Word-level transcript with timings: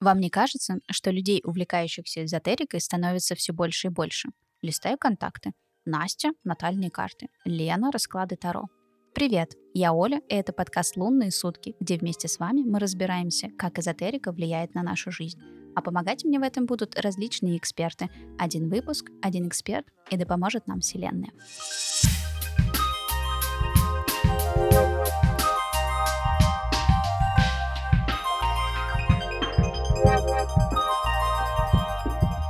Вам 0.00 0.20
не 0.20 0.28
кажется, 0.28 0.78
что 0.90 1.10
людей, 1.10 1.40
увлекающихся 1.42 2.24
эзотерикой, 2.24 2.80
становится 2.80 3.34
все 3.34 3.52
больше 3.52 3.88
и 3.88 3.90
больше? 3.90 4.28
Листаю 4.60 4.98
контакты. 4.98 5.52
Настя– 5.86 6.32
натальные 6.44 6.90
карты. 6.90 7.28
Лена– 7.44 7.90
расклады 7.92 8.36
Таро. 8.36 8.66
Привет, 9.14 9.54
я 9.72 9.94
Оля, 9.94 10.20
и 10.28 10.34
это 10.34 10.52
подкаст 10.52 10.98
«Лунные 10.98 11.30
сутки», 11.30 11.74
где 11.80 11.96
вместе 11.96 12.28
с 12.28 12.38
вами 12.38 12.60
мы 12.60 12.78
разбираемся, 12.78 13.48
как 13.56 13.78
эзотерика 13.78 14.32
влияет 14.32 14.74
на 14.74 14.82
нашу 14.82 15.10
жизнь. 15.10 15.40
А 15.74 15.80
помогать 15.80 16.24
мне 16.24 16.38
в 16.38 16.42
этом 16.42 16.66
будут 16.66 16.98
различные 17.00 17.56
эксперты. 17.56 18.10
Один 18.38 18.68
выпуск, 18.68 19.10
один 19.22 19.48
эксперт, 19.48 19.86
и 20.10 20.18
да 20.18 20.26
поможет 20.26 20.66
нам 20.66 20.80
Вселенная. 20.80 21.32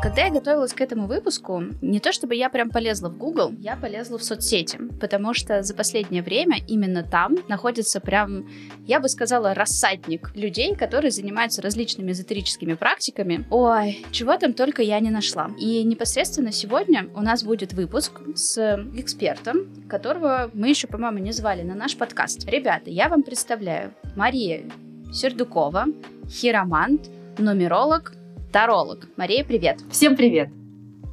Когда 0.07 0.27
я 0.27 0.31
готовилась 0.31 0.73
к 0.73 0.81
этому 0.81 1.09
выпуску, 1.09 1.65
не 1.83 1.99
то 1.99 2.13
чтобы 2.13 2.37
я 2.37 2.49
прям 2.49 2.71
полезла 2.71 3.09
в 3.09 3.19
Google, 3.19 3.55
я 3.59 3.75
полезла 3.75 4.19
в 4.19 4.23
соцсети, 4.23 4.79
потому 5.01 5.35
что 5.35 5.65
за 5.65 5.75
последнее 5.75 6.23
время 6.23 6.59
именно 6.69 7.03
там 7.03 7.35
находится 7.49 7.99
прям, 7.99 8.49
я 8.87 9.01
бы 9.01 9.09
сказала, 9.09 9.53
рассадник 9.53 10.31
людей, 10.37 10.77
которые 10.77 11.11
занимаются 11.11 11.61
различными 11.61 12.13
эзотерическими 12.13 12.75
практиками. 12.75 13.49
Ой, 13.51 14.07
чего 14.13 14.37
там 14.37 14.53
только 14.53 14.81
я 14.81 15.01
не 15.01 15.11
нашла. 15.11 15.51
И 15.59 15.83
непосредственно 15.83 16.53
сегодня 16.53 17.09
у 17.17 17.21
нас 17.21 17.43
будет 17.43 17.73
выпуск 17.73 18.21
с 18.37 18.59
экспертом, 18.95 19.89
которого 19.89 20.53
мы 20.55 20.69
еще, 20.69 20.87
по-моему, 20.87 21.19
не 21.19 21.33
звали 21.33 21.63
на 21.63 21.75
наш 21.75 21.97
подкаст. 21.97 22.49
Ребята, 22.49 22.91
я 22.91 23.09
вам 23.09 23.25
представляю 23.25 23.93
Мария 24.15 24.71
Сердукова, 25.13 25.87
хиромант, 26.31 27.11
нумеролог, 27.39 28.13
таролог. 28.57 29.07
Мария, 29.19 29.45
привет. 29.45 29.81
Всем 29.91 30.17
привет, 30.17 30.49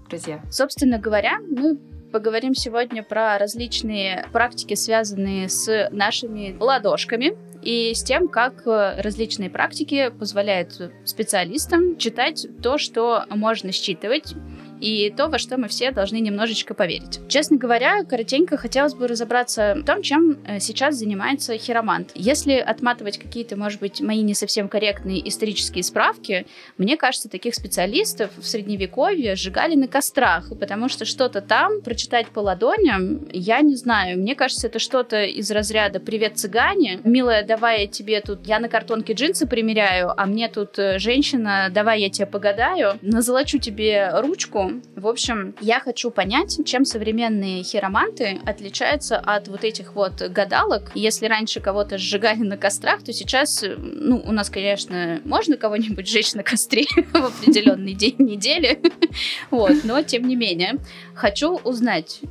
друзья. 0.10 0.42
Собственно 0.50 0.98
говоря, 0.98 1.40
мы 1.42 1.76
поговорим 2.14 2.56
сегодня 2.56 3.04
про 3.04 3.38
различные 3.38 4.26
практики, 4.32 4.76
связанные 4.76 5.50
с 5.50 5.90
нашими 5.92 6.56
ладошками 6.58 7.34
и 7.62 7.94
с 7.94 8.02
тем, 8.02 8.30
как 8.30 8.66
э, 8.66 9.02
различные 9.02 9.50
практики 9.50 10.10
позволяют 10.18 10.94
специалистам 11.04 11.98
читать 11.98 12.48
то, 12.62 12.78
что 12.78 13.26
можно 13.30 13.74
считывать 13.74 14.36
и 14.84 15.10
то, 15.10 15.28
во 15.28 15.38
что 15.38 15.58
мы 15.58 15.70
все 15.70 15.92
должны 15.92 16.20
немножечко 16.20 16.74
поверить. 16.74 17.22
Честно 17.30 17.56
говоря, 17.56 18.04
коротенько 18.04 18.58
хотелось 18.58 18.94
бы 18.94 19.08
разобраться 19.08 19.76
в 19.78 19.86
том, 19.86 20.02
чем 20.02 20.40
э, 20.46 20.60
сейчас 20.60 20.96
занимается 20.96 21.58
хиромант. 21.58 22.12
Если 22.16 22.56
отматывать 22.56 23.18
какие-то, 23.18 23.56
может 23.56 23.80
быть, 23.80 24.02
мои 24.02 24.22
не 24.22 24.34
совсем 24.34 24.68
корректные 24.68 25.26
исторические 25.30 25.84
справки, 25.84 26.46
мне 26.78 26.98
кажется, 26.98 27.30
таких 27.30 27.56
специалистов 27.56 28.32
в 28.38 28.46
средневековье 28.46 29.36
сжигали 29.36 29.76
на 29.76 29.88
кострах, 29.88 30.50
потому 30.60 30.90
что 30.90 31.06
что-то 31.06 31.40
там 31.40 31.82
прочитать 31.82 32.28
по 32.28 32.40
ладоням, 32.40 33.26
я 33.32 33.62
не 33.62 33.76
знаю. 33.76 34.20
Мне 34.20 34.36
кажется, 34.36 34.68
это 34.68 34.80
что-то 34.80 35.24
из 35.24 35.50
разряда 35.50 36.02
«Привет, 36.02 36.38
цыгане!» 36.38 37.00
«Милая, 37.06 37.46
давай 37.46 37.84
я 37.84 37.88
тебе 37.88 38.20
тут... 38.20 38.46
Я 38.46 38.60
на 38.60 38.68
картонке 38.68 39.14
джинсы 39.14 39.48
примеряю, 39.48 40.12
а 40.20 40.26
мне 40.26 40.50
тут 40.50 40.78
э, 40.78 41.00
женщина, 41.00 41.70
давай 41.72 42.02
я 42.02 42.10
тебе 42.10 42.26
погадаю, 42.26 43.00
назолочу 43.02 43.60
тебе 43.60 44.10
ручку, 44.20 44.73
в 44.96 45.08
общем, 45.08 45.56
я 45.60 45.80
хочу 45.80 46.12
понять, 46.12 46.60
чем 46.66 46.86
современные 46.86 47.64
хироманты 47.64 48.40
отличаются 48.46 49.18
от 49.18 49.48
вот 49.48 49.64
этих 49.64 49.96
вот 49.96 50.22
гадалок. 50.22 50.92
Если 50.96 51.28
раньше 51.28 51.60
кого-то 51.60 51.98
сжигали 51.98 52.40
на 52.40 52.58
кострах, 52.58 53.04
то 53.04 53.14
сейчас, 53.14 53.64
ну, 53.78 54.22
у 54.26 54.32
нас, 54.32 54.50
конечно, 54.50 55.22
можно 55.26 55.58
кого-нибудь 55.58 56.08
сжечь 56.08 56.34
на 56.34 56.44
костре 56.44 56.86
в 57.14 57.16
определенный 57.16 57.94
день 57.94 58.16
недели, 58.20 58.80
вот, 59.52 59.84
но 59.84 60.02
тем 60.02 60.28
не 60.28 60.36
менее, 60.36 60.80
хочу 61.14 61.58
узнать, 61.58 62.22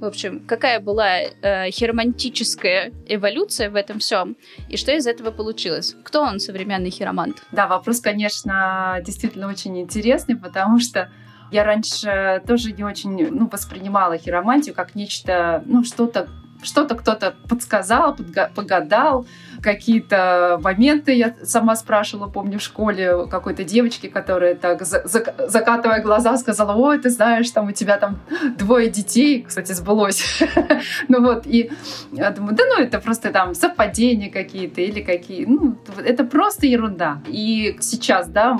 в 0.00 0.04
общем, 0.04 0.40
какая 0.46 0.80
была 0.80 1.20
э, 1.20 1.70
хиромантическая 1.70 2.92
эволюция 3.06 3.70
в 3.70 3.76
этом 3.76 3.98
всем, 3.98 4.36
и 4.68 4.76
что 4.76 4.92
из 4.92 5.06
этого 5.06 5.30
получилось? 5.30 5.96
Кто 6.04 6.22
он, 6.22 6.40
современный 6.40 6.90
хиромант? 6.90 7.42
Да, 7.52 7.66
вопрос, 7.66 8.00
конечно, 8.00 9.00
действительно 9.04 9.48
очень 9.48 9.80
интересный, 9.80 10.36
потому 10.36 10.78
что 10.78 11.10
я 11.50 11.64
раньше 11.64 12.42
тоже 12.46 12.72
не 12.72 12.84
очень 12.84 13.30
ну, 13.30 13.48
воспринимала 13.48 14.18
хиромантию 14.18 14.74
как 14.74 14.94
нечто, 14.94 15.62
ну, 15.66 15.84
что-то 15.84 16.28
что-то 16.62 16.94
кто-то 16.94 17.34
подсказал, 17.48 18.16
погадал, 18.54 19.26
какие-то 19.64 20.60
моменты 20.62 21.14
я 21.14 21.34
сама 21.42 21.74
спрашивала, 21.74 22.28
помню, 22.28 22.58
в 22.58 22.62
школе 22.62 23.26
какой-то 23.26 23.64
девочки, 23.64 24.08
которая 24.08 24.54
так, 24.54 24.82
закатывая 24.82 26.02
глаза, 26.02 26.36
сказала, 26.36 26.74
ой, 26.74 26.98
ты 26.98 27.08
знаешь, 27.08 27.50
там 27.50 27.68
у 27.68 27.72
тебя 27.72 27.96
там 27.96 28.20
двое 28.58 28.90
детей, 28.90 29.42
кстати, 29.42 29.72
сбылось. 29.72 30.42
ну 31.08 31.22
вот, 31.22 31.46
и 31.46 31.70
я 32.12 32.30
думаю, 32.30 32.54
да 32.54 32.64
ну 32.66 32.82
это 32.82 33.00
просто 33.00 33.30
там 33.30 33.54
совпадения 33.54 34.30
какие-то 34.30 34.82
или 34.82 35.00
какие, 35.00 35.46
ну 35.46 35.78
это 36.04 36.24
просто 36.24 36.66
ерунда. 36.66 37.22
И 37.26 37.78
сейчас, 37.80 38.28
да, 38.28 38.58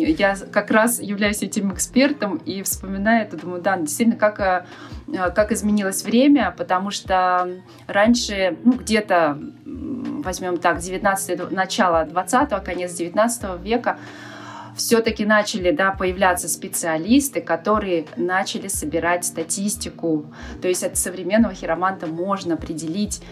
я 0.00 0.36
как 0.52 0.70
раз 0.70 1.00
являюсь 1.00 1.42
этим 1.42 1.72
экспертом 1.72 2.36
и 2.36 2.62
вспоминаю 2.62 3.22
это, 3.22 3.36
думаю, 3.36 3.62
да, 3.62 3.76
действительно, 3.76 4.16
как, 4.16 4.40
э, 4.40 4.64
как 5.08 5.52
изменилось 5.52 6.04
время, 6.04 6.54
потому 6.56 6.90
что 6.90 7.48
раньше, 7.86 8.56
ну, 8.64 8.72
где-то, 8.72 9.38
возьмем 10.40 10.58
так, 10.58 10.78
19 10.78 11.50
начало 11.50 12.04
20 12.04 12.64
конец 12.64 12.92
19 12.94 13.60
века, 13.62 13.98
все-таки 14.76 15.24
начали 15.24 15.70
да, 15.70 15.92
появляться 15.92 16.48
специалисты, 16.48 17.40
которые 17.40 18.06
начали 18.16 18.68
собирать 18.68 19.24
статистику. 19.24 20.26
То 20.60 20.68
есть 20.68 20.84
от 20.84 20.98
современного 20.98 21.54
хироманта 21.54 22.06
можно 22.06 22.54
определить 22.54 23.22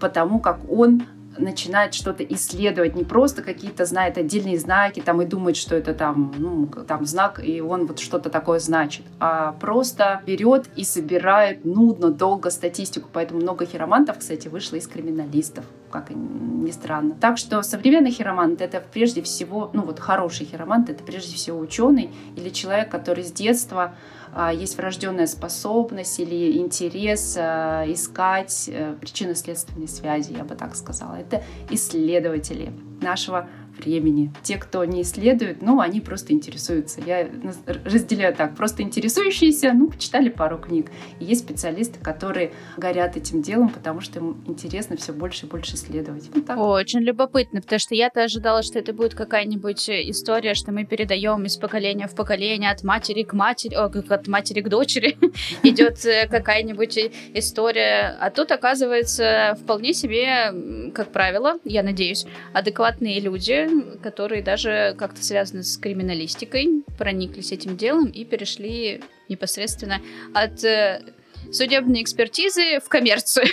по 0.00 0.08
тому, 0.08 0.40
как 0.40 0.60
он 0.70 1.06
начинает 1.38 1.94
что-то 1.94 2.24
исследовать, 2.24 2.94
не 2.94 3.04
просто 3.04 3.42
какие-то 3.42 3.84
знает 3.84 4.18
отдельные 4.18 4.58
знаки 4.58 5.00
там 5.00 5.22
и 5.22 5.26
думает, 5.26 5.56
что 5.56 5.74
это 5.74 5.94
там, 5.94 6.34
ну, 6.38 6.66
там 6.66 7.06
знак, 7.06 7.40
и 7.42 7.60
он 7.60 7.86
вот 7.86 7.98
что-то 7.98 8.30
такое 8.30 8.58
значит, 8.58 9.04
а 9.20 9.52
просто 9.52 10.22
берет 10.26 10.66
и 10.76 10.84
собирает 10.84 11.64
нудно, 11.64 12.10
долго 12.10 12.50
статистику. 12.50 13.08
Поэтому 13.12 13.40
много 13.40 13.66
хиромантов, 13.66 14.18
кстати, 14.18 14.48
вышло 14.48 14.76
из 14.76 14.86
криминалистов, 14.86 15.64
как 15.90 16.10
ни 16.10 16.70
странно. 16.70 17.16
Так 17.20 17.38
что 17.38 17.62
современный 17.62 18.10
хиромант— 18.10 18.60
это 18.62 18.82
прежде 18.92 19.22
всего, 19.22 19.70
ну 19.72 19.82
вот 19.82 20.00
хороший 20.00 20.46
хиромант— 20.46 20.88
это 20.90 21.02
прежде 21.04 21.36
всего 21.36 21.58
ученый 21.58 22.10
или 22.36 22.50
человек, 22.50 22.90
который 22.90 23.24
с 23.24 23.32
детства 23.32 23.94
есть 24.52 24.76
врожденная 24.76 25.26
способность 25.26 26.18
или 26.18 26.58
интерес 26.58 27.36
а, 27.38 27.84
искать 27.86 28.68
э, 28.68 28.94
причинно-следственные 29.00 29.88
связи, 29.88 30.32
я 30.32 30.44
бы 30.44 30.54
так 30.56 30.74
сказала. 30.74 31.14
Это 31.14 31.42
исследователи 31.70 32.72
нашего 33.00 33.48
времени. 33.78 34.32
Те, 34.42 34.56
кто 34.56 34.84
не 34.84 35.02
исследует, 35.02 35.62
ну, 35.62 35.80
они 35.80 36.00
просто 36.00 36.32
интересуются. 36.32 37.00
Я 37.04 37.28
разделяю 37.84 38.34
так. 38.34 38.56
Просто 38.56 38.82
интересующиеся, 38.82 39.72
ну, 39.72 39.88
почитали 39.88 40.28
пару 40.28 40.58
книг. 40.58 40.90
И 41.20 41.24
есть 41.24 41.42
специалисты, 41.42 41.98
которые 42.00 42.52
горят 42.76 43.16
этим 43.16 43.42
делом, 43.42 43.68
потому 43.68 44.00
что 44.00 44.20
им 44.20 44.42
интересно 44.46 44.96
все 44.96 45.12
больше 45.12 45.46
и 45.46 45.48
больше 45.48 45.74
исследовать. 45.76 46.30
Вот 46.34 46.46
так. 46.46 46.58
Очень 46.58 47.00
любопытно, 47.00 47.60
потому 47.60 47.78
что 47.78 47.94
я-то 47.94 48.22
ожидала, 48.24 48.62
что 48.62 48.78
это 48.78 48.92
будет 48.92 49.14
какая-нибудь 49.14 49.88
история, 49.88 50.54
что 50.54 50.72
мы 50.72 50.84
передаем 50.84 51.44
из 51.44 51.56
поколения 51.56 52.06
в 52.06 52.14
поколение, 52.14 52.70
от 52.70 52.82
матери 52.82 53.22
к 53.22 53.32
матери, 53.32 53.74
о, 53.74 53.88
как 53.88 54.10
от 54.10 54.28
матери 54.28 54.60
к 54.60 54.68
дочери 54.68 55.16
идет 55.62 56.04
э, 56.04 56.28
какая-нибудь 56.28 56.98
история. 57.34 58.16
А 58.20 58.30
тут, 58.30 58.50
оказывается, 58.52 59.56
вполне 59.60 59.92
себе, 59.94 60.90
как 60.94 61.08
правило, 61.12 61.58
я 61.64 61.82
надеюсь, 61.82 62.26
адекватные 62.52 63.20
люди, 63.20 63.63
которые 64.02 64.42
даже 64.42 64.94
как-то 64.98 65.22
связаны 65.22 65.62
с 65.62 65.76
криминалистикой, 65.76 66.84
прониклись 66.98 67.52
этим 67.52 67.76
делом 67.76 68.06
и 68.06 68.24
перешли 68.24 69.02
непосредственно 69.28 70.00
от 70.32 70.64
э, 70.64 71.00
судебной 71.52 72.02
экспертизы 72.02 72.80
в 72.84 72.88
коммерцию. 72.88 73.46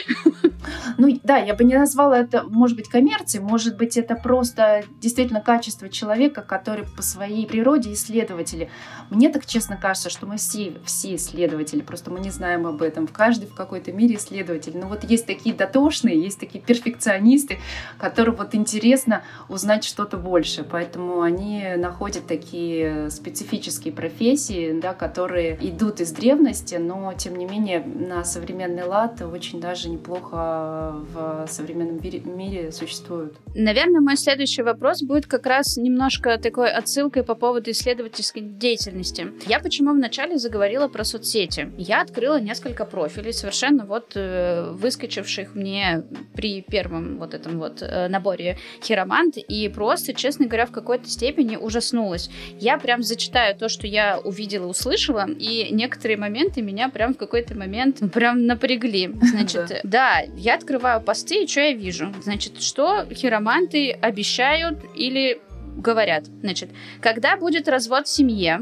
Ну 0.97 1.19
да, 1.23 1.37
я 1.37 1.55
бы 1.55 1.63
не 1.63 1.75
назвала 1.75 2.19
это, 2.19 2.43
может 2.43 2.77
быть, 2.77 2.87
коммерцией, 2.87 3.43
может 3.43 3.77
быть, 3.77 3.97
это 3.97 4.15
просто 4.15 4.83
действительно 4.99 5.41
качество 5.41 5.89
человека, 5.89 6.41
который 6.41 6.85
по 6.85 7.01
своей 7.01 7.47
природе 7.47 7.93
исследователи. 7.93 8.69
Мне 9.09 9.29
так 9.29 9.45
честно 9.45 9.77
кажется, 9.77 10.09
что 10.09 10.25
мы 10.25 10.37
все, 10.37 10.73
все 10.85 11.15
исследователи, 11.15 11.81
просто 11.81 12.11
мы 12.11 12.19
не 12.19 12.29
знаем 12.29 12.67
об 12.67 12.81
этом. 12.81 13.07
В 13.07 13.11
каждый 13.11 13.47
в 13.47 13.55
какой-то 13.55 13.91
мере 13.91 14.15
исследователь. 14.15 14.77
Но 14.77 14.87
вот 14.87 15.03
есть 15.03 15.25
такие 15.25 15.55
дотошные, 15.55 16.21
есть 16.21 16.39
такие 16.39 16.63
перфекционисты, 16.63 17.59
которым 17.97 18.35
вот 18.35 18.53
интересно 18.53 19.23
узнать 19.49 19.83
что-то 19.83 20.17
больше. 20.17 20.63
Поэтому 20.63 21.21
они 21.21 21.65
находят 21.77 22.27
такие 22.27 23.09
специфические 23.09 23.93
профессии, 23.93 24.79
да, 24.79 24.93
которые 24.93 25.57
идут 25.61 25.99
из 26.01 26.11
древности, 26.11 26.75
но 26.75 27.13
тем 27.13 27.35
не 27.35 27.45
менее 27.45 27.80
на 27.85 28.23
современный 28.23 28.83
лад 28.83 29.21
очень 29.21 29.59
даже 29.59 29.89
неплохо 29.89 30.95
в 31.13 31.47
современном 31.47 31.99
мире 32.01 32.71
существуют. 32.71 33.35
Наверное, 33.55 34.01
мой 34.01 34.17
следующий 34.17 34.63
вопрос 34.63 35.01
будет 35.01 35.25
как 35.25 35.45
раз 35.45 35.77
немножко 35.77 36.37
такой 36.37 36.71
отсылкой 36.71 37.23
по 37.23 37.35
поводу 37.35 37.71
исследовательской 37.71 38.41
деятельности. 38.41 39.27
Я 39.47 39.59
почему 39.59 39.91
вначале 39.91 40.37
заговорила 40.37 40.87
про 40.87 41.03
соцсети? 41.03 41.71
Я 41.77 42.01
открыла 42.01 42.39
несколько 42.39 42.85
профилей, 42.85 43.33
совершенно 43.33 43.85
вот 43.85 44.13
э, 44.15 44.71
выскочивших 44.71 45.55
мне 45.55 46.03
при 46.33 46.61
первом 46.61 47.17
вот 47.17 47.33
этом 47.33 47.59
вот 47.59 47.81
э, 47.81 48.07
наборе 48.07 48.57
хиромант, 48.81 49.37
и 49.37 49.69
просто, 49.69 50.13
честно 50.13 50.45
говоря, 50.45 50.65
в 50.65 50.71
какой-то 50.71 51.09
степени 51.09 51.55
ужаснулась. 51.55 52.29
Я 52.59 52.77
прям 52.77 53.03
зачитаю 53.03 53.55
то, 53.55 53.69
что 53.69 53.87
я 53.87 54.19
увидела, 54.19 54.67
услышала, 54.67 55.27
и 55.29 55.67
некоторые 55.71 56.17
моменты 56.17 56.61
меня 56.61 56.89
прям 56.89 57.13
в 57.13 57.17
какой-то 57.17 57.55
момент 57.55 57.70
прям 58.13 58.45
напрягли. 58.45 59.13
Значит, 59.21 59.81
да, 59.83 60.21
я 60.35 60.55
открываю 60.55 61.01
посты, 61.01 61.43
и 61.43 61.47
что 61.47 61.61
я 61.61 61.73
вижу? 61.73 62.13
Значит, 62.21 62.61
что 62.61 63.05
хироманты 63.11 63.91
обещают 63.91 64.79
или 64.95 65.41
говорят? 65.77 66.25
Значит, 66.41 66.69
когда 67.01 67.37
будет 67.37 67.67
развод 67.67 68.07
в 68.07 68.09
семье, 68.09 68.61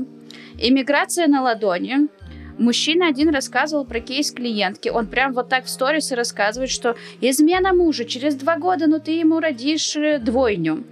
иммиграция 0.57 1.27
на 1.27 1.41
ладони, 1.41 2.09
Мужчина 2.59 3.07
один 3.07 3.29
рассказывал 3.29 3.85
про 3.85 4.01
кейс 4.01 4.33
клиентки. 4.33 4.89
Он 4.89 5.07
прям 5.07 5.31
вот 5.31 5.47
так 5.47 5.63
в 5.63 5.69
сторисе 5.69 6.15
рассказывает, 6.15 6.69
что 6.69 6.97
измена 7.21 7.73
мужа 7.73 8.03
через 8.03 8.35
два 8.35 8.57
года, 8.57 8.85
но 8.85 8.97
ну 8.97 9.01
ты 9.01 9.11
ему 9.11 9.39
родишь 9.39 9.95
э, 9.95 10.19
двойню. 10.19 10.83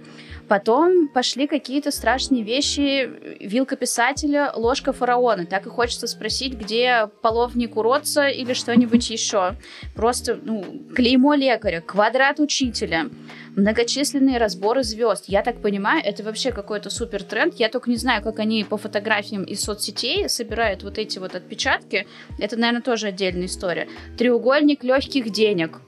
Потом 0.48 1.08
пошли 1.08 1.46
какие-то 1.46 1.90
страшные 1.90 2.42
вещи. 2.42 3.10
Вилка 3.40 3.76
писателя, 3.76 4.50
ложка 4.54 4.92
фараона. 4.92 5.44
Так 5.44 5.66
и 5.66 5.68
хочется 5.68 6.06
спросить, 6.06 6.54
где 6.54 7.08
половник 7.20 7.76
уродца 7.76 8.28
или 8.28 8.54
что-нибудь 8.54 9.10
еще. 9.10 9.56
Просто, 9.94 10.38
ну, 10.42 10.64
клеймо 10.94 11.34
лекаря, 11.34 11.82
квадрат 11.82 12.40
учителя, 12.40 13.10
многочисленные 13.56 14.38
разборы 14.38 14.82
звезд. 14.84 15.24
Я 15.26 15.42
так 15.42 15.60
понимаю, 15.60 16.02
это 16.02 16.22
вообще 16.22 16.50
какой-то 16.50 16.88
супер 16.88 17.22
тренд. 17.22 17.54
Я 17.56 17.68
только 17.68 17.90
не 17.90 17.96
знаю, 17.96 18.22
как 18.22 18.38
они 18.38 18.64
по 18.64 18.78
фотографиям 18.78 19.44
из 19.44 19.62
соцсетей 19.62 20.30
собирают 20.30 20.82
вот 20.82 20.96
эти 20.96 21.18
вот 21.18 21.34
отпечатки. 21.34 22.06
Это, 22.38 22.56
наверное, 22.56 22.82
тоже 22.82 23.08
отдельная 23.08 23.46
история. 23.46 23.86
Треугольник 24.16 24.82
легких 24.82 25.30
денег. 25.30 25.80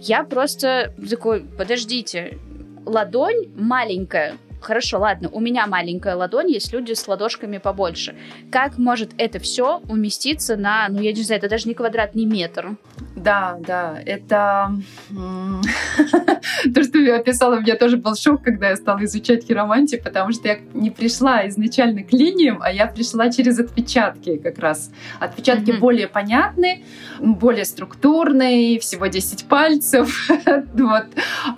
Я 0.00 0.24
просто 0.24 0.94
такой, 1.08 1.40
подождите, 1.40 2.38
ладонь 2.86 3.48
маленькая, 3.56 4.38
хорошо, 4.60 4.98
ладно, 4.98 5.28
у 5.32 5.40
меня 5.40 5.66
маленькая 5.66 6.14
ладонь, 6.14 6.50
есть 6.50 6.72
люди 6.72 6.92
с 6.92 7.06
ладошками 7.08 7.58
побольше. 7.58 8.16
Как 8.50 8.78
может 8.78 9.10
это 9.18 9.38
все 9.38 9.80
уместиться 9.88 10.56
на, 10.56 10.88
ну 10.88 11.00
я 11.00 11.12
не 11.12 11.22
знаю, 11.22 11.40
это 11.40 11.48
даже 11.48 11.68
не 11.68 11.74
квадрат, 11.74 12.14
не 12.14 12.26
метр? 12.26 12.76
Да, 13.14 13.58
да, 13.60 13.98
это 14.04 14.72
то, 16.74 16.82
что 16.84 16.98
я 16.98 17.16
описала, 17.16 17.56
у 17.56 17.60
меня 17.60 17.76
тоже 17.76 17.96
был 17.96 18.14
шок, 18.14 18.42
когда 18.42 18.70
я 18.70 18.76
стала 18.76 19.04
изучать 19.04 19.46
хиромантию, 19.46 20.02
потому 20.02 20.32
что 20.32 20.48
я 20.48 20.58
не 20.74 20.90
пришла 20.90 21.48
изначально 21.48 22.02
к 22.02 22.12
линиям, 22.12 22.60
а 22.62 22.70
я 22.70 22.86
пришла 22.86 23.30
через 23.30 23.58
отпечатки 23.58 24.36
как 24.36 24.58
раз. 24.58 24.90
Отпечатки 25.18 25.70
mm-hmm. 25.70 25.78
более 25.78 26.08
понятные, 26.08 26.84
более 27.18 27.64
структурные, 27.64 28.78
всего 28.78 29.06
10 29.06 29.46
пальцев. 29.46 30.28
вот. 30.74 31.06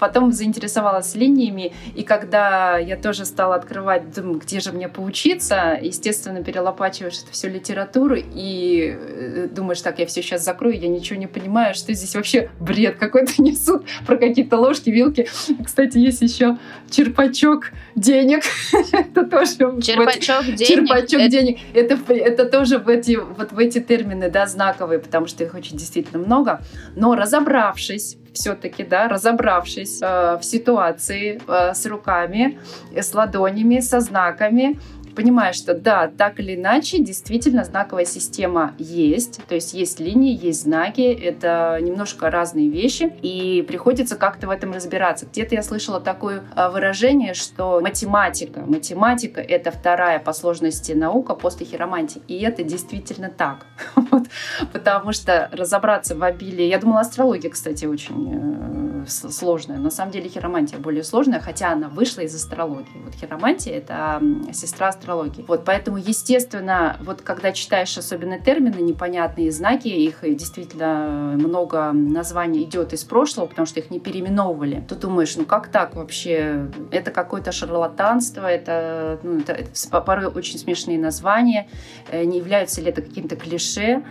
Потом 0.01 0.33
заинтересовалась 0.33 1.15
линиями, 1.15 1.73
и 1.95 2.03
когда 2.03 2.79
я 2.89 2.97
тоже 2.97 3.27
стала 3.27 3.55
открывать, 3.55 4.15
думаю, 4.15 4.39
где 4.39 4.61
же 4.61 4.73
мне 4.73 4.89
поучиться, 4.89 5.79
естественно, 5.81 6.43
перелопачиваешь 6.43 7.19
это 7.23 7.33
всю 7.33 7.49
литературу 7.49 8.17
и 8.17 8.97
э, 8.99 9.49
думаешь, 9.51 9.83
так, 9.83 9.99
я 9.99 10.07
все 10.07 10.23
сейчас 10.23 10.43
закрою, 10.43 10.79
я 10.79 10.89
ничего 10.89 11.19
не 11.19 11.27
понимаю, 11.27 11.75
что 11.75 11.93
здесь 11.93 12.15
вообще 12.15 12.51
бред 12.59 12.97
какой-то 12.97 13.33
несут 13.43 13.85
про 14.07 14.17
какие-то 14.17 14.57
ложки, 14.57 14.89
вилки. 14.89 15.29
Кстати, 15.65 15.99
есть 15.99 16.23
еще 16.23 16.57
черпачок 16.91 17.73
денег. 17.95 18.43
это 18.93 19.25
тоже 19.25 19.81
черпачок 19.83 20.47
вот, 20.47 20.55
денег. 20.55 20.67
Черпачок 20.67 21.21
это... 21.21 21.29
денег. 21.29 21.59
Это, 21.75 21.99
это 22.15 22.45
тоже 22.47 22.79
в 22.79 22.89
эти, 22.89 23.17
вот 23.17 23.53
в 23.53 23.59
эти 23.59 23.81
термины, 23.81 24.31
да, 24.31 24.47
знаковые, 24.47 24.99
потому 24.99 25.27
что 25.27 25.45
их 25.45 25.55
очень 25.55 25.77
действительно 25.77 26.25
много. 26.25 26.63
Но 26.97 27.15
разобравшись 27.15 28.17
все-таки, 28.33 28.85
да, 28.85 29.09
разобравшись 29.09 30.01
э, 30.03 30.39
в 30.41 30.45
ситуации 30.45 31.41
э, 31.47 31.75
с 31.75 31.87
руками, 31.87 32.59
с 32.95 33.15
ладонями, 33.15 33.81
со 33.81 34.01
знаками, 34.01 34.79
понимаешь, 35.19 35.57
что 35.57 35.75
да, 35.75 36.07
так 36.17 36.39
или 36.39 36.55
иначе, 36.55 37.01
действительно 37.01 37.65
знаковая 37.65 38.05
система 38.05 38.75
есть, 38.79 39.41
то 39.49 39.57
есть 39.57 39.75
есть 39.75 39.99
линии, 39.99 40.39
есть 40.47 40.63
знаки, 40.63 41.01
это 41.01 41.77
немножко 41.81 42.31
разные 42.31 42.69
вещи, 42.69 43.13
и 43.21 43.65
приходится 43.67 44.15
как-то 44.15 44.47
в 44.47 44.51
этом 44.51 44.73
разбираться. 44.73 45.27
Где-то 45.27 45.57
я 45.57 45.65
слышала 45.65 46.01
такое 46.01 46.45
а, 46.55 46.71
выражение, 46.71 47.35
что 47.35 47.81
математика, 47.81 48.61
математика— 48.61 49.41
это 49.57 49.73
вторая 49.73 50.21
по 50.21 50.33
сложности 50.33 50.93
наука 50.93 51.35
после 51.35 51.67
хиромантии, 51.67 52.23
и 52.29 52.41
это 52.43 52.63
действительно 52.63 53.29
так, 53.29 53.67
вот, 53.97 54.29
потому 54.73 55.13
что 55.13 55.51
разобраться 55.51 56.15
в 56.15 56.23
обилии, 56.23 56.67
я 56.67 56.79
думала, 56.79 57.01
астрология, 57.01 57.51
кстати, 57.51 57.87
очень 57.87 59.03
э, 59.05 59.07
сложная, 59.09 59.79
на 59.79 59.91
самом 59.91 60.13
деле 60.13 60.29
хиромантия 60.29 60.79
более 60.79 61.03
сложная, 61.03 61.41
хотя 61.41 61.73
она 61.73 61.89
вышла 61.89 62.21
из 62.21 62.37
астрологии. 62.37 63.03
Вот 63.05 63.15
хиромантия— 63.15 63.73
это 63.75 64.23
сестра 64.53 64.89
астрологии, 64.89 65.08
астрологии. 65.09 65.45
Вот, 65.47 65.65
поэтому, 65.65 65.97
естественно, 65.97 66.97
вот 67.01 67.23
когда 67.23 67.53
читаешь 67.53 67.97
особенно 67.97 68.39
термины, 68.39 68.77
непонятные 68.81 69.51
знаки, 69.51 69.89
их 69.89 70.19
действительно 70.23 71.35
много 71.37 71.93
названий 71.93 72.65
идет 72.65 72.93
из 72.93 73.05
прошлого, 73.05 73.47
потому 73.47 73.67
что 73.67 73.81
их 73.81 73.91
не 73.91 74.01
переименовывали, 74.01 74.85
то 74.89 74.95
думаешь, 74.95 75.37
ну 75.37 75.45
как 75.45 75.69
так 75.69 75.97
вообще? 75.97 76.69
Это 76.91 77.11
какое-то 77.11 77.53
шарлатанство, 77.53 78.47
это, 78.47 79.19
ну, 79.23 79.41
это, 79.41 79.53
это 79.53 80.01
порой 80.01 80.27
очень 80.27 80.59
смешные 80.59 80.99
названия, 80.99 81.69
э, 82.11 82.25
не 82.25 82.39
являются 82.39 82.81
ли 82.81 82.91
это 82.91 83.03
каким-то 83.03 83.37
клише? 83.37 84.03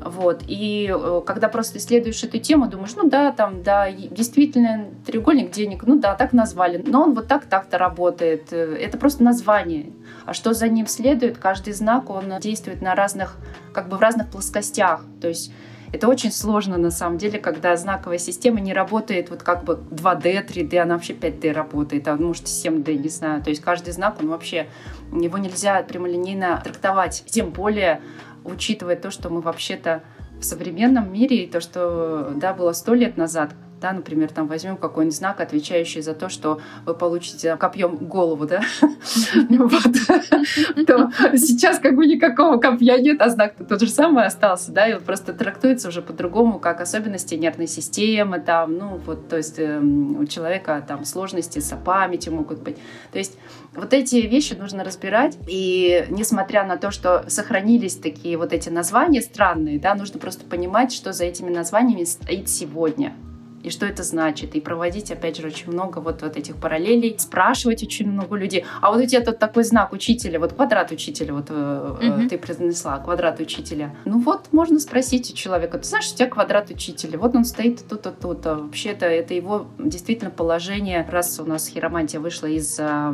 Вот. 0.00 0.42
И 0.46 0.92
э, 0.92 1.22
когда 1.26 1.48
просто 1.48 1.78
исследуешь 1.78 2.22
эту 2.22 2.38
тему, 2.38 2.68
думаешь, 2.68 2.94
ну 2.96 3.08
да, 3.08 3.32
там, 3.32 3.62
да, 3.62 3.90
действительно, 3.90 4.86
треугольник 5.06 5.50
денег, 5.50 5.84
ну 5.86 5.98
да, 5.98 6.14
так 6.14 6.32
назвали, 6.32 6.82
но 6.86 7.02
он 7.02 7.14
вот 7.14 7.28
так 7.28 7.46
так-то 7.46 7.78
работает. 7.78 8.52
Э, 8.52 8.76
это 8.76 8.98
просто 8.98 9.22
название. 9.22 9.92
А 10.24 10.34
что 10.34 10.52
за 10.52 10.68
ним 10.68 10.86
следует, 10.86 11.38
каждый 11.38 11.72
знак, 11.72 12.10
он 12.10 12.32
действует 12.40 12.82
на 12.82 12.94
разных, 12.94 13.36
как 13.72 13.88
бы 13.88 13.96
в 13.96 14.00
разных 14.00 14.30
плоскостях. 14.30 15.04
То 15.20 15.28
есть 15.28 15.52
это 15.92 16.08
очень 16.08 16.32
сложно 16.32 16.76
на 16.76 16.90
самом 16.90 17.16
деле, 17.16 17.38
когда 17.38 17.76
знаковая 17.76 18.18
система 18.18 18.60
не 18.60 18.72
работает 18.72 19.30
вот 19.30 19.42
как 19.42 19.64
бы 19.64 19.80
2D, 19.90 20.46
3D, 20.46 20.78
она 20.78 20.94
вообще 20.94 21.14
5D 21.14 21.52
работает, 21.52 22.08
а 22.08 22.16
может 22.16 22.44
7D, 22.44 22.96
не 22.96 23.08
знаю. 23.08 23.42
То 23.42 23.50
есть 23.50 23.62
каждый 23.62 23.92
знак, 23.92 24.16
он 24.20 24.28
вообще, 24.28 24.66
его 25.12 25.38
нельзя 25.38 25.82
прямолинейно 25.82 26.60
трактовать. 26.62 27.24
Тем 27.26 27.50
более 27.50 28.00
учитывая 28.46 28.96
то, 28.96 29.10
что 29.10 29.30
мы 29.30 29.40
вообще-то 29.40 30.02
в 30.38 30.44
современном 30.44 31.12
мире, 31.12 31.44
и 31.44 31.46
то, 31.46 31.60
что 31.60 32.32
да, 32.36 32.54
было 32.54 32.72
сто 32.72 32.94
лет 32.94 33.16
назад, 33.16 33.52
да, 33.80 33.92
например, 33.92 34.30
там 34.30 34.46
возьмем 34.46 34.76
какой-нибудь 34.76 35.16
знак, 35.16 35.40
отвечающий 35.40 36.00
за 36.00 36.14
то, 36.14 36.28
что 36.28 36.60
вы 36.84 36.94
получите 36.94 37.56
копьем 37.56 37.96
голову, 37.96 38.46
да, 38.46 38.62
то 40.86 41.10
сейчас 41.36 41.78
как 41.78 41.94
бы 41.94 42.06
никакого 42.06 42.56
копья 42.58 42.98
нет, 42.98 43.20
а 43.20 43.28
знак 43.28 43.54
тот 43.68 43.80
же 43.80 43.88
самый 43.88 44.24
остался, 44.24 44.72
да, 44.72 44.88
и 44.88 44.94
он 44.94 45.02
просто 45.02 45.32
трактуется 45.34 45.88
уже 45.88 46.00
по-другому, 46.00 46.58
как 46.58 46.80
особенности 46.80 47.34
нервной 47.34 47.66
системы, 47.66 48.40
там, 48.40 48.78
ну, 48.78 49.00
вот, 49.04 49.28
то 49.28 49.36
есть 49.36 49.58
эм, 49.58 50.18
у 50.18 50.24
человека 50.24 50.82
там 50.86 51.04
сложности 51.04 51.58
с 51.58 51.76
памятью 51.76 52.34
могут 52.34 52.60
быть. 52.60 52.76
То 53.12 53.18
есть 53.18 53.36
вот 53.76 53.92
эти 53.92 54.16
вещи 54.16 54.54
нужно 54.54 54.84
разбирать, 54.84 55.36
и 55.46 56.06
несмотря 56.10 56.64
на 56.64 56.76
то, 56.76 56.90
что 56.90 57.24
сохранились 57.28 57.96
такие 57.96 58.36
вот 58.36 58.52
эти 58.52 58.68
названия 58.68 59.22
странные, 59.22 59.78
да, 59.78 59.94
нужно 59.94 60.18
просто 60.18 60.44
понимать, 60.44 60.92
что 60.92 61.12
за 61.12 61.24
этими 61.24 61.50
названиями 61.50 62.04
стоит 62.04 62.48
сегодня 62.48 63.12
и 63.66 63.70
что 63.70 63.84
это 63.84 64.04
значит, 64.04 64.54
и 64.54 64.60
проводить, 64.60 65.10
опять 65.10 65.38
же, 65.38 65.46
очень 65.48 65.72
много 65.72 65.98
вот, 65.98 66.22
вот 66.22 66.36
этих 66.36 66.54
параллелей, 66.56 67.16
спрашивать 67.18 67.82
очень 67.82 68.08
много 68.08 68.36
людей. 68.36 68.64
А 68.80 68.92
вот 68.92 69.02
у 69.02 69.06
тебя 69.06 69.20
тут 69.22 69.40
такой 69.40 69.64
знак 69.64 69.92
учителя, 69.92 70.38
вот 70.38 70.52
квадрат 70.52 70.92
учителя, 70.92 71.34
вот 71.34 71.50
угу. 71.50 72.28
ты 72.28 72.38
произнесла, 72.38 72.98
квадрат 72.98 73.40
учителя. 73.40 73.92
Ну 74.04 74.20
вот, 74.20 74.52
можно 74.52 74.78
спросить 74.78 75.32
у 75.32 75.34
человека, 75.34 75.78
ты 75.78 75.84
знаешь, 75.84 76.12
у 76.12 76.14
тебя 76.14 76.28
квадрат 76.28 76.70
учителя, 76.70 77.18
вот 77.18 77.34
он 77.34 77.44
стоит 77.44 77.82
тут-то, 77.88 78.12
тут-то. 78.12 78.54
Вообще-то 78.54 79.06
это 79.06 79.34
его 79.34 79.66
действительно 79.80 80.30
положение, 80.30 81.04
раз 81.10 81.40
у 81.40 81.44
нас 81.44 81.66
хиромантия 81.66 82.20
вышла 82.20 82.46
из 82.46 82.78
э, 82.78 83.12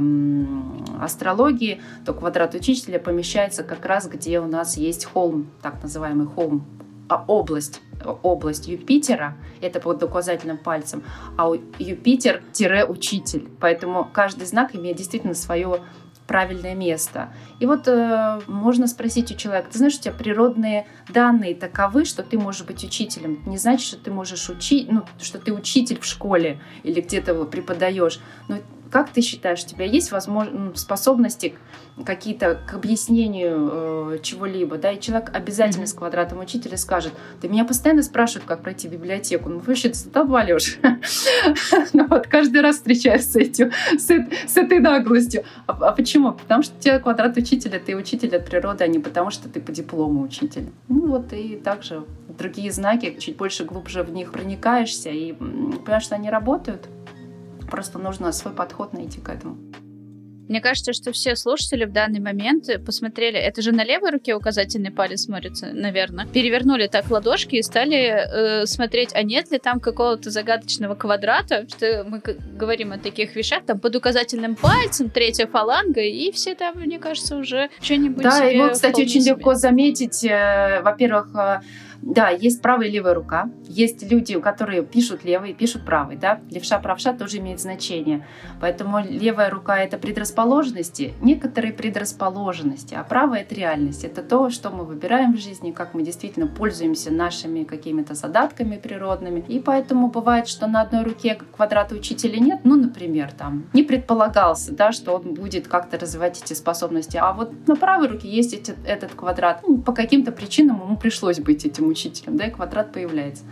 астрологии, 1.00 1.80
то 2.04 2.12
квадрат 2.12 2.54
учителя 2.54 2.98
помещается 2.98 3.64
как 3.64 3.86
раз, 3.86 4.06
где 4.06 4.38
у 4.38 4.46
нас 4.46 4.76
есть 4.76 5.06
холм, 5.06 5.50
так 5.62 5.82
называемый 5.82 6.26
холм, 6.26 6.66
а 7.08 7.24
область 7.26 7.80
область 8.10 8.68
Юпитера, 8.68 9.36
это 9.60 9.80
под 9.80 10.02
указательным 10.02 10.58
пальцем, 10.58 11.02
а 11.36 11.50
Юпитер-учитель. 11.78 13.48
Поэтому 13.60 14.08
каждый 14.12 14.46
знак 14.46 14.74
имеет 14.74 14.96
действительно 14.96 15.34
свое 15.34 15.80
правильное 16.26 16.74
место. 16.74 17.32
И 17.60 17.66
вот 17.66 17.88
э, 17.88 18.40
можно 18.46 18.86
спросить 18.86 19.30
у 19.32 19.34
человека, 19.34 19.68
ты 19.70 19.78
знаешь, 19.78 19.96
у 19.96 20.00
тебя 20.00 20.14
природные 20.14 20.86
данные 21.08 21.54
таковы, 21.54 22.04
что 22.04 22.22
ты 22.22 22.38
можешь 22.38 22.64
быть 22.64 22.84
учителем. 22.84 23.40
Не 23.44 23.58
значит, 23.58 23.86
что 23.86 23.96
ты 23.98 24.10
можешь 24.10 24.48
учить, 24.48 24.90
ну, 24.90 25.02
что 25.20 25.38
ты 25.38 25.52
учитель 25.52 26.00
в 26.00 26.04
школе 26.04 26.60
или 26.84 27.00
где-то 27.00 27.34
преподаешь. 27.44 28.20
Но 28.48 28.58
как 28.92 29.08
ты 29.08 29.22
считаешь, 29.22 29.64
у 29.64 29.66
тебя 29.66 29.86
есть 29.86 30.12
возможно, 30.12 30.72
способности 30.76 31.54
какие-то 32.04 32.60
к 32.66 32.74
объяснению 32.74 33.70
э, 33.72 34.18
чего-либо, 34.22 34.76
да, 34.76 34.92
и 34.92 35.00
человек 35.00 35.30
обязательно 35.34 35.84
mm-hmm. 35.84 35.88
с 35.88 35.94
квадратом 35.94 36.40
учителя 36.40 36.76
скажет, 36.76 37.12
ты 37.40 37.48
меня 37.48 37.64
постоянно 37.64 38.02
спрашивают, 38.02 38.44
как 38.46 38.62
пройти 38.62 38.88
библиотеку, 38.88 39.48
ну 39.48 39.60
вообще 39.60 39.92
задолбали 39.94 40.52
уже. 40.52 40.76
ну 41.94 42.06
вот 42.06 42.26
каждый 42.26 42.60
раз 42.60 42.76
встречаюсь 42.76 43.24
с 43.24 43.36
этим, 43.36 43.72
с, 43.96 44.10
с 44.10 44.56
этой 44.56 44.78
наглостью. 44.78 45.44
А, 45.66 45.72
а 45.72 45.92
почему? 45.92 46.32
Потому 46.32 46.62
что 46.62 46.76
у 46.76 46.80
тебя 46.80 46.98
квадрат 46.98 47.36
учителя, 47.38 47.78
ты 47.78 47.96
учитель 47.96 48.36
от 48.36 48.44
природы, 48.44 48.84
а 48.84 48.86
не 48.88 48.98
потому 48.98 49.30
что 49.30 49.48
ты 49.48 49.60
по 49.60 49.72
диплому 49.72 50.22
учитель. 50.22 50.70
Ну 50.88 51.06
вот 51.06 51.32
и 51.32 51.56
также 51.56 52.04
другие 52.28 52.70
знаки, 52.70 53.16
чуть 53.18 53.36
больше 53.36 53.64
глубже 53.64 54.02
в 54.02 54.12
них 54.12 54.32
проникаешься 54.32 55.08
и 55.08 55.32
понимаешь, 55.32 56.04
что 56.04 56.16
они 56.16 56.28
работают. 56.28 56.88
Просто 57.72 57.98
нужно 57.98 58.32
свой 58.32 58.52
подход 58.52 58.92
найти 58.92 59.18
к 59.18 59.30
этому. 59.30 59.56
Мне 60.46 60.60
кажется, 60.60 60.92
что 60.92 61.10
все 61.12 61.36
слушатели 61.36 61.86
в 61.86 61.92
данный 61.92 62.20
момент 62.20 62.66
посмотрели, 62.84 63.38
это 63.38 63.62
же 63.62 63.72
на 63.72 63.82
левой 63.82 64.10
руке 64.10 64.34
указательный 64.34 64.90
палец 64.90 65.22
смотрится, 65.22 65.70
наверное, 65.72 66.26
перевернули 66.26 66.86
так 66.88 67.10
ладошки 67.10 67.56
и 67.56 67.62
стали 67.62 68.62
э, 68.62 68.66
смотреть, 68.66 69.14
а 69.14 69.22
нет 69.22 69.50
ли 69.50 69.58
там 69.58 69.80
какого-то 69.80 70.28
загадочного 70.28 70.94
квадрата, 70.96 71.66
что 71.66 72.04
мы 72.06 72.20
говорим 72.20 72.92
о 72.92 72.98
таких 72.98 73.34
вещах, 73.36 73.64
там 73.64 73.80
под 73.80 73.96
указательным 73.96 74.54
пальцем, 74.54 75.08
третья 75.08 75.46
фаланга, 75.46 76.02
и 76.02 76.30
все 76.32 76.54
там, 76.54 76.78
мне 76.78 76.98
кажется, 76.98 77.38
уже 77.38 77.70
что-нибудь 77.80 78.22
Да, 78.22 78.44
его, 78.44 78.68
кстати, 78.68 79.00
очень 79.00 79.22
себе. 79.22 79.36
легко 79.36 79.54
заметить, 79.54 80.22
э, 80.24 80.82
во-первых, 80.82 81.34
э, 81.34 81.60
да, 82.02 82.28
есть 82.28 82.60
правая 82.60 82.88
и 82.88 82.90
левая 82.90 83.14
рука. 83.14 83.48
Есть 83.72 84.10
люди, 84.10 84.38
которые 84.38 84.82
пишут 84.82 85.24
левой, 85.24 85.54
пишут 85.54 85.86
правой. 85.86 86.16
Да? 86.16 86.40
Левша, 86.50 86.78
правша 86.78 87.14
тоже 87.14 87.38
имеет 87.38 87.58
значение. 87.58 88.26
Поэтому 88.60 89.02
левая 89.02 89.48
рука— 89.48 89.78
это 89.78 89.96
предрасположенности, 89.96 91.14
некоторые 91.22 91.72
предрасположенности, 91.72 92.94
а 92.94 93.02
правая— 93.02 93.40
это 93.42 93.54
реальность. 93.54 94.04
Это 94.04 94.22
то, 94.22 94.50
что 94.50 94.70
мы 94.70 94.84
выбираем 94.84 95.32
в 95.32 95.38
жизни, 95.38 95.70
как 95.70 95.94
мы 95.94 96.02
действительно 96.02 96.46
пользуемся 96.46 97.10
нашими 97.10 97.64
какими-то 97.64 98.14
задатками 98.14 98.76
природными. 98.76 99.42
И 99.48 99.58
поэтому 99.58 100.08
бывает, 100.08 100.48
что 100.48 100.66
на 100.66 100.82
одной 100.82 101.04
руке 101.04 101.38
квадрата 101.56 101.94
учителя 101.94 102.38
нет, 102.38 102.60
ну, 102.64 102.76
например, 102.76 103.32
там, 103.32 103.64
не 103.72 103.82
предполагался, 103.82 104.74
да, 104.74 104.92
что 104.92 105.12
он 105.12 105.32
будет 105.32 105.66
как-то 105.66 105.98
развивать 105.98 106.42
эти 106.42 106.52
способности. 106.52 107.16
А 107.16 107.32
вот 107.32 107.52
на 107.66 107.76
правой 107.76 108.08
руке 108.08 108.28
есть 108.28 108.52
эти, 108.52 108.74
этот 108.86 109.14
квадрат. 109.14 109.62
Ну, 109.66 109.78
по 109.78 109.92
каким-то 109.92 110.30
причинам 110.30 110.82
ему 110.82 110.98
пришлось 110.98 111.40
быть 111.40 111.64
этим 111.64 111.88
учителем, 111.88 112.36
да, 112.36 112.44
и 112.44 112.50
квадрат 112.50 112.92
появляется. 112.92 113.44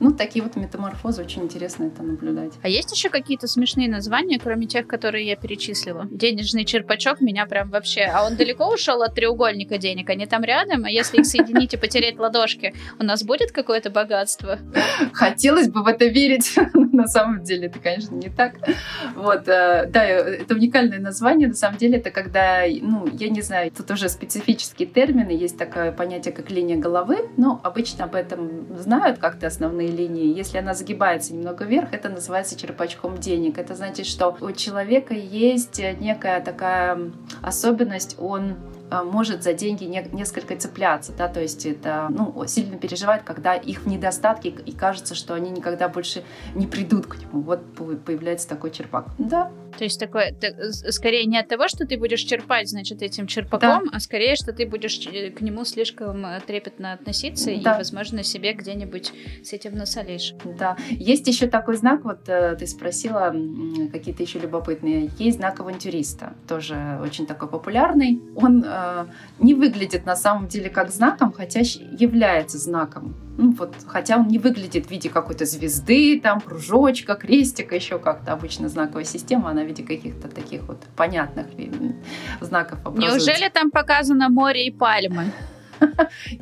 Ну, 0.00 0.12
такие 0.12 0.42
вот 0.42 0.56
метаморфозы, 0.56 1.22
очень 1.22 1.42
интересно 1.42 1.84
это 1.84 2.02
наблюдать. 2.02 2.54
А 2.62 2.68
есть 2.68 2.90
еще 2.90 3.10
какие-то 3.10 3.46
смешные 3.46 3.88
названия, 3.88 4.38
кроме 4.38 4.66
тех, 4.66 4.86
которые 4.86 5.26
я 5.26 5.36
перечислила? 5.36 6.08
Денежный 6.10 6.64
черпачок 6.64 7.20
меня 7.20 7.44
прям 7.44 7.68
вообще... 7.68 8.04
А 8.04 8.24
он 8.24 8.36
далеко 8.36 8.72
ушел 8.72 9.02
от 9.02 9.14
треугольника 9.14 9.76
денег? 9.76 10.08
Они 10.08 10.24
там 10.24 10.42
рядом? 10.42 10.86
А 10.86 10.90
если 10.90 11.18
их 11.18 11.26
соединить 11.26 11.74
и 11.74 11.76
потереть 11.76 12.18
ладошки, 12.18 12.74
у 12.98 13.04
нас 13.04 13.22
будет 13.22 13.52
какое-то 13.52 13.90
богатство? 13.90 14.58
Хотелось 15.12 15.68
бы 15.68 15.82
в 15.82 15.86
это 15.86 16.06
верить. 16.06 16.56
На 16.74 17.06
самом 17.06 17.42
деле 17.44 17.66
это, 17.66 17.78
конечно, 17.78 18.14
не 18.14 18.30
так. 18.30 18.54
Вот, 19.14 19.48
э, 19.48 19.86
да, 19.86 20.02
это 20.02 20.54
уникальное 20.54 20.98
название. 20.98 21.48
На 21.48 21.54
самом 21.54 21.76
деле 21.76 21.98
это 21.98 22.10
когда, 22.10 22.62
ну, 22.80 23.06
я 23.18 23.28
не 23.28 23.42
знаю, 23.42 23.70
тут 23.70 23.90
уже 23.90 24.08
специфические 24.08 24.88
термины. 24.88 25.30
Есть 25.30 25.58
такое 25.58 25.92
понятие, 25.92 26.32
как 26.32 26.50
линия 26.50 26.78
головы. 26.78 27.28
Но 27.36 27.60
обычно 27.62 28.04
об 28.04 28.14
этом 28.14 28.66
знают 28.78 29.18
как-то 29.18 29.46
основные 29.46 29.89
линии. 29.90 30.34
Если 30.34 30.58
она 30.58 30.74
загибается 30.74 31.34
немного 31.34 31.64
вверх, 31.64 31.92
это 31.92 32.08
называется 32.08 32.58
черпачком 32.58 33.18
денег. 33.18 33.58
Это 33.58 33.74
значит, 33.74 34.06
что 34.06 34.36
у 34.40 34.52
человека 34.52 35.14
есть 35.14 35.80
некая 36.00 36.40
такая 36.40 37.10
особенность, 37.42 38.16
он 38.18 38.56
Э, 38.90 39.02
может 39.02 39.42
за 39.42 39.52
деньги 39.52 39.84
не, 39.84 40.02
несколько 40.12 40.56
цепляться, 40.56 41.12
да, 41.16 41.28
то 41.28 41.40
есть 41.40 41.64
это, 41.64 42.08
ну, 42.10 42.44
сильно 42.46 42.76
переживает, 42.76 43.22
когда 43.22 43.54
их 43.54 43.82
в 43.82 43.86
недостатке, 43.86 44.48
и 44.48 44.72
кажется, 44.72 45.14
что 45.14 45.34
они 45.34 45.50
никогда 45.50 45.88
больше 45.88 46.24
не 46.54 46.66
придут 46.66 47.06
к 47.06 47.16
нему. 47.16 47.42
Вот 47.42 47.60
появляется 48.04 48.48
такой 48.48 48.70
черпак. 48.70 49.06
Да. 49.18 49.50
То 49.76 49.84
есть 49.84 50.00
такое, 50.00 50.34
скорее 50.90 51.24
не 51.26 51.38
от 51.38 51.48
того, 51.48 51.68
что 51.68 51.86
ты 51.86 51.98
будешь 51.98 52.20
черпать, 52.20 52.68
значит, 52.68 53.02
этим 53.02 53.26
черпаком, 53.26 53.84
да. 53.84 53.90
а 53.92 54.00
скорее, 54.00 54.36
что 54.36 54.52
ты 54.52 54.66
будешь 54.66 54.98
к 54.98 55.40
нему 55.40 55.64
слишком 55.64 56.24
э, 56.24 56.40
трепетно 56.46 56.92
относиться 56.92 57.46
да. 57.46 57.52
и, 57.52 57.62
возможно, 57.64 58.22
себе 58.22 58.52
где-нибудь 58.52 59.12
с 59.44 59.52
этим 59.52 59.74
насолишь. 59.74 60.34
Да. 60.58 60.76
Есть 60.90 61.26
еще 61.26 61.46
такой 61.46 61.76
знак, 61.76 62.04
вот 62.04 62.28
э, 62.28 62.56
ты 62.58 62.66
спросила, 62.66 63.34
какие-то 63.92 64.22
еще 64.22 64.38
любопытные. 64.38 65.10
Есть 65.18 65.38
знак 65.38 65.60
авантюриста, 65.60 66.34
тоже 66.48 66.98
очень 67.02 67.26
такой 67.26 67.48
популярный. 67.48 68.20
Он 68.36 68.64
Э, 68.70 69.06
не 69.38 69.54
выглядит 69.54 70.06
на 70.06 70.16
самом 70.16 70.48
деле 70.48 70.70
как 70.70 70.90
знаком, 70.90 71.32
хотя 71.32 71.60
является 71.60 72.58
знаком. 72.58 73.14
Ну, 73.40 73.52
вот, 73.52 73.74
хотя 73.86 74.18
он 74.18 74.28
не 74.28 74.38
выглядит 74.38 74.86
в 74.86 74.90
виде 74.90 75.08
какой-то 75.08 75.46
звезды, 75.46 76.20
там, 76.20 76.42
кружочка, 76.42 77.14
крестика, 77.14 77.74
еще 77.74 77.98
как-то 77.98 78.34
обычно 78.34 78.68
знаковая 78.68 79.04
система, 79.04 79.48
она 79.48 79.62
в 79.62 79.66
виде 79.66 79.82
каких-то 79.82 80.28
таких 80.28 80.62
вот 80.64 80.78
понятных 80.94 81.46
знаков 82.40 82.80
образуется. 82.84 83.30
Неужели 83.30 83.48
там 83.48 83.70
показано 83.70 84.28
море 84.28 84.66
и 84.66 84.70
пальмы? 84.70 85.32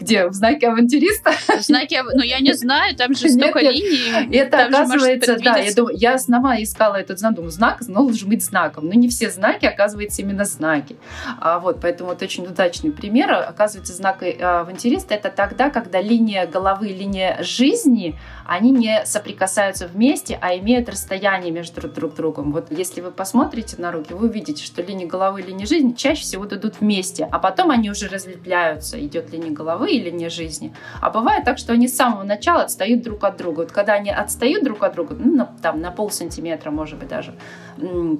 Где? 0.00 0.26
В 0.26 0.32
знаке 0.32 0.68
авантюриста? 0.68 1.32
В 1.32 1.62
знаке, 1.62 2.02
ну 2.02 2.22
я 2.22 2.40
не 2.40 2.52
знаю, 2.54 2.96
там 2.96 3.14
же 3.14 3.28
столько 3.28 3.60
нет, 3.60 3.74
линий. 3.74 4.36
Это 4.36 4.66
оказывается, 4.66 5.36
да, 5.38 5.56
я, 5.56 5.72
думаю, 5.74 5.96
я 5.96 6.18
сама 6.18 6.60
искала 6.62 6.96
этот 6.96 7.18
знак, 7.18 7.34
думаю, 7.34 7.50
знак 7.50 7.78
должен 7.86 8.28
быть 8.28 8.44
знаком. 8.44 8.86
Но 8.86 8.94
не 8.94 9.08
все 9.08 9.30
знаки, 9.30 9.66
оказывается, 9.66 10.22
именно 10.22 10.44
знаки. 10.44 10.96
А, 11.40 11.58
вот, 11.58 11.80
поэтому 11.80 12.10
вот 12.10 12.22
очень 12.22 12.46
удачный 12.46 12.90
пример. 12.90 13.32
Оказывается, 13.32 13.94
знак 13.94 14.22
э, 14.22 14.32
авантюриста 14.32 15.14
это 15.14 15.30
тогда, 15.30 15.70
когда 15.70 16.00
линия 16.00 16.46
головы 16.46 16.88
и 16.88 16.94
линия 16.94 17.42
жизни, 17.42 18.18
они 18.46 18.70
не 18.70 19.04
соприкасаются 19.06 19.86
вместе, 19.86 20.38
а 20.40 20.56
имеют 20.56 20.88
расстояние 20.88 21.52
между 21.52 21.88
друг 21.88 22.14
другом. 22.14 22.52
Вот 22.52 22.70
если 22.70 23.00
вы 23.00 23.10
посмотрите 23.10 23.76
на 23.78 23.92
руки, 23.92 24.12
вы 24.14 24.28
увидите, 24.28 24.64
что 24.64 24.82
линии 24.82 25.06
головы 25.06 25.40
и 25.40 25.44
линии 25.44 25.64
жизни 25.64 25.92
чаще 25.92 26.22
всего 26.22 26.46
идут 26.46 26.80
вместе, 26.80 27.28
а 27.30 27.38
потом 27.38 27.70
они 27.70 27.90
уже 27.90 28.08
разлепляют 28.08 28.71
определяются, 28.72 29.00
идет 29.00 29.32
линия 29.32 29.50
головы 29.50 29.92
или 29.92 30.10
линия 30.10 30.30
жизни. 30.30 30.74
А 31.00 31.10
бывает 31.10 31.44
так, 31.44 31.58
что 31.58 31.72
они 31.72 31.88
с 31.88 31.96
самого 31.96 32.22
начала 32.24 32.62
отстают 32.62 33.02
друг 33.02 33.24
от 33.24 33.36
друга. 33.36 33.60
Вот 33.60 33.72
когда 33.72 33.94
они 33.94 34.10
отстают 34.10 34.64
друг 34.64 34.82
от 34.82 34.94
друга, 34.94 35.14
ну, 35.18 35.36
на, 35.36 35.46
там, 35.62 35.80
на 35.80 35.90
пол 35.90 36.10
сантиметра, 36.10 36.70
может 36.70 36.98
быть, 36.98 37.08
даже, 37.08 37.34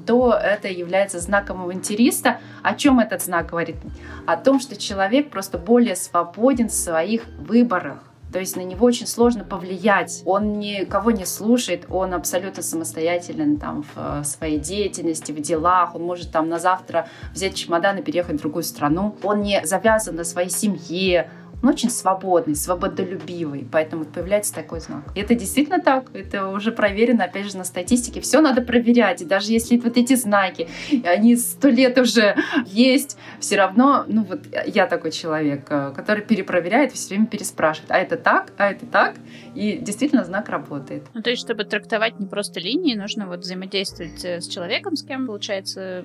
то 0.07 0.33
это 0.33 0.69
является 0.69 1.19
знаком 1.19 1.63
авантюриста. 1.63 2.39
О 2.63 2.75
чем 2.75 3.01
этот 3.01 3.23
знак 3.23 3.51
говорит? 3.51 3.77
О 4.27 4.37
том, 4.37 4.61
что 4.61 4.77
человек 4.77 5.31
просто 5.31 5.59
более 5.59 5.97
свободен 5.97 6.69
в 6.69 6.75
своих 6.75 7.27
выборах. 7.39 8.12
То 8.33 8.39
есть 8.39 8.57
на 8.57 8.63
него 8.63 8.87
очень 8.87 9.07
сложно 9.07 9.45
повлиять. 9.45 10.23
Он 10.25 10.59
никого 10.59 11.11
не 11.11 11.27
слушает, 11.27 11.85
он 11.91 12.15
абсолютно 12.15 12.63
самостоятелен 12.63 13.59
там 13.59 13.85
в 13.95 14.25
своей 14.25 14.59
деятельности, 14.59 15.33
в 15.33 15.41
делах. 15.41 15.95
Он 15.95 16.03
может 16.03 16.33
там 16.33 16.49
на 16.49 16.59
завтра 16.59 17.09
взять 17.35 17.55
чемодан 17.55 17.99
и 17.99 18.03
переехать 18.03 18.37
в 18.37 18.41
другую 18.41 18.63
страну. 18.63 19.17
Он 19.23 19.43
не 19.43 19.65
завязан 19.65 20.17
на 20.17 20.25
своей 20.25 20.51
семье, 20.51 21.31
он 21.63 21.69
очень 21.69 21.91
свободный, 21.91 22.55
свободолюбивый, 22.55 23.67
поэтому 23.71 24.05
появляется 24.05 24.55
такой 24.55 24.81
знак. 24.81 25.05
И 25.15 25.21
это 25.21 25.35
действительно 25.35 25.81
так, 25.81 26.07
это 26.15 26.49
уже 26.49 26.73
проверено, 26.73 27.25
опять 27.25 27.51
же, 27.51 27.57
на 27.57 27.65
статистике. 27.65 28.21
Все 28.21 28.41
надо 28.41 28.63
проверять, 28.63 29.23
и 29.23 29.25
даже 29.25 29.53
если 29.53 29.77
вот 29.79 29.97
эти 29.97 30.15
знаки, 30.15 30.69
они 31.05 31.37
сто 31.37 31.69
лет 31.69 31.99
уже 31.99 32.37
есть, 32.67 33.17
все 33.41 33.57
равно, 33.57 34.05
ну 34.09 34.25
вот 34.25 34.41
я 34.67 34.87
такой 34.87 35.13
человек, 35.13 35.67
э, 35.71 35.93
который 35.95 36.23
перепроверяет, 36.23 36.93
все 36.93 37.11
время 37.11 37.27
переспрашивает, 37.27 37.91
а 37.91 37.99
это 37.99 38.17
так, 38.17 38.53
а 38.59 38.71
это 38.71 38.87
так, 38.87 39.17
и 39.55 39.79
действительно 39.79 40.25
знак 40.25 40.49
работает. 40.49 41.05
Ну, 41.15 41.23
то 41.23 41.31
есть, 41.31 41.43
чтобы 41.43 41.65
трактовать 41.65 42.19
не 42.19 42.27
просто 42.27 42.61
линии, 42.61 42.95
нужно 42.95 43.27
вот 43.27 43.41
взаимодействовать 43.41 44.25
э, 44.25 44.41
с 44.41 44.49
человеком, 44.49 44.97
с 44.97 45.03
кем 45.05 45.27
получается 45.27 46.05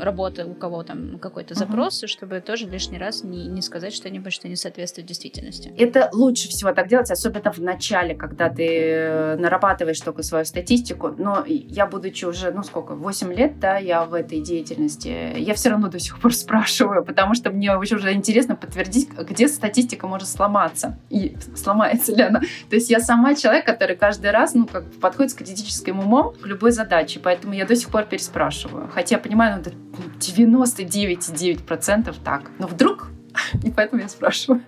работа, 0.00 0.46
у 0.46 0.54
кого 0.54 0.82
там 0.82 1.18
какой-то 1.18 1.54
запрос, 1.54 2.02
uh-huh. 2.02 2.08
чтобы 2.08 2.40
тоже 2.40 2.66
лишний 2.66 2.98
раз 2.98 3.24
не, 3.24 3.46
не 3.46 3.62
сказать 3.62 3.94
что-нибудь, 3.94 4.32
что 4.32 4.48
не 4.48 4.56
соответствует 4.56 4.97
соответствует 4.98 5.06
действительности. 5.06 5.72
Это 5.76 6.10
лучше 6.12 6.48
всего 6.48 6.72
так 6.72 6.88
делать, 6.88 7.10
особенно 7.10 7.52
в 7.52 7.58
начале, 7.58 8.14
когда 8.14 8.48
ты 8.48 8.66
э, 8.66 9.36
нарабатываешь 9.36 10.00
только 10.00 10.22
свою 10.22 10.44
статистику. 10.44 11.14
Но 11.16 11.44
я, 11.46 11.86
будучи 11.86 12.24
уже, 12.24 12.50
ну 12.50 12.62
сколько, 12.62 12.94
8 12.94 13.32
лет, 13.32 13.58
да, 13.60 13.78
я 13.78 14.04
в 14.04 14.14
этой 14.14 14.40
деятельности, 14.40 15.34
я 15.36 15.54
все 15.54 15.70
равно 15.70 15.88
до 15.88 15.98
сих 15.98 16.18
пор 16.20 16.34
спрашиваю, 16.38 17.04
потому 17.04 17.34
что 17.34 17.50
мне 17.50 17.76
уже 17.76 18.12
интересно 18.12 18.56
подтвердить, 18.56 19.08
где 19.10 19.48
статистика 19.48 20.06
может 20.06 20.28
сломаться. 20.28 20.98
И 21.10 21.36
сломается 21.56 22.14
ли 22.14 22.22
она. 22.22 22.40
То 22.68 22.76
есть 22.76 22.90
я 22.90 23.00
сама 23.00 23.34
человек, 23.34 23.66
который 23.66 23.96
каждый 23.96 24.30
раз, 24.30 24.54
ну, 24.54 24.66
как 24.66 24.84
подходит 25.00 25.32
с 25.32 25.34
критическим 25.34 25.98
умом 26.00 26.34
к 26.34 26.46
любой 26.46 26.70
задаче, 26.72 27.20
поэтому 27.22 27.54
я 27.54 27.64
до 27.64 27.76
сих 27.76 27.88
пор 27.90 28.04
переспрашиваю. 28.04 28.88
Хотя 28.92 29.16
я 29.16 29.20
понимаю, 29.20 29.62
ну, 29.64 29.72
99,9% 30.18 32.14
так. 32.24 32.50
Но 32.58 32.66
вдруг 32.66 33.10
И 33.64 33.70
поэтому 33.70 34.02
я 34.02 34.08
спрашиваю. 34.08 34.62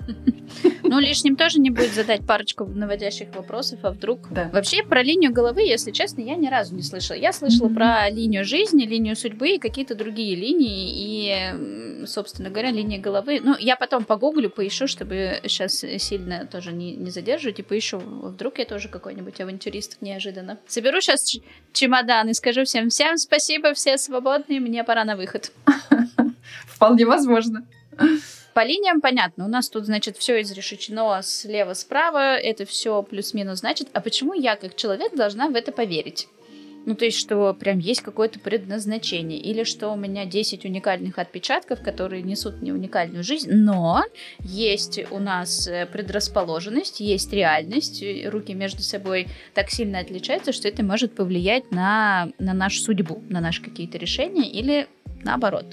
Ну, 0.82 0.98
лишним 0.98 1.36
тоже 1.36 1.60
не 1.60 1.70
будет 1.70 1.92
задать 1.92 2.26
парочку 2.26 2.64
наводящих 2.64 3.34
вопросов, 3.34 3.80
а 3.82 3.90
вдруг... 3.90 4.28
Да. 4.30 4.50
Вообще, 4.52 4.82
про 4.82 5.02
линию 5.02 5.32
головы, 5.32 5.62
если 5.62 5.90
честно, 5.90 6.20
я 6.20 6.34
ни 6.34 6.48
разу 6.48 6.74
не 6.74 6.82
слышала. 6.82 7.16
Я 7.16 7.32
слышала 7.32 7.68
mm-hmm. 7.68 7.74
про 7.74 8.10
линию 8.10 8.44
жизни, 8.44 8.84
линию 8.84 9.16
судьбы 9.16 9.50
и 9.50 9.58
какие-то 9.58 9.94
другие 9.94 10.34
линии. 10.34 10.90
И, 10.92 12.06
собственно 12.06 12.50
говоря, 12.50 12.70
линия 12.70 13.00
головы... 13.00 13.40
Ну, 13.42 13.56
я 13.58 13.76
потом 13.76 14.04
погуглю, 14.04 14.50
поищу, 14.50 14.86
чтобы 14.86 15.40
сейчас 15.44 15.84
сильно 15.98 16.46
тоже 16.46 16.72
не, 16.72 16.96
не 16.96 17.10
задерживать, 17.10 17.60
и 17.60 17.62
поищу. 17.62 17.98
Вдруг 17.98 18.58
я 18.58 18.64
тоже 18.64 18.88
какой-нибудь 18.88 19.40
авантюрист 19.40 19.98
неожиданно. 20.00 20.58
Соберу 20.66 21.00
сейчас 21.00 21.36
чемодан 21.72 22.28
и 22.28 22.34
скажу 22.34 22.64
всем, 22.64 22.88
всем 22.88 23.16
спасибо, 23.16 23.74
все 23.74 23.96
свободные, 23.98 24.60
мне 24.60 24.82
пора 24.84 25.04
на 25.04 25.16
выход. 25.16 25.52
Вполне 26.66 27.04
возможно. 27.04 27.64
По 28.60 28.64
линиям 28.66 29.00
понятно. 29.00 29.46
У 29.46 29.48
нас 29.48 29.70
тут, 29.70 29.86
значит, 29.86 30.18
все 30.18 30.42
изрешечено 30.42 31.22
слева-справа. 31.22 32.36
Это 32.36 32.66
все 32.66 33.02
плюс-минус 33.02 33.60
значит. 33.60 33.88
А 33.94 34.02
почему 34.02 34.34
я, 34.34 34.54
как 34.54 34.76
человек, 34.76 35.16
должна 35.16 35.48
в 35.48 35.54
это 35.54 35.72
поверить? 35.72 36.28
Ну, 36.84 36.94
то 36.94 37.06
есть, 37.06 37.16
что 37.16 37.54
прям 37.54 37.78
есть 37.78 38.02
какое-то 38.02 38.38
предназначение, 38.38 39.38
или 39.38 39.64
что 39.64 39.88
у 39.88 39.96
меня 39.96 40.26
10 40.26 40.66
уникальных 40.66 41.18
отпечатков, 41.18 41.80
которые 41.80 42.22
несут 42.22 42.60
мне 42.60 42.74
уникальную 42.74 43.24
жизнь, 43.24 43.50
но 43.50 44.02
есть 44.40 45.00
у 45.10 45.18
нас 45.18 45.66
э, 45.66 45.86
предрасположенность, 45.86 47.00
есть 47.00 47.32
реальность, 47.32 48.04
руки 48.26 48.52
между 48.52 48.82
собой 48.82 49.28
так 49.54 49.70
сильно 49.70 50.00
отличаются, 50.00 50.52
что 50.52 50.68
это 50.68 50.84
может 50.84 51.14
повлиять 51.14 51.70
на, 51.70 52.28
на 52.38 52.52
нашу 52.52 52.82
судьбу, 52.82 53.22
на 53.30 53.40
наши 53.40 53.62
какие-то 53.62 53.96
решения, 53.96 54.50
или 54.50 54.86
наоборот, 55.22 55.64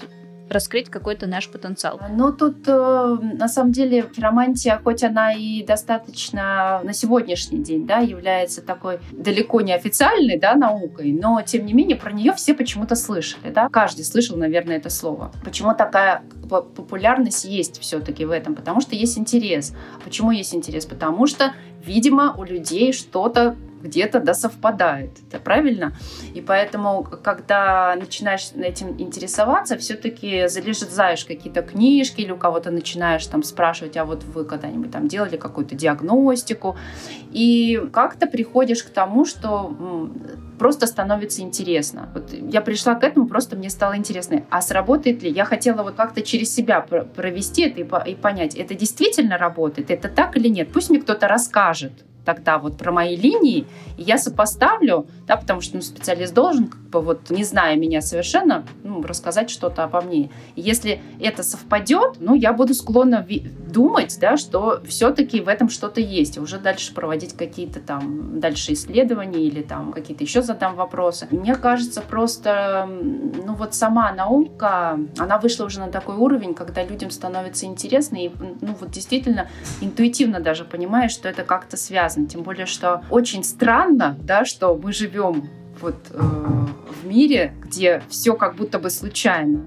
раскрыть 0.50 0.88
какой-то 0.88 1.26
наш 1.26 1.48
потенциал. 1.48 2.00
Ну, 2.10 2.32
тут 2.32 2.66
э, 2.66 3.18
на 3.20 3.48
самом 3.48 3.72
деле 3.72 4.06
романтия, 4.16 4.80
хоть 4.82 5.02
она 5.02 5.32
и 5.32 5.64
достаточно 5.64 6.80
на 6.82 6.92
сегодняшний 6.92 7.62
день, 7.62 7.86
да, 7.86 7.98
является 7.98 8.62
такой 8.62 8.98
далеко 9.12 9.60
не 9.60 9.72
официальной, 9.72 10.38
да, 10.38 10.54
наукой, 10.54 11.12
но 11.12 11.42
тем 11.42 11.66
не 11.66 11.72
менее 11.72 11.96
про 11.96 12.12
нее 12.12 12.32
все 12.32 12.54
почему-то 12.54 12.94
слышали, 12.94 13.50
да, 13.50 13.68
каждый 13.68 14.04
слышал, 14.04 14.36
наверное, 14.36 14.76
это 14.76 14.90
слово. 14.90 15.32
Почему 15.44 15.74
такая 15.74 16.22
популярность 16.48 17.44
есть 17.44 17.80
все-таки 17.80 18.24
в 18.24 18.30
этом? 18.30 18.54
Потому 18.54 18.80
что 18.80 18.94
есть 18.94 19.18
интерес. 19.18 19.74
Почему 20.04 20.30
есть 20.30 20.54
интерес? 20.54 20.86
Потому 20.86 21.26
что, 21.26 21.52
видимо, 21.84 22.34
у 22.36 22.44
людей 22.44 22.92
что-то 22.92 23.56
где-то 23.82 24.20
да 24.20 24.34
совпадает. 24.34 25.10
Это 25.28 25.40
правильно? 25.40 25.92
И 26.34 26.40
поэтому, 26.40 27.02
когда 27.02 27.94
начинаешь 27.96 28.50
этим 28.54 29.00
интересоваться, 29.00 29.76
все-таки 29.76 30.48
залезаешь 30.48 31.24
какие-то 31.24 31.62
книжки 31.62 32.20
или 32.22 32.32
у 32.32 32.36
кого-то 32.36 32.70
начинаешь 32.70 33.26
там 33.26 33.42
спрашивать, 33.42 33.96
а 33.96 34.04
вот 34.04 34.24
вы 34.24 34.44
когда-нибудь 34.44 34.90
там 34.90 35.08
делали 35.08 35.36
какую-то 35.36 35.74
диагностику, 35.74 36.76
и 37.32 37.82
как-то 37.92 38.26
приходишь 38.26 38.82
к 38.82 38.90
тому, 38.90 39.24
что 39.24 40.10
просто 40.58 40.86
становится 40.86 41.42
интересно. 41.42 42.08
Вот 42.14 42.32
я 42.32 42.60
пришла 42.60 42.94
к 42.94 43.04
этому, 43.04 43.28
просто 43.28 43.56
мне 43.56 43.70
стало 43.70 43.96
интересно, 43.96 44.44
а 44.50 44.60
сработает 44.60 45.22
ли? 45.22 45.30
Я 45.30 45.44
хотела 45.44 45.82
вот 45.82 45.94
как-то 45.94 46.22
через 46.22 46.52
себя 46.54 46.80
провести 46.80 47.62
это 47.62 47.80
и, 47.80 48.10
и 48.10 48.14
понять, 48.14 48.54
это 48.56 48.74
действительно 48.74 49.38
работает, 49.38 49.90
это 49.90 50.08
так 50.08 50.36
или 50.36 50.48
нет. 50.48 50.72
Пусть 50.72 50.90
мне 50.90 51.00
кто-то 51.00 51.28
расскажет, 51.28 51.92
тогда 52.24 52.58
вот 52.58 52.76
про 52.76 52.92
мои 52.92 53.16
линии, 53.16 53.66
и 53.96 54.02
я 54.02 54.18
сопоставлю, 54.18 55.06
да, 55.26 55.36
потому 55.36 55.62
что 55.62 55.76
ну, 55.76 55.82
специалист 55.82 56.34
должен, 56.34 56.66
как 56.66 56.80
бы 56.80 57.00
вот 57.00 57.30
не 57.30 57.42
зная 57.42 57.74
меня 57.76 58.02
совершенно, 58.02 58.64
ну, 58.84 59.02
рассказать 59.02 59.48
что-то 59.48 59.84
обо 59.84 60.02
мне. 60.02 60.30
И 60.54 60.60
если 60.60 61.00
это 61.20 61.42
совпадет, 61.42 62.16
ну, 62.20 62.34
я 62.34 62.52
буду 62.52 62.74
склонна 62.74 63.26
думать, 63.72 64.18
да, 64.20 64.36
что 64.36 64.82
все-таки 64.86 65.40
в 65.40 65.48
этом 65.48 65.70
что-то 65.70 66.02
есть, 66.02 66.36
уже 66.36 66.58
дальше 66.58 66.92
проводить 66.92 67.34
какие-то 67.34 67.80
там 67.80 68.40
дальше 68.40 68.74
исследования 68.74 69.40
или 69.40 69.62
там 69.62 69.92
какие-то 69.92 70.24
еще 70.24 70.42
задам 70.42 70.76
вопросы. 70.76 71.28
Мне 71.30 71.54
кажется, 71.54 72.02
просто, 72.02 72.86
ну, 72.88 73.54
вот 73.54 73.74
сама 73.74 74.12
наука, 74.12 74.98
она 75.16 75.38
вышла 75.38 75.64
уже 75.64 75.80
на 75.80 75.88
такой 75.88 76.16
уровень, 76.16 76.52
когда 76.52 76.84
людям 76.84 77.10
становится 77.10 77.64
интересно, 77.64 78.16
и, 78.16 78.30
ну, 78.60 78.76
вот 78.78 78.90
действительно 78.90 79.48
интуитивно 79.80 80.40
даже 80.40 80.64
понимаешь, 80.64 81.12
что 81.12 81.28
это 81.28 81.42
как-то 81.42 81.78
связано 81.78 82.17
связано. 82.18 82.26
Тем 82.26 82.42
более, 82.42 82.66
что 82.66 83.04
очень 83.10 83.44
странно, 83.44 84.16
да, 84.22 84.44
что 84.44 84.76
мы 84.76 84.92
живем 84.92 85.48
вот 85.80 85.96
э, 86.10 86.18
в 86.18 87.06
мире, 87.06 87.54
где 87.62 88.02
все 88.08 88.34
как 88.34 88.56
будто 88.56 88.78
бы 88.78 88.90
случайно. 88.90 89.66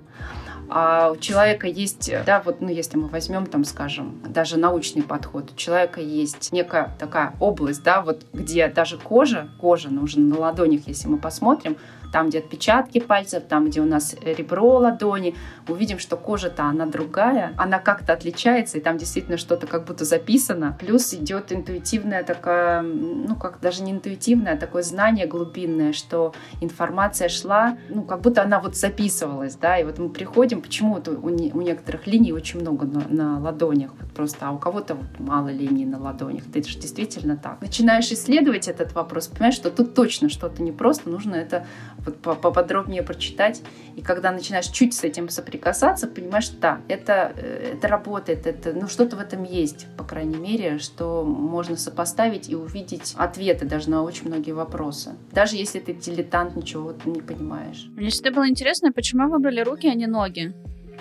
А 0.73 1.11
у 1.11 1.17
человека 1.17 1.67
есть, 1.67 2.09
да, 2.25 2.41
вот, 2.45 2.61
ну, 2.61 2.69
если 2.69 2.97
мы 2.97 3.09
возьмем, 3.09 3.45
там, 3.45 3.65
скажем, 3.65 4.21
даже 4.29 4.57
научный 4.57 5.03
подход, 5.03 5.51
у 5.51 5.55
человека 5.57 5.99
есть 5.99 6.53
некая 6.53 6.95
такая 6.97 7.33
область, 7.41 7.83
да, 7.83 8.01
вот, 8.01 8.25
где 8.31 8.69
даже 8.69 8.97
кожа, 8.97 9.49
кожа 9.59 9.89
нужна 9.89 10.23
на 10.23 10.39
ладонях, 10.39 10.87
если 10.87 11.09
мы 11.09 11.17
посмотрим, 11.17 11.75
там, 12.11 12.29
где 12.29 12.39
отпечатки 12.39 12.99
пальцев, 12.99 13.43
там, 13.47 13.65
где 13.65 13.81
у 13.81 13.85
нас 13.85 14.15
ребро 14.21 14.77
ладони, 14.77 15.35
увидим, 15.67 15.99
что 15.99 16.17
кожа-то 16.17 16.63
она 16.63 16.85
другая, 16.85 17.53
она 17.57 17.79
как-то 17.79 18.13
отличается, 18.13 18.77
и 18.77 18.81
там 18.81 18.97
действительно 18.97 19.37
что-то 19.37 19.67
как 19.67 19.85
будто 19.85 20.05
записано. 20.05 20.77
Плюс 20.79 21.13
идет 21.13 21.51
интуитивная 21.51 22.23
такая, 22.23 22.81
ну, 22.81 23.35
как 23.35 23.59
даже 23.61 23.83
не 23.83 23.91
интуитивное, 23.91 24.53
а 24.53 24.57
такое 24.57 24.83
знание 24.83 25.25
глубинное, 25.25 25.93
что 25.93 26.33
информация 26.59 27.29
шла, 27.29 27.77
ну, 27.89 28.03
как 28.03 28.21
будто 28.21 28.41
она 28.41 28.59
вот 28.59 28.75
записывалась, 28.75 29.55
да, 29.55 29.77
и 29.77 29.83
вот 29.83 29.97
мы 29.99 30.09
приходим, 30.09 30.61
почему 30.61 30.95
вот 30.95 31.07
у, 31.07 31.29
не, 31.29 31.51
у 31.53 31.61
некоторых 31.61 32.07
линий 32.07 32.33
очень 32.33 32.59
много 32.59 32.85
на, 32.85 33.07
на 33.07 33.39
ладонях, 33.39 33.91
вот 33.99 34.11
просто, 34.11 34.47
а 34.47 34.51
у 34.51 34.57
кого-то 34.57 34.95
вот 34.95 35.19
мало 35.19 35.49
линий 35.49 35.85
на 35.85 35.99
ладонях. 35.99 36.43
Это 36.53 36.67
же 36.67 36.79
действительно 36.79 37.37
так. 37.37 37.61
Начинаешь 37.61 38.11
исследовать 38.11 38.67
этот 38.67 38.93
вопрос, 38.93 39.27
понимаешь, 39.27 39.55
что 39.55 39.71
тут 39.71 39.93
точно 39.93 40.29
что-то 40.29 40.61
не 40.61 40.71
просто, 40.71 41.09
нужно 41.09 41.35
это 41.35 41.65
поподробнее 42.03 43.03
прочитать. 43.03 43.61
И 43.95 44.01
когда 44.01 44.31
начинаешь 44.31 44.67
чуть 44.67 44.93
с 44.93 45.03
этим 45.03 45.29
соприкасаться, 45.29 46.07
понимаешь, 46.07 46.49
да, 46.49 46.81
это, 46.87 47.33
э, 47.35 47.73
это 47.75 47.87
работает, 47.87 48.47
это, 48.47 48.73
ну 48.73 48.87
что-то 48.87 49.15
в 49.15 49.19
этом 49.19 49.43
есть, 49.43 49.87
по 49.97 50.03
крайней 50.03 50.37
мере, 50.37 50.79
что 50.79 51.23
можно 51.23 51.77
сопоставить 51.77 52.49
и 52.49 52.55
увидеть 52.55 53.13
ответы 53.17 53.65
даже 53.65 53.89
на 53.89 54.03
очень 54.03 54.27
многие 54.27 54.51
вопросы. 54.51 55.15
Даже 55.31 55.57
если 55.57 55.79
ты 55.79 55.93
дилетант, 55.93 56.55
ничего 56.55 56.93
не 57.05 57.21
понимаешь. 57.21 57.87
Мне 57.95 58.09
всегда 58.09 58.31
было 58.31 58.47
интересно, 58.47 58.91
почему 58.91 59.29
выбрали 59.29 59.61
руки, 59.61 59.87
а 59.87 59.93
не 59.93 60.07
ноги? 60.07 60.53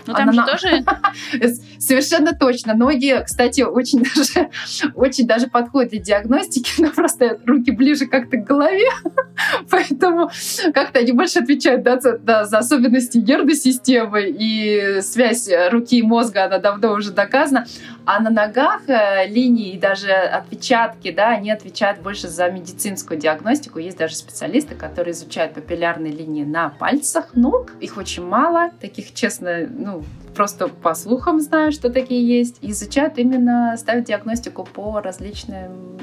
Ну, 0.07 0.15
там 0.15 0.29
Она... 0.29 0.47
же 0.47 0.53
тоже... 0.53 0.85
Совершенно 1.79 2.35
точно. 2.35 2.75
Ноги, 2.75 3.23
кстати, 3.25 3.63
очень 3.63 4.05
даже, 4.15 4.51
очень 4.95 5.27
даже 5.27 5.47
подходят 5.47 5.91
для 5.91 6.01
диагностики, 6.01 6.81
но 6.81 6.91
просто 6.91 7.39
руки 7.47 7.71
ближе 7.71 8.07
как-то 8.07 8.37
к 8.37 8.45
голове, 8.45 8.89
поэтому 9.71 10.31
как-то 10.75 11.01
они 11.01 11.13
больше 11.13 11.39
отвечают 11.39 11.83
да, 11.83 11.99
за, 11.99 12.19
да, 12.19 12.45
за 12.45 12.59
особенности 12.59 13.19
нервной 13.19 13.55
системы 13.55 14.25
и 14.27 15.01
связь 15.03 15.49
руки 15.71 15.99
и 15.99 16.03
мозга, 16.03 16.45
она 16.45 16.59
давно 16.59 16.93
уже 16.93 17.13
доказана. 17.13 17.67
А 18.05 18.21
на 18.21 18.31
ногах 18.31 18.83
э, 18.89 19.29
линии 19.29 19.75
и 19.75 19.79
даже 19.79 20.11
отпечатки, 20.11 21.13
да, 21.13 21.31
они 21.31 21.51
отвечают 21.51 22.01
больше 22.01 22.29
за 22.29 22.51
медицинскую 22.51 23.19
диагностику. 23.21 23.79
Есть 23.79 23.99
даже 23.99 24.17
специалисты, 24.17 24.75
которые 24.75 25.13
изучают 25.13 25.55
папиллярные 25.55 26.13
линии 26.13 26.45
на 26.45 26.71
пальцах 26.71 27.35
ног. 27.35 27.73
Их 27.81 27.97
очень 27.97 28.25
мало. 28.25 28.71
Таких, 28.81 29.15
честно, 29.15 29.67
ну, 29.69 29.89
novo. 29.90 30.30
Просто 30.35 30.69
по 30.69 30.95
слухам 30.95 31.40
знаю, 31.40 31.73
что 31.73 31.90
такие 31.90 32.27
есть. 32.27 32.59
Изучают 32.62 33.19
именно, 33.19 33.77
ставят 33.77 34.05
диагностику 34.05 34.64
по 34.64 35.01
различным 35.01 35.99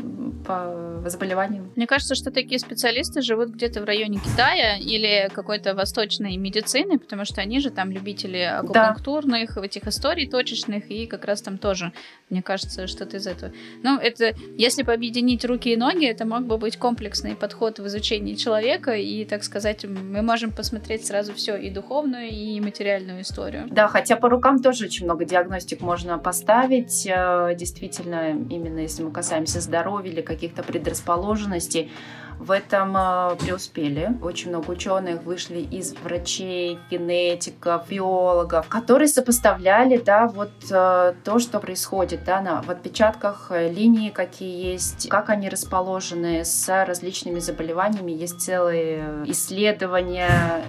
по 0.47 1.09
заболеваниям. 1.09 1.71
Мне 1.75 1.87
кажется, 1.87 2.15
что 2.15 2.31
такие 2.31 2.59
специалисты 2.59 3.21
живут 3.21 3.49
где-то 3.49 3.81
в 3.81 3.85
районе 3.85 4.19
Китая 4.19 4.77
или 4.77 5.29
какой-то 5.33 5.73
восточной 5.73 6.37
медицины, 6.37 6.99
потому 6.99 7.25
что 7.25 7.41
они 7.41 7.59
же 7.59 7.69
там 7.69 7.91
любители 7.91 8.39
акупунктурных, 8.39 9.55
да. 9.55 9.65
этих 9.65 9.87
историй 9.87 10.27
точечных, 10.27 10.89
и 10.89 11.05
как 11.05 11.25
раз 11.25 11.41
там 11.41 11.57
тоже, 11.57 11.91
мне 12.29 12.41
кажется, 12.41 12.87
что-то 12.87 13.17
из 13.17 13.27
этого. 13.27 13.51
Ну, 13.83 13.97
это, 13.97 14.33
если 14.57 14.83
бы 14.83 14.93
объединить 14.93 15.45
руки 15.45 15.73
и 15.73 15.77
ноги, 15.77 16.05
это 16.05 16.25
мог 16.25 16.43
бы 16.43 16.57
быть 16.57 16.77
комплексный 16.77 17.35
подход 17.35 17.79
в 17.79 17.87
изучении 17.87 18.35
человека, 18.35 18.95
и, 18.95 19.25
так 19.25 19.43
сказать, 19.43 19.85
мы 19.85 20.21
можем 20.21 20.51
посмотреть 20.51 21.05
сразу 21.05 21.33
все, 21.33 21.55
и 21.57 21.69
духовную, 21.69 22.29
и 22.29 22.59
материальную 22.59 23.21
историю. 23.21 23.67
Да, 23.69 23.87
хотя 23.87 24.16
по 24.17 24.29
рукам 24.29 24.61
тоже 24.61 24.85
очень 24.85 25.05
много 25.05 25.25
диагностик 25.25 25.81
можно 25.81 26.17
поставить, 26.17 27.05
э, 27.07 27.55
действительно, 27.55 28.31
именно 28.49 28.79
если 28.79 29.03
мы 29.03 29.11
касаемся 29.11 29.61
здоровья 29.61 30.11
или 30.11 30.21
каких-то 30.21 30.63
предрасположенностей, 30.63 31.91
в 32.39 32.51
этом 32.51 32.95
э, 32.95 33.35
преуспели. 33.37 34.17
Очень 34.21 34.49
много 34.49 34.71
ученых 34.71 35.23
вышли 35.23 35.59
из 35.59 35.93
врачей, 35.93 36.79
генетиков, 36.89 37.87
биологов, 37.89 38.67
которые 38.67 39.07
сопоставляли, 39.07 39.97
да, 39.97 40.27
вот 40.27 40.51
э, 40.69 41.13
то, 41.23 41.39
что 41.39 41.59
происходит, 41.59 42.23
да, 42.23 42.41
на, 42.41 42.61
в 42.61 42.69
отпечатках 42.69 43.47
э, 43.49 43.69
линии, 43.71 44.09
какие 44.09 44.73
есть, 44.73 45.09
как 45.09 45.29
они 45.29 45.49
расположены 45.49 46.45
с 46.45 46.85
различными 46.85 47.39
заболеваниями. 47.39 48.11
Есть 48.11 48.41
целые 48.41 49.23
исследования, 49.25 50.63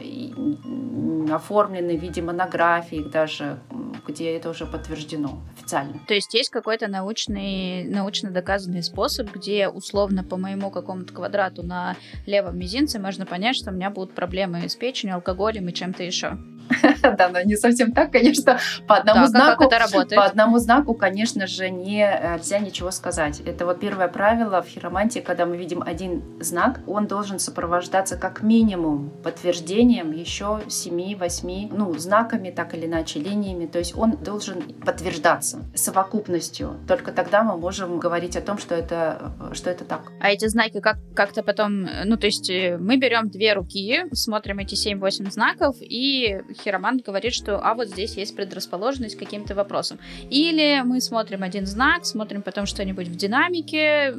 оформлены 1.30 1.96
в 1.96 2.00
виде 2.00 2.22
монографий 2.22 3.04
даже, 3.04 3.58
где 4.06 4.36
это 4.36 4.50
уже 4.50 4.66
подтверждено 4.66 5.40
официально. 5.56 6.00
То 6.06 6.14
есть 6.14 6.32
есть 6.34 6.50
какой-то 6.50 6.88
научный, 6.88 7.84
научно 7.84 8.30
доказанный 8.30 8.82
способ, 8.82 9.30
где 9.32 9.68
условно 9.68 10.24
по 10.24 10.36
моему 10.36 10.70
какому-то 10.70 11.12
квадрату 11.12 11.57
на 11.62 11.96
левом 12.26 12.58
мизинце 12.58 12.98
можно 12.98 13.26
понять, 13.26 13.56
что 13.56 13.70
у 13.70 13.74
меня 13.74 13.90
будут 13.90 14.14
проблемы 14.14 14.68
с 14.68 14.76
печенью, 14.76 15.16
алкоголем 15.16 15.68
и 15.68 15.74
чем-то 15.74 16.02
еще. 16.02 16.38
Да, 17.18 17.28
но 17.28 17.40
не 17.42 17.56
совсем 17.56 17.92
так, 17.92 18.12
конечно. 18.12 18.58
По 18.86 18.96
одному 18.96 19.20
Так, 19.20 19.24
а 19.24 19.28
знаку, 19.28 19.64
как 19.64 19.72
это 19.72 19.78
работает? 19.78 20.16
по 20.16 20.24
одному 20.24 20.58
знаку, 20.58 20.94
конечно 20.94 21.46
же, 21.46 21.70
нельзя 21.70 22.58
ничего 22.58 22.90
сказать. 22.90 23.40
Это 23.40 23.66
вот 23.66 23.80
первое 23.80 24.08
правило 24.08 24.62
в 24.62 24.68
хиромантии, 24.68 25.20
когда 25.20 25.46
мы 25.46 25.56
видим 25.56 25.82
один 25.82 26.22
знак, 26.40 26.80
он 26.86 27.06
должен 27.06 27.38
сопровождаться 27.38 28.16
как 28.16 28.42
минимум 28.42 29.10
подтверждением 29.22 30.12
еще 30.12 30.60
7-8, 30.66 31.68
ну, 31.72 31.96
знаками, 31.98 32.50
так 32.50 32.74
или 32.74 32.86
иначе, 32.86 33.20
линиями. 33.20 33.66
То 33.66 33.78
есть 33.78 33.96
он 33.96 34.12
должен 34.16 34.62
подтверждаться 34.84 35.64
совокупностью. 35.74 36.76
Только 36.86 37.12
тогда 37.12 37.42
мы 37.42 37.56
можем 37.56 37.98
говорить 37.98 38.36
о 38.36 38.40
том, 38.40 38.58
что 38.58 38.74
это, 38.74 39.32
что 39.52 39.70
это 39.70 39.84
так. 39.84 40.12
А 40.20 40.30
эти 40.30 40.46
знаки 40.48 40.80
как, 40.80 40.98
как-то 41.14 41.42
потом... 41.42 41.86
Ну, 42.04 42.16
то 42.16 42.26
есть 42.26 42.50
э, 42.50 42.76
мы 42.78 42.96
берем 42.96 43.28
две 43.28 43.52
руки, 43.54 44.04
смотрим 44.12 44.58
эти 44.58 44.74
7-8 44.74 45.30
знаков, 45.30 45.76
и 45.80 46.40
хиромант 46.62 47.04
говорит, 47.04 47.32
что 47.34 47.58
а 47.58 47.74
вот 47.74 47.88
здесь 47.88 48.16
есть 48.16 48.36
предрасположенность 48.36 49.16
к 49.16 49.18
каким-то 49.18 49.54
вопросам. 49.54 49.98
Или 50.30 50.82
мы 50.84 51.00
смотрим 51.00 51.42
один 51.42 51.66
знак, 51.66 52.04
смотрим 52.06 52.42
потом 52.42 52.66
что-нибудь 52.66 53.08
в 53.08 53.16
динамике, 53.16 54.12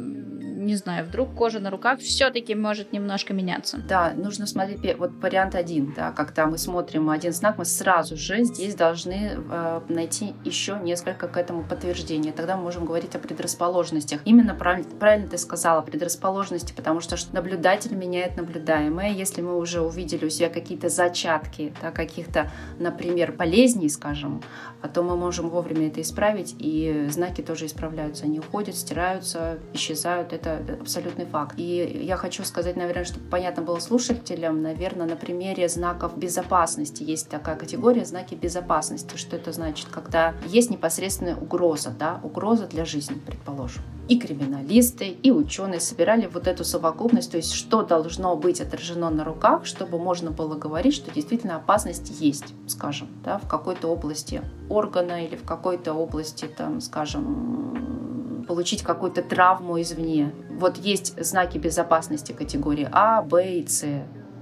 не 0.59 0.75
знаю, 0.75 1.05
вдруг 1.05 1.33
кожа 1.33 1.59
на 1.59 1.69
руках 1.69 1.99
все-таки 1.99 2.53
может 2.53 2.91
немножко 2.91 3.33
меняться. 3.33 3.77
Да, 3.77 4.13
нужно 4.15 4.45
смотреть 4.45 4.97
вот 4.97 5.11
вариант 5.21 5.55
один, 5.55 5.93
да, 5.95 6.11
когда 6.11 6.45
мы 6.45 6.57
смотрим 6.57 7.09
один 7.09 7.31
знак, 7.31 7.57
мы 7.57 7.65
сразу 7.65 8.17
же 8.17 8.43
здесь 8.43 8.75
должны 8.75 9.37
э, 9.37 9.81
найти 9.87 10.33
еще 10.43 10.77
несколько 10.81 11.27
к 11.27 11.37
этому 11.37 11.63
подтверждения. 11.63 12.33
Тогда 12.33 12.57
мы 12.57 12.63
можем 12.63 12.85
говорить 12.85 13.15
о 13.15 13.19
предрасположенностях. 13.19 14.21
Именно 14.25 14.53
правильно, 14.53 14.89
правильно 14.99 15.29
ты 15.29 15.37
сказала, 15.37 15.81
предрасположенности, 15.81 16.73
потому 16.73 16.99
что 16.99 17.15
наблюдатель 17.31 17.95
меняет 17.95 18.35
наблюдаемое. 18.35 19.11
Если 19.11 19.41
мы 19.41 19.57
уже 19.57 19.81
увидели 19.81 20.25
у 20.25 20.29
себя 20.29 20.49
какие-то 20.49 20.89
зачатки, 20.89 21.73
да, 21.81 21.91
каких-то, 21.91 22.51
например, 22.79 23.31
болезней, 23.31 23.89
скажем, 23.89 24.43
а 24.81 24.87
то 24.87 25.03
мы 25.03 25.15
можем 25.15 25.49
вовремя 25.49 25.87
это 25.87 26.01
исправить, 26.01 26.55
и 26.59 27.07
знаки 27.09 27.41
тоже 27.41 27.65
исправляются. 27.65 28.25
Они 28.25 28.39
уходят, 28.39 28.75
стираются, 28.75 29.59
исчезают. 29.73 30.33
Это 30.33 30.58
абсолютный 30.81 31.25
факт. 31.25 31.55
И 31.57 32.01
я 32.03 32.15
хочу 32.17 32.43
сказать, 32.43 32.75
наверное, 32.75 33.05
чтобы 33.05 33.25
понятно 33.29 33.63
было 33.63 33.79
слушателям, 33.79 34.61
наверное, 34.61 35.07
на 35.07 35.15
примере 35.15 35.67
знаков 35.69 36.17
безопасности. 36.17 37.03
Есть 37.03 37.29
такая 37.29 37.55
категория 37.55 38.05
знаки 38.05 38.35
безопасности. 38.35 39.17
Что 39.17 39.35
это 39.35 39.51
значит? 39.51 39.87
Когда 39.91 40.33
есть 40.45 40.69
непосредственная 40.69 41.35
угроза, 41.35 41.91
да, 41.97 42.19
угроза 42.23 42.67
для 42.67 42.85
жизни, 42.85 43.15
предположим. 43.25 43.83
И 44.07 44.19
криминалисты, 44.19 45.05
и 45.07 45.31
ученые 45.31 45.79
собирали 45.79 46.25
вот 46.25 46.47
эту 46.47 46.63
совокупность, 46.63 47.31
то 47.31 47.37
есть 47.37 47.53
что 47.53 47.83
должно 47.83 48.35
быть 48.35 48.59
отражено 48.59 49.09
на 49.11 49.23
руках, 49.23 49.65
чтобы 49.65 49.99
можно 49.99 50.31
было 50.31 50.55
говорить, 50.55 50.95
что 50.95 51.11
действительно 51.11 51.57
опасность 51.57 52.19
есть, 52.19 52.55
скажем, 52.67 53.07
да, 53.23 53.37
в 53.37 53.47
какой-то 53.47 53.87
области 53.87 54.41
органа 54.67 55.25
или 55.25 55.35
в 55.35 55.43
какой-то 55.43 55.93
области, 55.93 56.45
там, 56.45 56.81
скажем, 56.81 58.45
получить 58.47 58.81
какую-то 58.81 59.21
травму 59.21 59.79
извне. 59.79 60.33
Вот 60.49 60.77
есть 60.77 61.21
знаки 61.23 61.57
безопасности 61.57 62.31
категории 62.31 62.87
А, 62.91 63.21
Б 63.21 63.59
и 63.59 63.67
С 63.67 63.85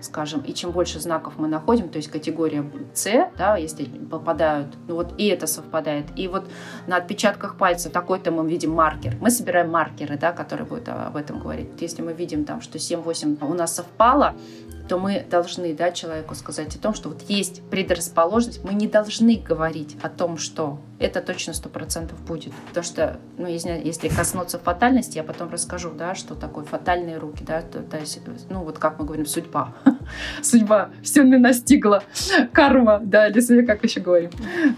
скажем, 0.02 0.42
и 0.42 0.54
чем 0.54 0.72
больше 0.72 1.00
знаков 1.00 1.34
мы 1.38 1.48
находим, 1.48 1.90
то 1.90 1.98
есть 1.98 2.10
категория 2.10 2.70
С, 2.94 3.30
да, 3.38 3.58
если 3.58 3.86
попадают, 3.86 4.68
ну 4.88 4.96
вот 4.96 5.14
и 5.18 5.28
это 5.28 5.48
совпадает, 5.48 6.06
и 6.16 6.28
вот 6.28 6.48
на 6.86 6.98
отпечатках 6.98 7.58
пальцев 7.58 7.92
такой-то 7.92 8.32
мы 8.32 8.48
видим 8.48 8.72
маркер. 8.72 9.16
Мы 9.20 9.32
собираем 9.32 9.70
маркеры, 9.70 10.18
да, 10.18 10.32
которые 10.32 10.68
будут 10.68 10.90
об 10.90 11.16
этом 11.16 11.40
говорить. 11.40 11.70
Если 11.80 12.02
мы 12.02 12.14
видим 12.14 12.46
там, 12.46 12.62
что 12.62 12.78
7-8 12.78 13.44
у 13.46 13.54
нас 13.54 13.76
совпало, 13.76 14.36
то 14.88 14.98
мы 14.98 15.26
должны 15.30 15.74
дать 15.74 15.96
человеку 15.96 16.34
сказать 16.34 16.76
о 16.76 16.80
том, 16.80 16.94
что 16.94 17.10
вот 17.10 17.22
есть 17.28 17.62
предрасположенность, 17.70 18.64
мы 18.64 18.74
не 18.74 18.88
должны 18.88 19.38
говорить 19.38 19.98
о 20.02 20.10
том, 20.10 20.38
что 20.38 20.80
это 21.00 21.22
точно 21.22 21.54
сто 21.54 21.70
процентов 21.70 22.20
будет. 22.22 22.54
Потому 22.70 22.84
что, 22.84 23.20
ну, 23.38 23.48
если, 23.48 23.82
если 23.84 24.08
коснуться 24.08 24.58
фатальности, 24.58 25.18
я 25.18 25.24
потом 25.24 25.50
расскажу, 25.50 25.92
да, 25.92 26.16
что 26.16 26.36
такое 26.36 26.66
фатальные 26.66 27.18
руки, 27.18 27.44
да, 27.46 27.62
то, 27.62 27.82
то 27.82 27.98
есть, 27.98 28.20
ну, 28.50 28.64
вот 28.64 28.80
как 28.80 29.00
мы 29.00 29.06
говорим, 29.06 29.26
судьба. 29.26 29.74
Судьба, 30.42 30.90
все 31.04 31.24
не 31.24 31.38
настигла, 31.38 32.04
карма, 32.52 33.00
да, 33.04 33.28
или 33.28 33.66
как 33.66 33.84
еще 33.84 34.00
говорим. 34.00 34.32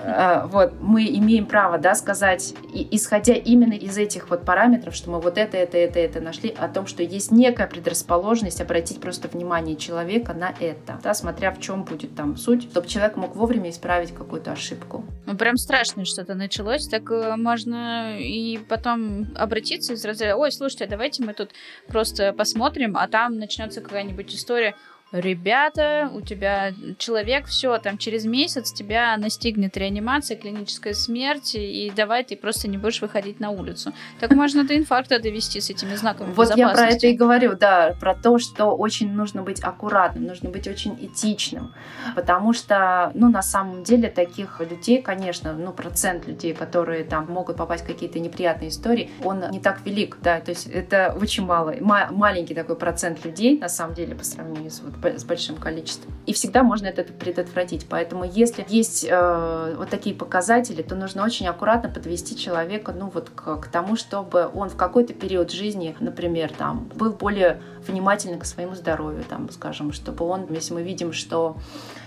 А, 0.03 0.47
вот, 0.47 0.73
мы 0.81 1.05
имеем 1.05 1.45
право, 1.45 1.77
да, 1.77 1.95
сказать, 1.95 2.53
исходя 2.73 3.33
именно 3.33 3.73
из 3.73 3.97
этих 3.97 4.29
вот 4.29 4.43
параметров, 4.43 4.95
что 4.95 5.11
мы 5.11 5.21
вот 5.21 5.37
это, 5.37 5.57
это, 5.57 5.77
это, 5.77 5.99
это 5.99 6.19
нашли, 6.19 6.49
о 6.49 6.67
том, 6.67 6.87
что 6.87 7.03
есть 7.03 7.31
некая 7.31 7.67
предрасположенность, 7.67 8.59
обратить 8.59 8.99
просто 8.99 9.27
внимание 9.27 9.75
человека 9.75 10.33
на 10.33 10.53
это, 10.59 10.99
да, 11.01 11.13
смотря 11.13 11.51
в 11.51 11.59
чем 11.59 11.83
будет 11.83 12.15
там 12.15 12.35
суть, 12.35 12.63
чтобы 12.63 12.87
человек 12.87 13.15
мог 13.15 13.35
вовремя 13.35 13.69
исправить 13.69 14.13
какую-то 14.13 14.51
ошибку. 14.51 15.05
Ну, 15.25 15.37
прям 15.37 15.55
страшно 15.57 16.05
что-то 16.09 16.35
началось, 16.35 16.87
так 16.87 17.09
э, 17.11 17.35
можно 17.35 18.19
и 18.19 18.57
потом 18.57 19.27
обратиться 19.35 19.93
из 19.93 20.03
разряда, 20.03 20.35
ой, 20.35 20.51
слушайте, 20.51 20.87
давайте 20.87 21.23
мы 21.23 21.33
тут 21.33 21.51
просто 21.87 22.33
посмотрим, 22.33 22.97
а 22.97 23.07
там 23.07 23.37
начнется 23.37 23.81
какая-нибудь 23.81 24.33
история, 24.33 24.75
ребята, 25.11 26.09
у 26.13 26.21
тебя 26.21 26.73
человек, 26.97 27.47
все, 27.47 27.77
там 27.77 27.97
через 27.97 28.25
месяц 28.25 28.71
тебя 28.71 29.17
настигнет 29.17 29.75
реанимация, 29.77 30.37
клиническая 30.37 30.93
смерть, 30.93 31.55
и 31.55 31.91
давай 31.95 32.23
ты 32.23 32.35
просто 32.35 32.67
не 32.67 32.77
будешь 32.77 33.01
выходить 33.01 33.39
на 33.39 33.49
улицу. 33.49 33.93
Так 34.19 34.31
можно 34.31 34.63
до 34.63 34.77
инфаркта 34.77 35.19
довести 35.19 35.61
с 35.61 35.69
этими 35.69 35.95
знаками 35.95 36.31
Вот 36.33 36.55
я 36.55 36.69
про 36.69 36.87
это 36.87 37.07
и 37.07 37.13
говорю, 37.13 37.55
да, 37.55 37.95
про 37.99 38.15
то, 38.15 38.37
что 38.37 38.75
очень 38.75 39.11
нужно 39.11 39.41
быть 39.41 39.63
аккуратным, 39.63 40.25
нужно 40.25 40.49
быть 40.49 40.67
очень 40.67 40.95
этичным, 40.99 41.73
потому 42.15 42.53
что, 42.53 43.11
ну, 43.13 43.29
на 43.29 43.41
самом 43.41 43.83
деле 43.83 44.09
таких 44.09 44.59
людей, 44.59 45.01
конечно, 45.01 45.53
ну, 45.53 45.73
процент 45.73 46.27
людей, 46.27 46.53
которые 46.53 47.03
там 47.03 47.25
могут 47.27 47.57
попасть 47.57 47.83
в 47.83 47.87
какие-то 47.87 48.19
неприятные 48.19 48.69
истории, 48.69 49.09
он 49.23 49.43
не 49.51 49.59
так 49.59 49.85
велик, 49.85 50.17
да, 50.21 50.39
то 50.39 50.51
есть 50.51 50.67
это 50.67 51.15
очень 51.19 51.45
мало, 51.45 51.75
маленький 51.79 52.53
такой 52.53 52.75
процент 52.75 53.25
людей, 53.25 53.57
на 53.57 53.69
самом 53.69 53.95
деле, 53.95 54.15
по 54.15 54.23
сравнению 54.23 54.71
с 54.71 54.81
вот 54.81 54.98
с 55.03 55.23
большим 55.23 55.57
количеством. 55.57 56.13
И 56.25 56.33
всегда 56.33 56.63
можно 56.63 56.87
это 56.87 57.03
предотвратить. 57.03 57.87
Поэтому 57.89 58.23
если 58.23 58.65
есть 58.67 59.05
э, 59.09 59.75
вот 59.77 59.89
такие 59.89 60.15
показатели, 60.15 60.81
то 60.81 60.95
нужно 60.95 61.23
очень 61.23 61.47
аккуратно 61.47 61.89
подвести 61.89 62.37
человека 62.37 62.93
ну, 62.97 63.09
вот 63.13 63.29
к, 63.29 63.57
к 63.57 63.67
тому, 63.67 63.95
чтобы 63.95 64.49
он 64.53 64.69
в 64.69 64.75
какой-то 64.75 65.13
период 65.13 65.51
жизни, 65.51 65.95
например, 65.99 66.51
там, 66.57 66.89
был 66.95 67.13
более 67.13 67.61
внимательный 67.87 68.39
к 68.39 68.45
своему 68.45 68.75
здоровью, 68.75 69.23
там, 69.27 69.49
скажем, 69.49 69.91
чтобы 69.93 70.25
он, 70.25 70.47
если 70.49 70.73
мы 70.73 70.83
видим, 70.83 71.13
что 71.13 71.57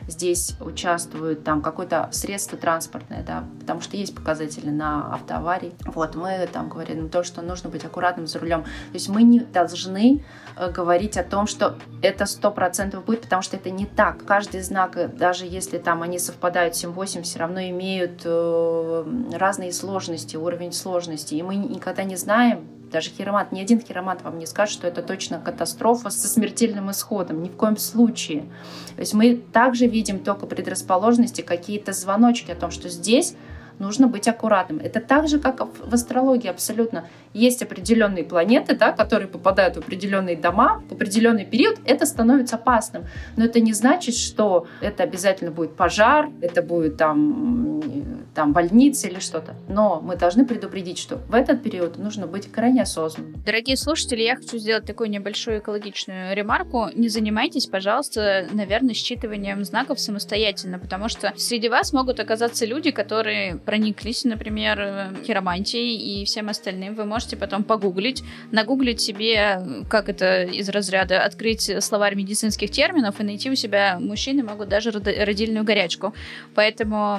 здесь 0.08 0.56
участвует 0.60 1.44
там 1.44 1.62
какое-то 1.62 2.08
средство 2.12 2.58
транспортное, 2.58 3.22
да, 3.22 3.44
потому 3.60 3.80
что 3.80 3.96
есть 3.96 4.14
показатели 4.14 4.70
на 4.70 5.14
автоаварии. 5.14 5.72
Вот, 5.86 6.14
мы 6.14 6.48
там 6.52 6.68
говорим 6.68 7.08
то, 7.08 7.22
что 7.22 7.42
нужно 7.42 7.70
быть 7.70 7.84
аккуратным 7.84 8.26
за 8.26 8.38
рулем. 8.38 8.62
То 8.62 8.94
есть 8.94 9.08
мы 9.08 9.22
не 9.22 9.40
должны 9.40 10.24
э, 10.56 10.70
говорить 10.70 11.16
о 11.16 11.24
том, 11.24 11.46
что 11.46 11.76
это 12.02 12.26
сто 12.26 12.50
процентов 12.50 13.04
будет, 13.04 13.22
потому 13.22 13.42
что 13.42 13.56
это 13.56 13.70
не 13.70 13.86
так. 13.86 14.24
Каждый 14.24 14.62
знак, 14.62 14.96
э, 14.96 15.08
даже 15.08 15.46
если 15.46 15.78
там 15.78 16.02
они 16.02 16.18
совпадают 16.18 16.74
7-8, 16.74 17.22
все 17.22 17.38
равно 17.38 17.60
имеют 17.62 18.22
э, 18.24 19.04
разные 19.32 19.72
сложности, 19.72 20.36
уровень 20.36 20.72
сложности. 20.72 21.34
И 21.34 21.42
мы 21.42 21.56
никогда 21.56 22.04
не 22.04 22.16
знаем, 22.16 22.66
даже 22.92 23.10
хиромант, 23.10 23.52
ни 23.52 23.60
один 23.60 23.80
хиромант 23.80 24.22
вам 24.22 24.38
не 24.38 24.46
скажет, 24.46 24.74
что 24.74 24.86
это 24.86 25.02
точно 25.02 25.40
катастрофа 25.40 26.10
со 26.10 26.28
смертельным 26.28 26.90
исходом. 26.90 27.42
Ни 27.42 27.48
в 27.48 27.56
коем 27.56 27.76
случае. 27.76 28.42
То 28.94 29.00
есть 29.00 29.14
мы 29.14 29.36
также 29.36 29.86
видим 29.86 30.20
только 30.20 30.46
предрасположенности, 30.46 31.40
какие-то 31.40 31.92
звоночки 31.92 32.50
о 32.50 32.54
том, 32.54 32.70
что 32.70 32.88
здесь 32.88 33.34
нужно 33.78 34.08
быть 34.08 34.28
аккуратным. 34.28 34.78
Это 34.78 35.00
так 35.00 35.28
же, 35.28 35.38
как 35.38 35.60
в 35.60 35.94
астрологии 35.94 36.48
абсолютно. 36.48 37.04
Есть 37.34 37.62
определенные 37.62 38.24
планеты, 38.24 38.76
да, 38.76 38.92
которые 38.92 39.28
попадают 39.28 39.76
в 39.76 39.78
определенные 39.78 40.36
дома 40.36 40.82
в 40.88 40.92
определенный 40.92 41.44
период, 41.44 41.78
это 41.84 42.06
становится 42.06 42.56
опасным. 42.56 43.04
Но 43.36 43.44
это 43.44 43.60
не 43.60 43.72
значит, 43.72 44.14
что 44.16 44.66
это 44.80 45.02
обязательно 45.02 45.50
будет 45.50 45.76
пожар, 45.76 46.28
это 46.40 46.62
будет 46.62 46.96
там 46.96 47.82
там 48.34 48.52
больнице 48.52 49.08
или 49.08 49.18
что-то. 49.18 49.54
Но 49.68 50.00
мы 50.00 50.16
должны 50.16 50.46
предупредить, 50.46 50.98
что 50.98 51.16
в 51.16 51.34
этот 51.34 51.62
период 51.62 51.98
нужно 51.98 52.26
быть 52.26 52.50
крайне 52.50 52.82
осознанным. 52.82 53.42
Дорогие 53.44 53.76
слушатели, 53.76 54.22
я 54.22 54.36
хочу 54.36 54.58
сделать 54.58 54.86
такую 54.86 55.10
небольшую 55.10 55.58
экологичную 55.58 56.34
ремарку. 56.34 56.88
Не 56.94 57.08
занимайтесь, 57.08 57.66
пожалуйста, 57.66 58.46
наверное, 58.52 58.94
считыванием 58.94 59.64
знаков 59.64 60.00
самостоятельно, 60.00 60.78
потому 60.78 61.08
что 61.08 61.32
среди 61.36 61.68
вас 61.68 61.92
могут 61.92 62.20
оказаться 62.20 62.64
люди, 62.64 62.90
которые 62.90 63.56
прониклись, 63.64 64.24
например, 64.24 65.14
хиромантией 65.24 65.96
и 65.96 66.24
всем 66.24 66.48
остальным. 66.48 66.94
Вы 66.94 67.04
можете 67.04 67.36
потом 67.36 67.64
погуглить, 67.64 68.22
нагуглить 68.50 69.00
себе, 69.00 69.84
как 69.88 70.08
это 70.08 70.44
из 70.44 70.68
разряда, 70.68 71.22
открыть 71.22 71.70
словарь 71.82 72.14
медицинских 72.14 72.70
терминов 72.70 73.20
и 73.20 73.24
найти 73.24 73.50
у 73.50 73.54
себя 73.54 73.98
мужчины 74.00 74.42
могут 74.42 74.68
даже 74.68 74.90
родильную 74.90 75.64
горячку. 75.64 76.14
Поэтому 76.54 77.18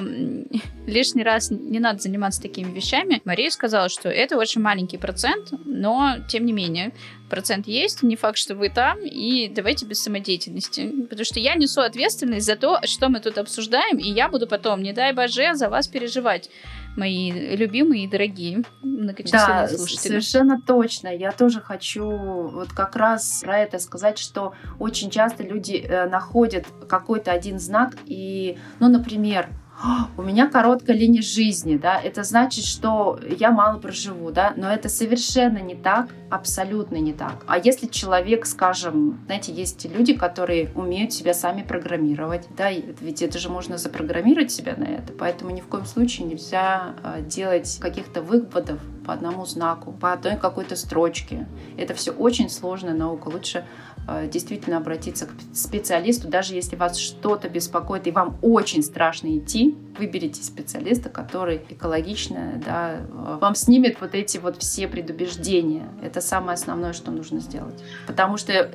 лишний 0.86 1.22
раз 1.22 1.50
не 1.50 1.80
надо 1.80 2.00
заниматься 2.00 2.42
такими 2.42 2.70
вещами. 2.72 3.20
Мария 3.24 3.50
сказала, 3.50 3.88
что 3.88 4.08
это 4.08 4.36
очень 4.36 4.60
маленький 4.60 4.98
процент, 4.98 5.52
но 5.64 6.16
тем 6.28 6.46
не 6.46 6.52
менее 6.52 6.92
процент 7.34 7.66
есть, 7.66 8.04
не 8.04 8.14
факт, 8.14 8.38
что 8.38 8.54
вы 8.54 8.70
там, 8.70 9.00
и 9.00 9.48
давайте 9.48 9.86
без 9.86 10.00
самодеятельности. 10.00 10.88
Потому 11.08 11.24
что 11.24 11.40
я 11.40 11.56
несу 11.56 11.80
ответственность 11.80 12.46
за 12.46 12.54
то, 12.54 12.78
что 12.84 13.08
мы 13.08 13.18
тут 13.18 13.38
обсуждаем, 13.38 13.98
и 13.98 14.08
я 14.08 14.28
буду 14.28 14.46
потом, 14.46 14.82
не 14.82 14.92
дай 14.92 15.12
боже, 15.12 15.54
за 15.54 15.68
вас 15.68 15.88
переживать 15.88 16.48
мои 16.96 17.32
любимые 17.56 18.04
и 18.04 18.06
дорогие 18.06 18.62
многочисленные 18.82 19.66
да, 19.66 19.68
слушатели. 19.68 20.08
совершенно 20.10 20.60
точно. 20.60 21.08
Я 21.08 21.32
тоже 21.32 21.60
хочу 21.60 22.08
вот 22.08 22.72
как 22.72 22.94
раз 22.94 23.40
про 23.42 23.58
это 23.58 23.80
сказать, 23.80 24.16
что 24.16 24.54
очень 24.78 25.10
часто 25.10 25.42
люди 25.42 25.84
э, 25.84 26.08
находят 26.08 26.66
какой-то 26.88 27.32
один 27.32 27.58
знак 27.58 27.96
и, 28.06 28.56
ну, 28.78 28.88
например, 28.88 29.48
у 30.16 30.22
меня 30.22 30.48
короткая 30.48 30.96
линия 30.96 31.22
жизни, 31.22 31.76
да, 31.76 32.00
это 32.00 32.22
значит, 32.22 32.64
что 32.64 33.18
я 33.38 33.50
мало 33.50 33.78
проживу, 33.78 34.30
да, 34.30 34.52
но 34.56 34.72
это 34.72 34.88
совершенно 34.88 35.58
не 35.58 35.74
так, 35.74 36.08
абсолютно 36.30 36.96
не 36.96 37.12
так. 37.12 37.42
А 37.46 37.58
если 37.58 37.86
человек, 37.86 38.46
скажем, 38.46 39.20
знаете, 39.26 39.52
есть 39.52 39.84
люди, 39.84 40.14
которые 40.14 40.70
умеют 40.74 41.12
себя 41.12 41.34
сами 41.34 41.62
программировать, 41.62 42.46
да, 42.56 42.70
ведь 42.70 43.22
это 43.22 43.38
же 43.38 43.48
можно 43.48 43.76
запрограммировать 43.76 44.52
себя 44.52 44.74
на 44.76 44.84
это, 44.84 45.12
поэтому 45.12 45.50
ни 45.50 45.60
в 45.60 45.66
коем 45.66 45.86
случае 45.86 46.28
нельзя 46.28 46.94
а, 47.02 47.20
делать 47.20 47.78
каких-то 47.80 48.22
выводов 48.22 48.80
по 49.04 49.12
одному 49.12 49.44
знаку, 49.44 49.92
по 49.92 50.12
одной 50.12 50.36
какой-то 50.36 50.76
строчке. 50.76 51.46
Это 51.76 51.94
все 51.94 52.12
очень 52.12 52.48
сложная 52.48 52.94
наука. 52.94 53.28
Лучше 53.28 53.64
действительно 54.30 54.76
обратиться 54.76 55.26
к 55.26 55.30
специалисту, 55.54 56.28
даже 56.28 56.54
если 56.54 56.76
вас 56.76 56.96
что-то 56.96 57.48
беспокоит 57.48 58.06
и 58.06 58.10
вам 58.10 58.36
очень 58.42 58.82
страшно 58.82 59.36
идти, 59.38 59.74
выберите 59.98 60.42
специалиста, 60.42 61.08
который 61.08 61.60
экологично, 61.68 62.60
да, 62.64 62.96
э, 62.98 63.38
вам 63.40 63.54
снимет 63.54 64.00
вот 64.00 64.14
эти 64.14 64.38
вот 64.38 64.58
все 64.58 64.88
предубеждения. 64.88 65.88
Это 66.02 66.20
самое 66.20 66.54
основное, 66.54 66.92
что 66.92 67.10
нужно 67.10 67.40
сделать. 67.40 67.82
Потому 68.06 68.36
что 68.36 68.52
э, 68.52 68.68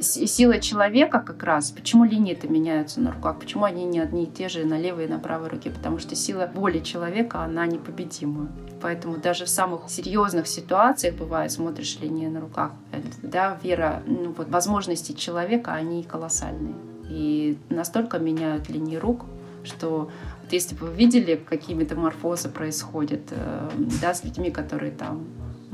сила 0.00 0.58
человека 0.58 1.20
как 1.20 1.42
раз, 1.42 1.70
почему 1.70 2.04
линии-то 2.04 2.48
меняются 2.48 3.00
на 3.00 3.12
руках, 3.12 3.38
почему 3.38 3.64
они 3.64 3.84
не 3.84 4.00
одни 4.00 4.24
и 4.24 4.30
те 4.30 4.48
же 4.48 4.64
на 4.64 4.78
левой 4.78 5.04
и 5.04 5.08
на 5.08 5.18
правой 5.18 5.48
руке, 5.48 5.70
потому 5.70 5.98
что 5.98 6.14
сила 6.14 6.50
воли 6.54 6.80
человека, 6.80 7.42
она 7.42 7.66
непобедимая. 7.66 8.48
Поэтому 8.80 9.16
даже 9.18 9.44
в 9.44 9.48
самых 9.48 9.88
серьезных 9.88 10.46
ситуациях 10.46 11.16
бывает, 11.16 11.52
смотришь 11.52 11.98
линии 12.00 12.26
на 12.26 12.40
руках, 12.40 12.72
да, 13.22 13.58
вера, 13.62 14.02
ну 14.06 14.34
вот 14.36 14.48
возможности 14.48 15.12
человека, 15.12 15.72
они 15.72 16.02
колоссальные. 16.02 16.74
И 17.08 17.58
настолько 17.68 18.18
меняют 18.18 18.68
линии 18.68 18.96
рук, 18.96 19.26
что 19.64 20.10
вот 20.42 20.52
если 20.52 20.74
бы 20.74 20.86
вы 20.86 20.94
видели, 20.94 21.36
какие 21.36 21.76
метаморфозы 21.76 22.48
происходят 22.48 23.22
э, 23.30 23.70
да, 24.00 24.14
с 24.14 24.24
людьми, 24.24 24.50
которые 24.50 24.92
там 24.92 25.26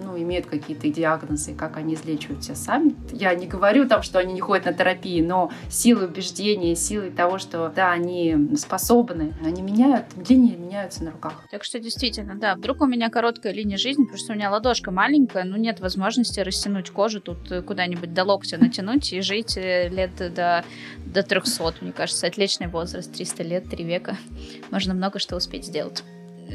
ну, 0.08 0.18
имеют 0.18 0.46
какие-то 0.46 0.88
диагнозы, 0.88 1.54
как 1.54 1.76
они 1.76 1.94
излечиваются 1.94 2.54
сами. 2.54 2.94
Я 3.12 3.34
не 3.34 3.46
говорю 3.46 3.86
там, 3.86 4.02
что 4.02 4.18
они 4.18 4.32
не 4.32 4.40
ходят 4.40 4.64
на 4.64 4.72
терапии, 4.72 5.20
но 5.20 5.52
силы 5.68 6.06
убеждения, 6.06 6.74
силы 6.74 7.10
того, 7.10 7.38
что 7.38 7.70
да, 7.74 7.92
они 7.92 8.56
способны, 8.56 9.34
они 9.44 9.60
меняют, 9.60 10.06
линии 10.28 10.56
меняются 10.56 11.04
на 11.04 11.10
руках. 11.10 11.44
Так 11.50 11.62
что 11.62 11.78
действительно, 11.78 12.36
да, 12.36 12.54
вдруг 12.54 12.80
у 12.80 12.86
меня 12.86 13.10
короткая 13.10 13.52
линия 13.52 13.76
жизни, 13.76 14.04
потому 14.04 14.18
что 14.18 14.32
у 14.32 14.36
меня 14.36 14.50
ладошка 14.50 14.90
маленькая, 14.90 15.44
ну 15.44 15.56
нет 15.56 15.80
возможности 15.80 16.40
растянуть 16.40 16.90
кожу 16.90 17.20
тут 17.20 17.64
куда-нибудь 17.66 18.14
до 18.14 18.24
локтя 18.24 18.56
натянуть 18.58 19.12
и 19.12 19.20
жить 19.20 19.58
э, 19.58 19.88
лет 19.88 20.16
до, 20.16 20.64
до 21.04 21.22
300, 21.22 21.74
мне 21.82 21.92
кажется, 21.92 22.26
отличный 22.26 22.68
возраст, 22.68 23.12
300 23.12 23.42
лет, 23.42 23.68
3 23.68 23.84
века. 23.84 24.16
Можно 24.70 24.94
много 24.94 25.18
что 25.18 25.36
успеть 25.36 25.66
сделать. 25.66 26.02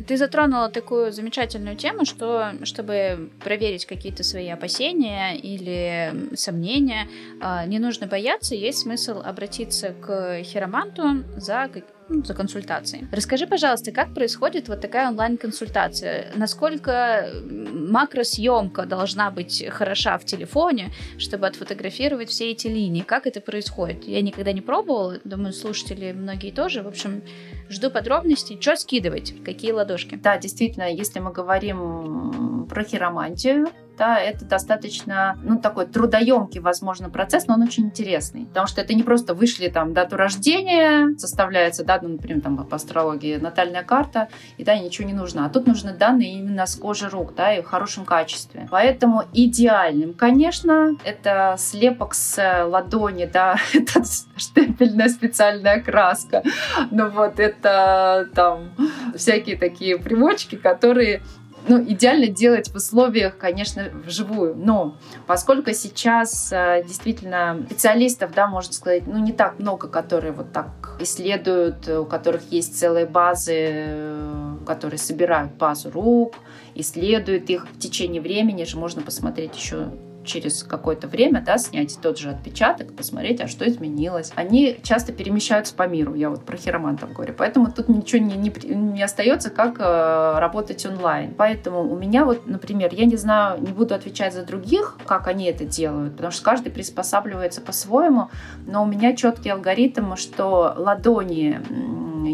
Ты 0.07 0.17
затронула 0.17 0.69
такую 0.69 1.11
замечательную 1.11 1.75
тему, 1.75 2.05
что 2.05 2.53
чтобы 2.63 3.29
проверить 3.43 3.85
какие-то 3.85 4.23
свои 4.23 4.49
опасения 4.49 5.37
или 5.37 6.35
сомнения, 6.35 7.07
а, 7.41 7.65
не 7.65 7.79
нужно 7.79 8.07
бояться, 8.07 8.55
есть 8.55 8.79
смысл 8.79 9.21
обратиться 9.23 9.89
к 9.89 10.41
хироманту 10.43 11.23
за 11.35 11.69
ну, 12.09 12.23
за 12.23 12.33
консультацией. 12.33 13.07
Расскажи, 13.11 13.47
пожалуйста, 13.47 13.91
как 13.91 14.13
происходит 14.13 14.67
вот 14.67 14.81
такая 14.81 15.09
онлайн-консультация? 15.09 16.31
Насколько 16.35 17.29
макросъемка 17.49 18.85
должна 18.85 19.31
быть 19.31 19.65
хороша 19.69 20.17
в 20.17 20.25
телефоне, 20.25 20.91
чтобы 21.17 21.47
отфотографировать 21.47 22.29
все 22.29 22.51
эти 22.51 22.67
линии? 22.67 23.01
Как 23.01 23.27
это 23.27 23.41
происходит? 23.41 24.05
Я 24.05 24.21
никогда 24.21 24.51
не 24.51 24.61
пробовала, 24.61 25.19
думаю, 25.23 25.53
слушатели 25.53 26.11
многие 26.11 26.51
тоже. 26.51 26.81
В 26.83 26.87
общем, 26.87 27.23
жду 27.69 27.89
подробностей. 27.89 28.57
Что 28.59 28.75
скидывать? 28.75 29.33
Какие 29.43 29.71
ладошки? 29.71 30.15
Да, 30.15 30.37
действительно, 30.37 30.91
если 30.91 31.19
мы 31.19 31.31
говорим 31.31 32.67
про 32.69 32.83
хиромантию, 32.83 33.67
да, 33.97 34.19
это 34.19 34.45
достаточно, 34.45 35.37
ну, 35.43 35.59
такой 35.59 35.85
трудоемкий, 35.85 36.59
возможно, 36.59 37.09
процесс, 37.09 37.47
но 37.47 37.55
он 37.55 37.63
очень 37.63 37.85
интересный, 37.85 38.45
потому 38.45 38.67
что 38.67 38.81
это 38.81 38.93
не 38.93 39.03
просто 39.03 39.33
вышли 39.33 39.67
там 39.67 39.93
дату 39.93 40.17
рождения, 40.17 41.15
составляется, 41.17 41.83
да, 41.83 41.99
ну, 42.01 42.09
например, 42.09 42.41
там 42.41 42.65
по 42.65 42.75
астрологии 42.75 43.37
натальная 43.37 43.83
карта, 43.83 44.29
и 44.57 44.63
да, 44.63 44.77
ничего 44.77 45.07
не 45.07 45.13
нужно, 45.13 45.45
а 45.45 45.49
тут 45.49 45.67
нужны 45.67 45.93
данные 45.93 46.33
именно 46.33 46.65
с 46.65 46.75
кожи 46.75 47.09
рук, 47.09 47.35
да, 47.35 47.53
и 47.53 47.61
в 47.61 47.65
хорошем 47.65 48.05
качестве. 48.05 48.67
Поэтому 48.71 49.23
идеальным, 49.33 50.13
конечно, 50.13 50.95
это 51.03 51.55
слепок 51.57 52.15
с 52.15 52.65
ладони, 52.65 53.25
да, 53.25 53.57
это 53.73 54.03
штемпельная 54.37 55.09
специальная 55.09 55.81
краска, 55.81 56.43
ну 56.91 57.09
вот 57.09 57.39
это 57.39 58.29
там 58.33 58.71
всякие 59.15 59.57
такие 59.57 59.97
примочки, 59.97 60.55
которые 60.55 61.21
ну, 61.67 61.81
идеально 61.81 62.27
делать 62.27 62.69
в 62.69 62.75
условиях, 62.75 63.37
конечно, 63.37 63.89
вживую. 64.05 64.55
Но 64.55 64.97
поскольку 65.27 65.71
сейчас 65.73 66.51
э, 66.51 66.83
действительно 66.85 67.63
специалистов, 67.67 68.31
да, 68.33 68.47
можно 68.47 68.73
сказать, 68.73 69.07
ну, 69.07 69.19
не 69.19 69.31
так 69.31 69.59
много, 69.59 69.87
которые 69.87 70.33
вот 70.33 70.51
так 70.51 70.97
исследуют, 70.99 71.87
у 71.87 72.05
которых 72.05 72.41
есть 72.51 72.77
целые 72.77 73.05
базы, 73.05 73.53
э, 73.55 74.55
которые 74.65 74.97
собирают 74.97 75.53
базу 75.53 75.91
рук, 75.91 76.35
исследуют 76.75 77.49
их 77.49 77.67
в 77.67 77.79
течение 77.79 78.21
времени 78.21 78.63
же 78.63 78.77
можно 78.77 79.01
посмотреть 79.01 79.55
еще 79.55 79.89
через 80.25 80.63
какое-то 80.63 81.07
время, 81.07 81.41
да, 81.45 81.57
снять 81.57 81.97
тот 82.01 82.17
же 82.17 82.29
отпечаток, 82.29 82.95
посмотреть, 82.95 83.41
а 83.41 83.47
что 83.47 83.67
изменилось. 83.67 84.31
Они 84.35 84.79
часто 84.83 85.13
перемещаются 85.13 85.75
по 85.75 85.87
миру, 85.87 86.13
я 86.15 86.29
вот 86.29 86.43
про 86.43 86.57
хиромантов 86.57 87.13
говорю, 87.13 87.33
поэтому 87.37 87.71
тут 87.71 87.89
ничего 87.89 88.23
не, 88.23 88.35
не, 88.35 88.51
не 88.73 89.03
остается, 89.03 89.49
как 89.49 89.79
э, 89.79 90.39
работать 90.39 90.85
онлайн. 90.85 91.33
Поэтому 91.35 91.81
у 91.81 91.97
меня 91.97 92.25
вот, 92.25 92.47
например, 92.47 92.93
я 92.93 93.05
не 93.05 93.17
знаю, 93.17 93.61
не 93.61 93.71
буду 93.71 93.95
отвечать 93.95 94.33
за 94.33 94.43
других, 94.43 94.97
как 95.05 95.27
они 95.27 95.45
это 95.45 95.65
делают, 95.65 96.13
потому 96.13 96.31
что 96.31 96.43
каждый 96.43 96.71
приспосабливается 96.71 97.61
по-своему, 97.61 98.29
но 98.65 98.83
у 98.83 98.85
меня 98.85 99.15
четкий 99.15 99.49
алгоритм, 99.49 100.15
что 100.15 100.73
ладони, 100.77 101.61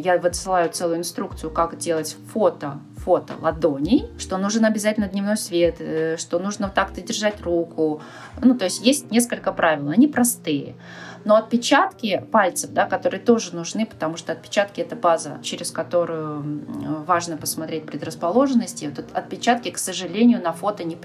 я 0.02 0.17
высылаю 0.17 0.69
целую 0.69 0.99
инструкцию, 0.99 1.52
как 1.52 1.78
делать 1.78 2.15
фото 2.32 2.80
фото 3.10 3.34
ладоней, 3.41 4.06
что 4.19 4.38
нужен 4.38 4.65
обязательно 4.65 5.08
дневной 5.08 5.36
свет, 5.36 5.78
э, 5.80 6.15
что 6.17 6.38
нужно 6.38 6.69
так-то 6.69 7.02
держать 7.02 7.41
руку. 7.41 8.04
Ну, 8.39 8.54
то 8.56 8.65
есть 8.65 8.86
есть 8.86 9.10
несколько 9.10 9.52
правил, 9.52 9.89
они 9.89 10.08
простые. 10.08 10.76
Но 11.25 11.36
отпечатки 11.36 12.25
пальцев, 12.32 12.71
да, 12.71 12.86
которые 12.86 13.19
тоже 13.19 13.55
нужны, 13.55 13.86
потому 13.86 14.17
что 14.17 14.32
отпечатки 14.32 14.82
это 14.82 14.95
база, 14.95 15.39
через 15.43 15.71
которую 15.71 16.63
важно 17.05 17.38
посмотреть 17.38 17.86
предрасположенности. 17.86 18.93
Вот 18.95 19.05
отпечатки, 19.13 19.71
к 19.71 19.77
сожалению, 19.77 20.41
на 20.41 20.53
фото 20.53 20.84
не, 20.84 20.97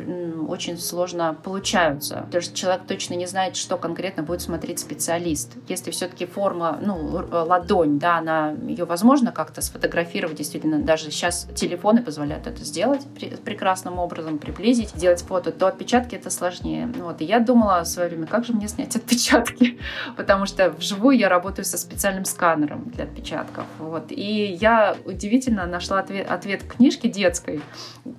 очень 0.48 0.78
сложно 0.78 1.36
получаются. 1.42 2.22
Потому 2.26 2.42
что 2.42 2.54
человек 2.54 2.86
точно 2.86 3.14
не 3.14 3.26
знает, 3.26 3.56
что 3.56 3.76
конкретно 3.76 4.22
будет 4.22 4.40
смотреть 4.40 4.78
специалист. 4.78 5.52
Если 5.68 5.90
все-таки 5.90 6.26
форма, 6.26 6.78
ну, 6.80 7.24
ладонь, 7.30 7.98
да, 7.98 8.18
она, 8.18 8.52
ее 8.52 8.84
возможно 8.84 9.32
как-то 9.32 9.62
сфотографировать, 9.62 10.36
действительно, 10.36 10.80
даже 10.80 11.10
сейчас 11.10 11.46
телефоны 11.54 12.02
позволяют 12.02 12.46
это 12.46 12.64
сделать 12.64 13.02
прекрасным 13.44 13.98
образом, 13.98 14.38
приблизить, 14.38 14.90
сделать 14.90 15.22
фото, 15.22 15.52
то 15.52 15.66
отпечатки 15.66 16.14
это 16.14 16.30
сложнее. 16.30 16.92
Вот, 16.98 17.20
и 17.20 17.24
я 17.24 17.40
думала 17.40 17.82
в 17.82 17.86
свое 17.86 18.08
время, 18.08 18.26
как 18.26 18.44
же 18.44 18.52
мне 18.52 18.68
снять 18.68 18.96
отпечатки? 18.96 19.78
Потому 20.16 20.46
что 20.46 20.70
вживую 20.70 21.16
я 21.16 21.28
работаю 21.28 21.64
со 21.64 21.78
специальным 21.78 22.24
сканером 22.24 22.90
для 22.90 23.04
отпечатков. 23.04 23.64
Вот. 23.78 24.06
И 24.10 24.56
я 24.60 24.96
удивительно 25.04 25.66
нашла 25.66 26.00
ответ, 26.00 26.30
ответ 26.30 26.62
в 26.62 26.68
книжке 26.68 27.08
детской 27.08 27.60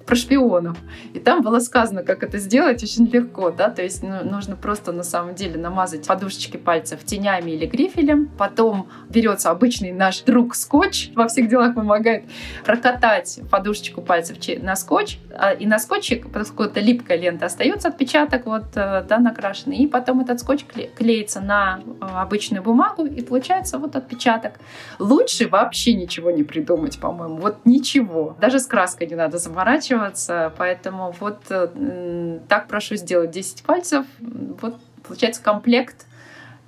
про 0.06 0.16
шпионов. 0.16 0.78
И 1.14 1.20
там 1.20 1.42
было 1.42 1.60
сказано, 1.60 2.04
как 2.04 2.24
это 2.24 2.38
сделать 2.38 2.84
очень 2.84 3.06
легко, 3.06 3.52
да, 3.52 3.70
то 3.70 3.82
есть 3.82 4.04
ну, 4.04 4.24
нужно 4.24 4.56
просто 4.56 4.92
на 4.92 5.04
самом 5.04 5.36
деле 5.36 5.60
намазать 5.60 6.08
подушечки 6.08 6.58
пальцев 6.58 7.04
тенями 7.04 7.52
или 7.52 7.66
грифелем, 7.66 8.30
потом 8.38 8.90
берется 9.10 9.50
обычный 9.50 9.92
наш 9.92 10.22
друг 10.22 10.56
скотч, 10.56 11.12
во 11.16 11.28
всех 11.28 11.50
делах 11.50 11.76
помогает, 11.76 12.26
прокатать 12.66 13.40
подушечку 13.50 14.02
пальцев 14.02 14.38
на 14.62 14.76
скотч, 14.76 15.20
а, 15.38 15.52
и 15.52 15.66
на 15.66 15.80
скотче, 15.80 16.16
это 16.16 16.80
липкая 16.80 17.18
лента, 17.18 17.46
остается 17.46 17.90
отпечаток 17.90 18.46
вот, 18.46 18.66
э, 18.76 19.06
да, 19.08 19.20
накрашенный, 19.20 19.78
и 19.78 19.88
потом 19.88 20.22
этот 20.22 20.40
скотч 20.40 20.66
клеится 20.96 21.42
на 21.42 21.75
э, 21.78 22.06
обычную 22.06 22.64
бумагу, 22.64 23.06
и 23.06 23.22
получается 23.22 23.78
вот 23.78 23.96
отпечаток. 23.96 24.54
Лучше 25.00 25.48
вообще 25.48 25.94
ничего 25.94 26.32
не 26.32 26.44
придумать, 26.44 27.00
по-моему, 27.00 27.38
вот 27.38 27.58
ничего. 27.66 28.36
Даже 28.40 28.60
с 28.60 28.66
краской 28.66 29.08
не 29.08 29.16
надо 29.16 29.38
заморачиваться, 29.38 30.54
поэтому 30.58 31.14
вот 31.20 31.40
э, 31.50 32.40
так 32.48 32.68
прошу 32.68 32.96
сделать 32.96 33.32
10 33.32 33.64
пальцев, 33.64 34.06
вот 34.20 34.76
получается 35.04 35.42
комплект 35.42 36.06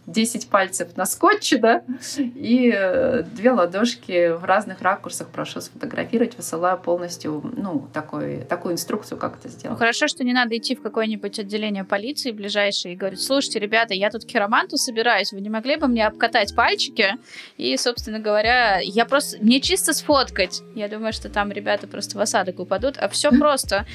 10 0.08 0.50
пальцев 0.50 0.96
на 0.96 1.06
скотче, 1.06 1.58
да, 1.58 1.84
и 2.18 2.72
э, 2.74 3.24
две 3.24 3.52
ладошки 3.52 4.32
в 4.32 4.46
разных 4.46 4.82
ракурсах 4.82 5.28
прошу 5.28 5.60
сфотографировать, 5.60 6.38
высылаю 6.38 6.78
полностью, 6.78 7.42
ну, 7.56 7.88
такой, 7.94 8.46
такую 8.46 8.76
инструкцию, 8.76 9.18
как 9.18 9.38
это 9.38 9.50
сделать. 9.50 9.74
Ну, 9.74 9.78
хорошо, 9.78 10.08
что 10.08 10.24
не 10.24 10.34
надо 10.34 10.56
идти 10.58 10.76
в 10.76 10.82
какое-нибудь 10.82 11.40
отделение 11.40 11.84
полиции 11.84 12.32
ближайшее 12.32 12.94
и 12.94 12.98
говорить, 12.98 13.22
слушайте, 13.22 13.60
ребята, 13.60 13.94
я 13.94 14.10
тут 14.10 14.24
хироманту 14.24 14.78
собираюсь, 14.78 15.34
вы 15.34 15.42
не 15.42 15.50
могли 15.50 15.76
бы 15.76 15.88
мне 15.88 16.08
обкатать 16.08 16.56
пальчики? 16.56 17.16
И, 17.58 17.76
собственно 17.76 18.20
говоря, 18.20 18.80
я 18.80 19.06
просто, 19.06 19.38
мне 19.44 19.60
чисто 19.60 19.94
сфоткать. 19.94 20.62
Я 20.74 20.88
думаю, 20.88 21.12
что 21.12 21.30
там 21.30 21.52
ребята 21.52 21.88
просто 21.88 22.18
в 22.18 22.22
осадок 22.22 22.60
упадут, 22.60 22.98
а 22.98 23.10
все 23.10 23.30
просто. 23.38 23.86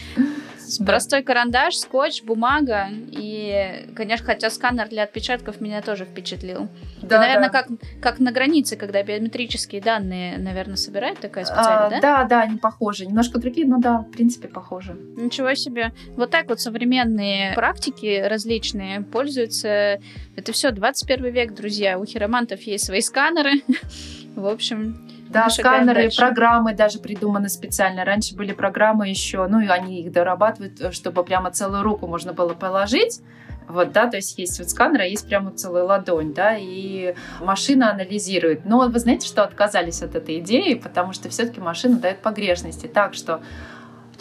Простой 0.84 1.22
карандаш, 1.22 1.76
скотч, 1.76 2.22
бумага 2.22 2.88
и, 3.10 3.86
конечно, 3.94 4.26
хотя 4.26 4.50
сканер 4.50 4.88
для 4.88 5.04
отпечатков 5.04 5.60
меня 5.60 5.82
тоже 5.82 6.04
впечатлил. 6.04 6.68
Да, 7.02 7.16
Это, 7.16 7.18
наверное, 7.18 7.50
да. 7.50 7.62
как, 7.62 7.68
как 8.00 8.18
на 8.20 8.32
границе, 8.32 8.76
когда 8.76 9.02
биометрические 9.02 9.80
данные, 9.80 10.38
наверное, 10.38 10.76
собирают 10.76 11.20
такая 11.20 11.44
специальная, 11.44 11.86
а, 11.86 11.90
да? 11.90 12.00
Да, 12.00 12.24
да, 12.24 12.42
они 12.42 12.58
похожи. 12.58 13.06
Немножко 13.06 13.38
другие, 13.38 13.66
но 13.66 13.78
да, 13.78 13.98
в 13.98 14.10
принципе, 14.10 14.48
похожи. 14.48 14.96
Ничего 15.16 15.54
себе. 15.54 15.92
Вот 16.16 16.30
так 16.30 16.48
вот 16.48 16.60
современные 16.60 17.54
практики 17.54 18.22
различные 18.26 19.00
пользуются. 19.02 20.00
Это 20.36 20.52
все 20.52 20.70
21 20.70 21.32
век, 21.32 21.54
друзья. 21.54 21.98
У 21.98 22.04
хиромантов 22.04 22.60
есть 22.62 22.86
свои 22.86 23.00
сканеры. 23.00 23.62
В 24.36 24.46
общем, 24.46 25.11
да, 25.32 25.48
сканеры, 25.50 26.02
дальше. 26.02 26.18
программы 26.18 26.74
даже 26.74 26.98
придуманы 26.98 27.48
специально. 27.48 28.04
Раньше 28.04 28.36
были 28.36 28.52
программы 28.52 29.08
еще, 29.08 29.46
ну 29.46 29.60
и 29.60 29.66
они 29.66 30.02
их 30.02 30.12
дорабатывают, 30.12 30.94
чтобы 30.94 31.24
прямо 31.24 31.50
целую 31.50 31.82
руку 31.82 32.06
можно 32.06 32.32
было 32.32 32.54
положить 32.54 33.20
вот, 33.68 33.92
да, 33.92 34.06
то 34.06 34.16
есть 34.16 34.38
есть 34.38 34.58
вот 34.58 34.70
сканер, 34.70 35.00
а 35.00 35.04
есть 35.04 35.26
прямо 35.26 35.50
целая 35.52 35.84
ладонь, 35.84 36.34
да, 36.34 36.56
и 36.58 37.14
машина 37.40 37.90
анализирует. 37.90 38.64
Но 38.64 38.88
вы 38.88 38.98
знаете, 38.98 39.26
что 39.26 39.44
отказались 39.44 40.02
от 40.02 40.14
этой 40.14 40.40
идеи, 40.40 40.74
потому 40.74 41.12
что 41.12 41.28
все-таки 41.28 41.60
машина 41.60 41.98
дает 41.98 42.18
погрешности. 42.18 42.86
Так 42.86 43.14
что 43.14 43.42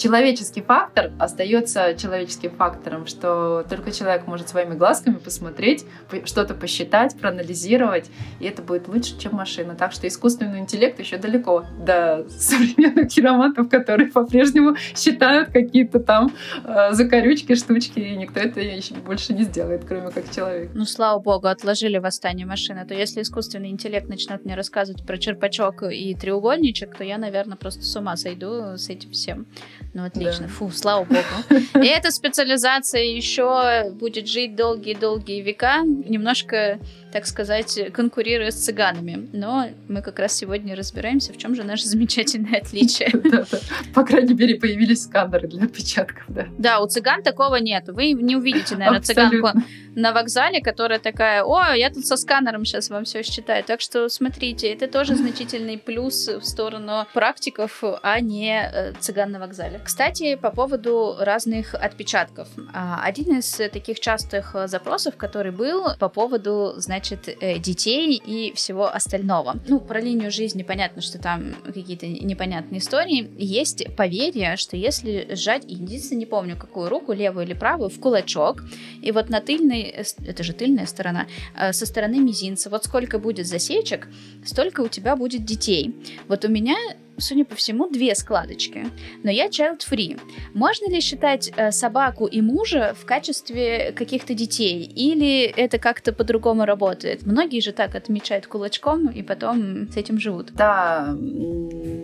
человеческий 0.01 0.61
фактор 0.61 1.11
остается 1.19 1.93
человеческим 1.95 2.51
фактором, 2.51 3.05
что 3.05 3.63
только 3.69 3.91
человек 3.91 4.25
может 4.25 4.49
своими 4.49 4.73
глазками 4.73 5.15
посмотреть, 5.15 5.85
что-то 6.25 6.55
посчитать, 6.55 7.15
проанализировать, 7.19 8.09
и 8.39 8.45
это 8.45 8.63
будет 8.63 8.87
лучше, 8.87 9.17
чем 9.19 9.35
машина. 9.35 9.75
Так 9.75 9.91
что 9.91 10.07
искусственный 10.07 10.59
интеллект 10.59 10.99
еще 10.99 11.17
далеко 11.17 11.65
до 11.85 12.25
современных 12.29 13.11
хиромантов, 13.11 13.69
которые 13.69 14.09
по-прежнему 14.09 14.75
считают 14.95 15.49
какие-то 15.49 15.99
там 15.99 16.33
э, 16.63 16.93
закорючки, 16.93 17.53
штучки, 17.53 17.99
и 17.99 18.15
никто 18.15 18.39
это 18.39 18.59
еще 18.59 18.95
больше 18.95 19.33
не 19.33 19.43
сделает, 19.43 19.85
кроме 19.85 20.09
как 20.09 20.31
человек. 20.31 20.71
Ну, 20.73 20.85
слава 20.85 21.19
богу, 21.19 21.47
отложили 21.47 21.99
восстание 21.99 22.47
машины. 22.47 22.79
А 22.79 22.85
то 22.85 22.95
если 22.95 23.21
искусственный 23.21 23.69
интеллект 23.69 24.09
начнет 24.09 24.43
мне 24.45 24.55
рассказывать 24.55 25.05
про 25.05 25.17
черпачок 25.19 25.83
и 25.83 26.15
треугольничек, 26.15 26.97
то 26.97 27.03
я, 27.03 27.19
наверное, 27.19 27.57
просто 27.57 27.83
с 27.83 27.95
ума 27.95 28.17
сойду 28.17 28.77
с 28.77 28.89
этим 28.89 29.11
всем. 29.11 29.45
Ну, 29.93 30.05
отлично. 30.05 30.47
Да. 30.47 30.53
Фу, 30.53 30.71
слава 30.71 31.03
богу. 31.03 31.63
И 31.83 31.87
эта 31.87 32.11
специализация 32.11 33.03
еще 33.03 33.91
будет 33.91 34.27
жить 34.27 34.55
долгие-долгие 34.55 35.41
века. 35.41 35.81
Немножко 35.83 36.79
так 37.11 37.25
сказать, 37.25 37.79
конкурируя 37.93 38.51
с 38.51 38.55
цыганами. 38.55 39.29
Но 39.33 39.67
мы 39.87 40.01
как 40.01 40.19
раз 40.19 40.33
сегодня 40.33 40.75
разбираемся, 40.75 41.33
в 41.33 41.37
чем 41.37 41.55
же 41.55 41.63
наше 41.63 41.85
замечательное 41.85 42.59
отличие. 42.59 43.11
По 43.93 44.03
крайней 44.03 44.33
мере, 44.33 44.55
появились 44.55 45.03
сканеры 45.03 45.47
для 45.47 45.65
отпечатков, 45.65 46.23
да. 46.27 46.47
Да, 46.57 46.79
у 46.79 46.87
цыган 46.87 47.23
такого 47.23 47.55
нет. 47.55 47.87
Вы 47.87 48.13
не 48.13 48.35
увидите, 48.35 48.75
наверное, 48.75 49.01
цыганку 49.01 49.49
на 49.95 50.13
вокзале, 50.13 50.61
которая 50.61 50.99
такая, 50.99 51.43
о, 51.43 51.73
я 51.73 51.89
тут 51.89 52.05
со 52.05 52.15
сканером 52.15 52.65
сейчас 52.65 52.89
вам 52.89 53.03
все 53.03 53.23
считаю. 53.23 53.63
Так 53.63 53.81
что 53.81 54.07
смотрите, 54.09 54.71
это 54.71 54.87
тоже 54.87 55.15
значительный 55.15 55.77
плюс 55.77 56.27
в 56.27 56.43
сторону 56.43 57.05
практиков, 57.13 57.83
а 58.01 58.19
не 58.19 58.61
э, 58.61 58.93
цыган 58.99 59.31
на 59.31 59.39
вокзале. 59.39 59.81
Кстати, 59.83 60.35
по 60.35 60.51
поводу 60.51 61.15
разных 61.19 61.73
отпечатков. 61.73 62.47
А, 62.73 63.01
один 63.03 63.39
из 63.39 63.51
таких 63.51 63.99
частых 63.99 64.55
запросов, 64.65 65.17
который 65.17 65.51
был 65.51 65.95
по 65.99 66.09
поводу, 66.09 66.73
значит, 66.77 67.00
значит, 67.01 67.37
э, 67.41 67.57
детей 67.59 68.21
и 68.23 68.53
всего 68.53 68.87
остального. 68.87 69.55
Ну, 69.67 69.79
про 69.79 69.99
линию 69.99 70.31
жизни 70.31 70.63
понятно, 70.63 71.01
что 71.01 71.17
там 71.17 71.55
какие-то 71.65 72.07
непонятные 72.07 72.79
истории. 72.79 73.31
Есть 73.37 73.95
поверье, 73.95 74.55
что 74.57 74.77
если 74.77 75.27
сжать, 75.33 75.63
единственное, 75.67 76.19
не 76.19 76.25
помню, 76.25 76.57
какую 76.57 76.89
руку, 76.89 77.13
левую 77.13 77.45
или 77.45 77.53
правую, 77.53 77.89
в 77.89 77.99
кулачок, 77.99 78.63
и 79.01 79.11
вот 79.11 79.29
на 79.29 79.41
тыльной, 79.41 79.81
э, 79.81 80.03
это 80.27 80.43
же 80.43 80.53
тыльная 80.53 80.85
сторона, 80.85 81.25
э, 81.59 81.73
со 81.73 81.85
стороны 81.85 82.19
мизинца, 82.19 82.69
вот 82.69 82.85
сколько 82.85 83.17
будет 83.17 83.47
засечек, 83.47 84.07
столько 84.45 84.81
у 84.81 84.87
тебя 84.87 85.15
будет 85.15 85.43
детей. 85.43 85.95
Вот 86.27 86.45
у 86.45 86.49
меня 86.49 86.75
судя 87.21 87.45
по 87.45 87.55
всему, 87.55 87.89
две 87.89 88.15
складочки. 88.15 88.87
Но 89.23 89.31
я 89.31 89.47
child-free. 89.47 90.19
Можно 90.53 90.89
ли 90.89 91.01
считать 91.01 91.51
э, 91.55 91.71
собаку 91.71 92.25
и 92.25 92.41
мужа 92.41 92.95
в 92.99 93.05
качестве 93.05 93.93
каких-то 93.93 94.33
детей? 94.33 94.83
Или 94.83 95.43
это 95.43 95.77
как-то 95.77 96.13
по-другому 96.13 96.65
работает? 96.65 97.25
Многие 97.25 97.61
же 97.61 97.71
так 97.71 97.95
отмечают 97.95 98.47
кулачком 98.47 99.07
и 99.07 99.21
потом 99.21 99.89
с 99.91 99.97
этим 99.97 100.19
живут. 100.19 100.51
Да, 100.53 101.15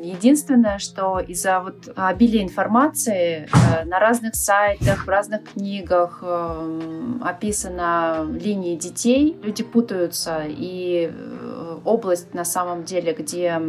единственное, 0.04 0.80
что 0.80 1.20
из-за 1.20 1.60
вот 1.60 1.90
обилия 1.96 2.44
информации 2.44 3.50
э, 3.52 3.86
на 3.86 4.00
разных 4.00 4.36
сайтах, 4.36 5.06
в 5.06 5.10
разных 5.10 5.44
книгах 5.54 6.20
э, 6.22 7.20
описана 7.22 8.26
линии 8.30 8.76
детей, 8.76 9.38
люди 9.44 9.64
путаются 9.64 10.44
и 10.48 11.12
э, 11.12 11.80
область 11.84 12.34
на 12.34 12.46
самом 12.46 12.84
деле, 12.84 13.14
где 13.14 13.62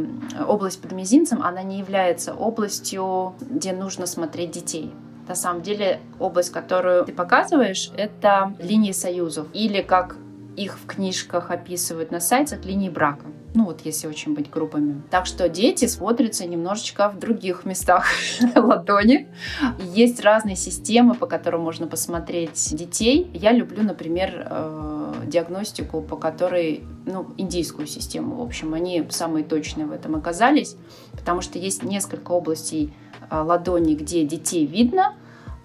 область 0.46 0.80
под 0.80 0.92
мизинцем, 0.92 1.37
она 1.42 1.62
не 1.62 1.78
является 1.78 2.34
областью, 2.34 3.34
где 3.40 3.72
нужно 3.72 4.06
смотреть 4.06 4.50
детей. 4.52 4.92
На 5.28 5.34
самом 5.34 5.62
деле 5.62 6.00
область, 6.18 6.50
которую 6.50 7.04
ты 7.04 7.12
показываешь, 7.12 7.90
это 7.96 8.54
линии 8.58 8.92
союзов 8.92 9.46
или 9.52 9.82
как 9.82 10.16
их 10.58 10.78
в 10.78 10.86
книжках 10.86 11.50
описывают 11.50 12.10
на 12.10 12.18
сайтах 12.18 12.64
линии 12.64 12.88
брака. 12.88 13.26
Ну 13.54 13.64
вот 13.64 13.82
если 13.84 14.08
очень 14.08 14.34
быть 14.34 14.50
грубыми. 14.50 15.02
Так 15.10 15.24
что 15.24 15.48
дети 15.48 15.86
смотрятся 15.86 16.46
немножечко 16.46 17.08
в 17.08 17.18
других 17.18 17.64
местах 17.64 18.06
ладони. 18.56 19.28
Есть 19.94 20.20
разные 20.20 20.56
системы, 20.56 21.14
по 21.14 21.26
которым 21.26 21.62
можно 21.62 21.86
посмотреть 21.86 22.74
детей. 22.74 23.30
Я 23.32 23.52
люблю, 23.52 23.84
например, 23.84 24.46
э, 24.50 25.14
диагностику, 25.26 26.02
по 26.02 26.16
которой, 26.16 26.82
ну, 27.06 27.28
индийскую 27.36 27.86
систему, 27.86 28.36
в 28.36 28.42
общем, 28.42 28.74
они 28.74 29.06
самые 29.10 29.44
точные 29.44 29.86
в 29.86 29.92
этом 29.92 30.16
оказались, 30.16 30.76
потому 31.12 31.40
что 31.40 31.58
есть 31.58 31.84
несколько 31.84 32.36
областей 32.36 32.92
э, 33.30 33.40
ладони, 33.40 33.94
где 33.94 34.24
детей 34.24 34.66
видно, 34.66 35.14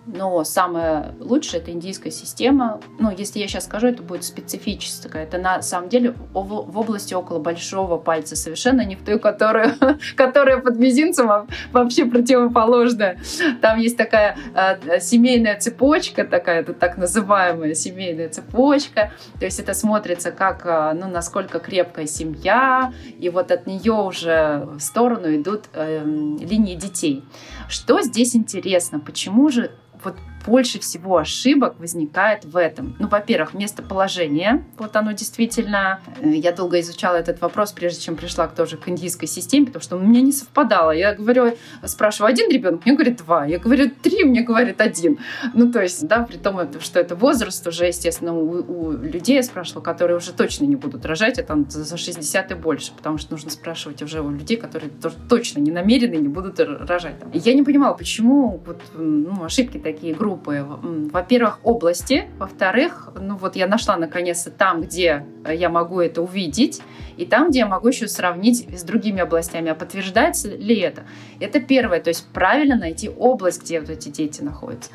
но 0.05 0.43
самое 0.43 1.15
лучшее 1.19 1.61
это 1.61 1.71
индийская 1.71 2.11
система. 2.11 2.81
Ну, 2.99 3.09
если 3.09 3.39
я 3.39 3.47
сейчас 3.47 3.65
скажу, 3.65 3.87
это 3.87 4.03
будет 4.03 4.23
специфическая. 4.23 5.23
Это 5.23 5.37
на 5.37 5.61
самом 5.61 5.89
деле 5.89 6.13
в 6.33 6.77
области 6.77 7.13
около 7.13 7.39
большого 7.39 7.97
пальца, 7.97 8.35
совершенно 8.35 8.83
не 8.83 8.95
в 8.95 9.03
той, 9.03 9.17
которая, 9.19 9.75
которая 10.15 10.57
под 10.57 10.77
мизинцем, 10.77 11.31
а 11.31 11.47
вообще 11.71 12.05
противоположная. 12.05 13.19
Там 13.61 13.79
есть 13.79 13.97
такая 13.97 14.37
э, 14.55 14.99
семейная 14.99 15.57
цепочка, 15.59 16.25
такая, 16.25 16.61
это 16.61 16.73
так 16.73 16.97
называемая 16.97 17.73
семейная 17.73 18.29
цепочка. 18.29 19.13
То 19.39 19.45
есть 19.45 19.59
это 19.59 19.73
смотрится 19.73 20.31
как, 20.31 20.65
э, 20.65 20.93
ну, 20.93 21.07
насколько 21.07 21.59
крепкая 21.59 22.07
семья, 22.07 22.93
и 23.19 23.29
вот 23.29 23.51
от 23.51 23.67
нее 23.67 23.93
уже 23.93 24.67
в 24.73 24.79
сторону 24.79 25.33
идут 25.33 25.65
э, 25.73 26.03
линии 26.03 26.75
детей. 26.75 27.23
Что 27.69 28.01
здесь 28.01 28.35
интересно? 28.35 28.99
Почему 28.99 29.49
же 29.49 29.71
вот 30.03 30.15
больше 30.45 30.79
всего 30.79 31.17
ошибок 31.17 31.79
возникает 31.79 32.45
в 32.45 32.57
этом. 32.57 32.95
Ну, 32.99 33.07
во-первых, 33.07 33.53
местоположение. 33.53 34.63
Вот 34.77 34.95
оно 34.95 35.11
действительно... 35.11 36.01
Э, 36.19 36.29
я 36.29 36.51
долго 36.51 36.79
изучала 36.79 37.15
этот 37.15 37.41
вопрос, 37.41 37.71
прежде 37.71 38.01
чем 38.01 38.15
пришла 38.15 38.47
к 38.47 38.55
тоже 38.55 38.77
к 38.77 38.87
индийской 38.89 39.27
системе, 39.27 39.67
потому 39.67 39.83
что 39.83 39.97
у 39.97 39.99
меня 39.99 40.21
не 40.21 40.31
совпадало. 40.31 40.91
Я 40.91 41.13
говорю, 41.13 41.55
спрашиваю, 41.85 42.29
один 42.29 42.49
ребенок? 42.49 42.85
Мне 42.85 42.95
говорит, 42.95 43.17
два. 43.17 43.45
Я 43.45 43.59
говорю, 43.59 43.91
три, 44.01 44.23
мне 44.23 44.41
говорит, 44.41 44.81
один. 44.81 45.19
Ну, 45.53 45.71
то 45.71 45.81
есть, 45.81 46.07
да, 46.07 46.23
при 46.23 46.37
том, 46.37 46.59
что 46.81 46.99
это 46.99 47.15
возраст 47.15 47.65
уже, 47.67 47.85
естественно, 47.85 48.33
у, 48.33 48.87
у 48.87 48.91
людей 48.91 49.35
я 49.35 49.43
спрашивала, 49.43 49.83
которые 49.83 50.17
уже 50.17 50.33
точно 50.33 50.65
не 50.65 50.75
будут 50.75 51.05
рожать, 51.05 51.39
это 51.39 51.63
за 51.69 51.97
60 51.97 52.51
и 52.51 52.55
больше, 52.55 52.91
потому 52.95 53.17
что 53.17 53.33
нужно 53.33 53.49
спрашивать 53.49 54.01
уже 54.01 54.21
у 54.21 54.29
людей, 54.29 54.57
которые 54.57 54.89
тоже 54.89 55.15
точно 55.29 55.59
не 55.59 55.71
намерены 55.71 56.15
не 56.15 56.27
будут 56.27 56.59
рожать. 56.59 57.15
Я 57.33 57.53
не 57.53 57.63
понимала, 57.63 57.93
почему 57.93 58.61
вот, 58.65 58.81
ну, 58.93 59.43
ошибки 59.43 59.77
такие 59.77 60.13
группы. 60.33 60.65
Во-первых, 61.11 61.59
области. 61.63 62.29
Во-вторых, 62.37 63.09
ну 63.19 63.35
вот 63.35 63.55
я 63.55 63.67
нашла 63.67 63.97
наконец-то 63.97 64.51
там, 64.51 64.81
где 64.81 65.25
я 65.47 65.69
могу 65.69 66.01
это 66.01 66.21
увидеть, 66.21 66.81
и 67.17 67.25
там, 67.25 67.49
где 67.49 67.59
я 67.59 67.67
могу 67.67 67.89
еще 67.89 68.07
сравнить 68.07 68.67
с 68.75 68.83
другими 68.83 69.21
областями, 69.21 69.69
а 69.69 69.75
подтверждается 69.75 70.49
ли 70.49 70.79
это. 70.79 71.03
Это 71.39 71.59
первое, 71.59 71.99
то 71.99 72.09
есть 72.09 72.27
правильно 72.33 72.75
найти 72.75 73.09
область, 73.09 73.63
где 73.63 73.79
вот 73.79 73.89
эти 73.89 74.09
дети 74.09 74.41
находятся. 74.41 74.89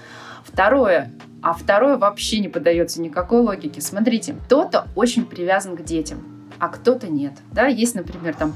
Второе, 0.44 1.12
а 1.42 1.52
второе 1.52 1.96
вообще 1.96 2.40
не 2.40 2.48
поддается 2.48 3.00
никакой 3.00 3.40
логике. 3.40 3.80
Смотрите, 3.80 4.34
кто-то 4.46 4.88
очень 4.96 5.26
привязан 5.26 5.76
к 5.76 5.84
детям, 5.84 6.50
а 6.58 6.68
кто-то 6.68 7.08
нет. 7.08 7.34
Да, 7.52 7.66
есть, 7.66 7.94
например, 7.94 8.34
там 8.34 8.54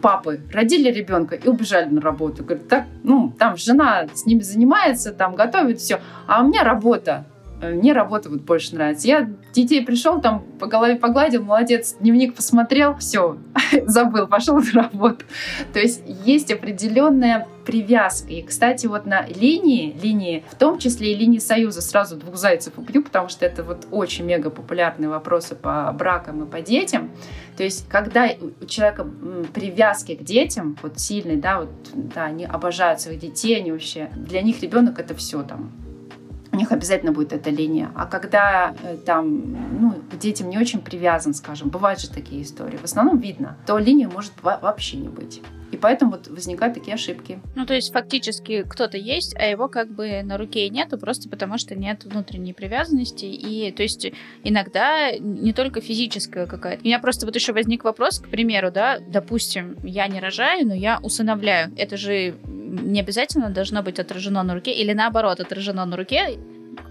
папы 0.00 0.40
родили 0.52 0.90
ребенка 0.90 1.36
и 1.36 1.48
убежали 1.48 1.88
на 1.88 2.00
работу. 2.00 2.44
Говорят, 2.44 2.68
так, 2.68 2.84
ну, 3.02 3.34
там 3.38 3.56
жена 3.56 4.06
с 4.14 4.26
ними 4.26 4.40
занимается, 4.40 5.12
там 5.12 5.34
готовит 5.34 5.78
все, 5.78 6.00
а 6.26 6.42
у 6.42 6.48
меня 6.48 6.64
работа. 6.64 7.26
Э, 7.60 7.70
мне 7.70 7.92
работа 7.92 8.30
вот 8.30 8.42
больше 8.42 8.74
нравится. 8.74 9.08
Я 9.08 9.30
детей 9.52 9.84
пришел, 9.84 10.20
там 10.20 10.44
по 10.58 10.66
голове 10.66 10.96
погладил, 10.96 11.42
молодец, 11.42 11.96
дневник 11.98 12.34
посмотрел, 12.34 12.96
все, 12.96 13.38
забыл, 13.86 14.26
пошел 14.26 14.58
на 14.58 14.72
работу. 14.72 15.24
То 15.72 15.80
есть 15.80 16.02
есть 16.24 16.52
определенная 16.52 17.46
привязка. 17.66 18.32
И, 18.32 18.42
кстати, 18.42 18.86
вот 18.86 19.04
на 19.06 19.26
линии, 19.26 19.94
линии, 20.02 20.44
в 20.50 20.54
том 20.54 20.78
числе 20.78 21.12
и 21.12 21.16
линии 21.16 21.38
союза, 21.38 21.82
сразу 21.82 22.16
двух 22.16 22.36
зайцев 22.36 22.74
убью, 22.78 23.02
потому 23.02 23.28
что 23.28 23.44
это 23.44 23.62
вот 23.62 23.86
очень 23.90 24.24
мега 24.24 24.50
популярные 24.50 25.08
вопросы 25.10 25.54
по 25.54 25.92
бракам 25.92 26.44
и 26.44 26.46
по 26.46 26.60
детям. 26.60 27.10
То 27.56 27.64
есть, 27.64 27.88
когда 27.88 28.28
у 28.60 28.64
человека 28.66 29.06
привязки 29.52 30.14
к 30.14 30.22
детям, 30.22 30.78
вот 30.82 30.98
сильный, 30.98 31.36
да, 31.36 31.60
вот, 31.60 31.70
да, 31.92 32.26
они 32.26 32.44
обожают 32.44 33.00
своих 33.00 33.20
детей, 33.20 33.56
они 33.56 33.72
вообще, 33.72 34.08
для 34.16 34.40
них 34.42 34.62
ребенок 34.62 34.98
это 34.98 35.14
все 35.14 35.42
там, 35.42 35.72
них 36.58 36.72
обязательно 36.72 37.12
будет 37.12 37.32
эта 37.32 37.50
линия. 37.50 37.90
А 37.94 38.06
когда 38.06 38.74
э, 38.82 38.96
там, 38.96 39.80
ну, 39.80 39.94
к 40.10 40.18
детям 40.18 40.50
не 40.50 40.58
очень 40.58 40.80
привязан, 40.80 41.34
скажем, 41.34 41.70
бывают 41.70 42.00
же 42.00 42.10
такие 42.10 42.42
истории, 42.42 42.76
в 42.76 42.84
основном 42.84 43.18
видно, 43.18 43.56
то 43.66 43.78
линии 43.78 44.06
может 44.06 44.32
вообще 44.42 44.96
не 44.98 45.08
быть. 45.08 45.40
И 45.70 45.76
поэтому 45.76 46.12
вот 46.12 46.28
возникают 46.28 46.74
такие 46.74 46.94
ошибки. 46.94 47.40
Ну, 47.54 47.66
то 47.66 47.74
есть 47.74 47.92
фактически 47.92 48.62
кто-то 48.62 48.96
есть, 48.96 49.36
а 49.36 49.44
его 49.44 49.68
как 49.68 49.90
бы 49.90 50.22
на 50.22 50.38
руке 50.38 50.66
и 50.66 50.70
нету, 50.70 50.98
просто 50.98 51.28
потому 51.28 51.58
что 51.58 51.74
нет 51.74 52.04
внутренней 52.04 52.54
привязанности. 52.54 53.26
И 53.26 53.70
то 53.72 53.82
есть 53.82 54.10
иногда 54.44 55.12
не 55.18 55.52
только 55.52 55.80
физическая 55.80 56.46
какая-то. 56.46 56.82
У 56.82 56.86
меня 56.86 56.98
просто 56.98 57.26
вот 57.26 57.34
еще 57.34 57.52
возник 57.52 57.84
вопрос, 57.84 58.18
к 58.18 58.28
примеру, 58.28 58.70
да, 58.70 58.98
допустим, 58.98 59.76
я 59.82 60.08
не 60.08 60.20
рожаю, 60.20 60.66
но 60.66 60.74
я 60.74 61.00
усыновляю. 61.02 61.72
Это 61.76 61.96
же 61.96 62.36
не 62.68 63.00
обязательно 63.00 63.50
должно 63.50 63.82
быть 63.82 63.98
отражено 63.98 64.42
на 64.42 64.54
руке 64.54 64.72
или 64.72 64.92
наоборот 64.92 65.40
отражено 65.40 65.84
на 65.84 65.96
руке. 65.96 66.38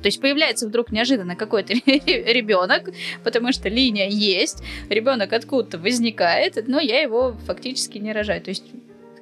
То 0.02 0.08
есть 0.08 0.20
появляется 0.20 0.68
вдруг 0.68 0.92
неожиданно 0.92 1.36
какой-то 1.36 1.74
ребенок, 1.86 2.90
потому 3.24 3.52
что 3.54 3.70
линия 3.70 4.10
есть, 4.10 4.62
ребенок 4.90 5.32
откуда-то 5.32 5.78
возникает, 5.78 6.68
но 6.68 6.80
я 6.80 7.02
его 7.02 7.36
фактически 7.46 7.98
не 7.98 8.12
рожаю. 8.12 8.42
То 8.42 8.50
есть 8.50 8.64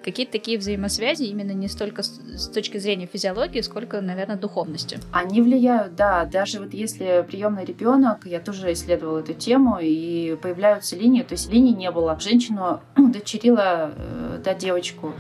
какие-то 0.06 0.34
такие 0.34 0.60
взаимосвязи 0.60 1.24
именно 1.24 1.52
не 1.52 1.68
столько 1.68 2.04
с 2.04 2.48
точки 2.50 2.78
зрения 2.78 3.10
физиологии, 3.12 3.62
сколько, 3.62 4.02
наверное, 4.02 4.38
духовности. 4.38 5.00
Они 5.12 5.42
влияют, 5.42 5.96
да. 5.96 6.26
Даже 6.26 6.60
вот 6.60 6.76
если 6.76 7.26
приемный 7.28 7.66
ребенок, 7.66 8.26
я 8.26 8.40
тоже 8.40 8.72
исследовала 8.74 9.20
эту 9.20 9.34
тему, 9.34 9.80
и 9.82 10.38
появляются 10.42 10.96
линии, 10.96 11.24
то 11.24 11.34
есть 11.34 11.52
линий 11.52 11.74
не 11.74 11.90
было. 11.90 12.20
Женщину 12.20 12.82
удочерила, 12.98 13.94
э, 13.96 14.40
да, 14.44 14.54
девочку, 14.54 15.14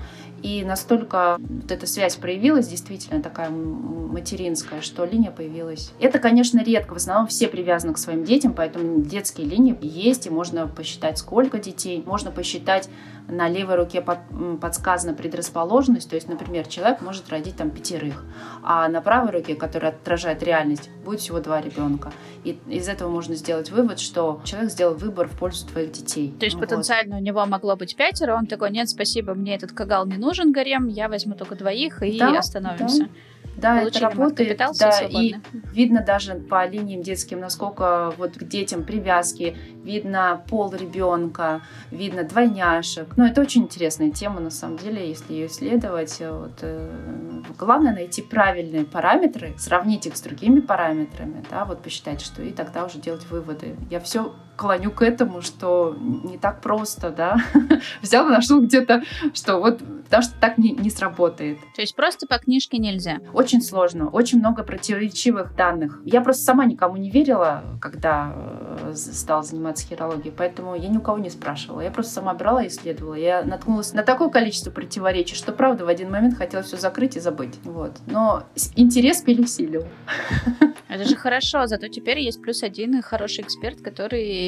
и 0.45 0.63
настолько 0.63 1.37
вот 1.39 1.71
эта 1.71 1.87
связь 1.87 2.17
проявилась, 2.17 2.67
действительно 2.67 3.19
такая 3.19 3.49
материнская, 3.49 4.81
что 4.81 5.03
линия 5.03 5.31
появилась. 5.31 5.91
Это, 5.99 6.19
конечно, 6.19 6.63
редко. 6.63 6.93
В 6.93 6.97
основном 6.97 7.25
все 7.25 7.47
привязаны 7.47 7.93
к 7.93 7.97
своим 7.97 8.23
детям, 8.23 8.53
поэтому 8.53 9.01
детские 9.01 9.47
линии 9.47 9.75
есть, 9.81 10.27
и 10.27 10.29
можно 10.29 10.67
посчитать, 10.67 11.17
сколько 11.17 11.57
детей. 11.57 12.03
Можно 12.05 12.29
посчитать 12.29 12.89
на 13.27 13.49
левой 13.49 13.75
руке 13.75 14.01
под, 14.01 14.19
подсказана 14.61 15.13
предрасположенность, 15.13 16.09
то 16.09 16.15
есть, 16.15 16.27
например, 16.27 16.67
человек 16.67 17.01
может 17.01 17.29
родить 17.29 17.55
там 17.55 17.69
пятерых, 17.71 18.23
а 18.63 18.87
на 18.87 19.01
правой 19.01 19.31
руке, 19.31 19.55
которая 19.55 19.91
отражает 19.91 20.43
реальность, 20.43 20.89
будет 21.03 21.19
всего 21.19 21.39
два 21.39 21.61
ребенка. 21.61 22.11
И 22.43 22.59
из 22.67 22.87
этого 22.87 23.09
можно 23.09 23.35
сделать 23.35 23.71
вывод, 23.71 23.99
что 23.99 24.41
человек 24.43 24.71
сделал 24.71 24.95
выбор 24.95 25.27
в 25.27 25.37
пользу 25.37 25.67
твоих 25.67 25.91
детей. 25.91 26.33
То 26.39 26.45
есть 26.45 26.55
вот. 26.55 26.67
потенциально 26.67 27.17
у 27.17 27.21
него 27.21 27.45
могло 27.45 27.75
быть 27.75 27.95
пятеро, 27.95 28.35
он 28.35 28.45
такой, 28.45 28.71
нет, 28.71 28.89
спасибо, 28.89 29.33
мне 29.33 29.55
этот 29.55 29.71
кагал 29.71 30.05
не 30.05 30.17
нужен, 30.17 30.51
гарем, 30.51 30.87
я 30.87 31.09
возьму 31.09 31.35
только 31.35 31.55
двоих 31.55 32.03
и 32.03 32.19
да, 32.19 32.39
остановимся. 32.39 33.05
Да. 33.05 33.09
Да, 33.57 33.81
это 33.81 33.99
работает. 33.99 34.61
Да, 34.79 34.99
и 35.01 35.35
видно 35.73 36.01
даже 36.01 36.35
по 36.35 36.65
линиям 36.65 37.01
детским, 37.01 37.39
насколько 37.39 38.13
вот 38.17 38.33
к 38.33 38.43
детям 38.43 38.83
привязки, 38.83 39.55
видно 39.83 40.43
пол 40.49 40.73
ребенка, 40.73 41.61
видно 41.91 42.23
двойняшек. 42.23 43.15
Но 43.17 43.25
это 43.25 43.41
очень 43.41 43.63
интересная 43.63 44.11
тема, 44.11 44.39
на 44.39 44.49
самом 44.49 44.77
деле, 44.77 45.07
если 45.07 45.33
ее 45.33 45.47
исследовать. 45.47 46.17
Вот, 46.19 46.59
э, 46.61 47.41
главное 47.57 47.93
найти 47.93 48.21
правильные 48.21 48.85
параметры, 48.85 49.53
сравнить 49.57 50.05
их 50.05 50.17
с 50.17 50.21
другими 50.21 50.59
параметрами, 50.59 51.43
да, 51.49 51.65
вот 51.65 51.81
посчитать, 51.81 52.21
что 52.21 52.41
и 52.41 52.51
тогда 52.51 52.85
уже 52.85 52.99
делать 52.99 53.25
выводы. 53.29 53.75
Я 53.89 53.99
все 53.99 54.33
клоню 54.55 54.91
к 54.91 55.01
этому, 55.01 55.41
что 55.41 55.95
не 55.99 56.37
так 56.37 56.61
просто, 56.61 57.09
да. 57.09 57.37
Взял, 58.01 58.25
нашел 58.27 58.61
где-то, 58.61 59.03
что 59.33 59.59
вот, 59.59 59.79
потому 60.05 60.23
что 60.23 60.33
так 60.39 60.57
не, 60.57 60.71
не 60.71 60.89
сработает. 60.89 61.59
То 61.75 61.81
есть 61.81 61.95
просто 61.95 62.27
по 62.27 62.37
книжке 62.37 62.77
нельзя? 62.77 63.17
Очень 63.33 63.61
сложно, 63.61 64.09
очень 64.09 64.39
много 64.39 64.63
противоречивых 64.63 65.55
данных. 65.55 66.01
Я 66.05 66.21
просто 66.21 66.43
сама 66.43 66.65
никому 66.65 66.97
не 66.97 67.09
верила, 67.09 67.63
когда 67.81 68.33
э, 68.35 68.93
стала 68.95 69.43
заниматься 69.43 69.87
хирологией, 69.87 70.33
поэтому 70.35 70.75
я 70.75 70.87
ни 70.87 70.97
у 70.97 71.01
кого 71.01 71.17
не 71.17 71.29
спрашивала. 71.29 71.81
Я 71.81 71.91
просто 71.91 72.13
сама 72.13 72.33
брала 72.33 72.63
и 72.63 72.67
исследовала. 72.67 73.15
Я 73.15 73.43
наткнулась 73.43 73.93
на 73.93 74.03
такое 74.03 74.29
количество 74.29 74.71
противоречий, 74.71 75.35
что, 75.35 75.51
правда, 75.51 75.85
в 75.85 75.87
один 75.87 76.11
момент 76.11 76.37
хотела 76.37 76.63
все 76.63 76.77
закрыть 76.77 77.15
и 77.15 77.19
забыть. 77.19 77.55
Вот. 77.63 77.93
Но 78.07 78.43
интерес 78.75 79.21
пересилил. 79.21 79.85
Это 80.87 81.03
же 81.03 81.15
хорошо, 81.15 81.67
зато 81.67 81.87
теперь 81.89 82.19
есть 82.19 82.41
плюс 82.41 82.63
один 82.63 83.01
хороший 83.01 83.43
эксперт, 83.43 83.81
который 83.81 84.44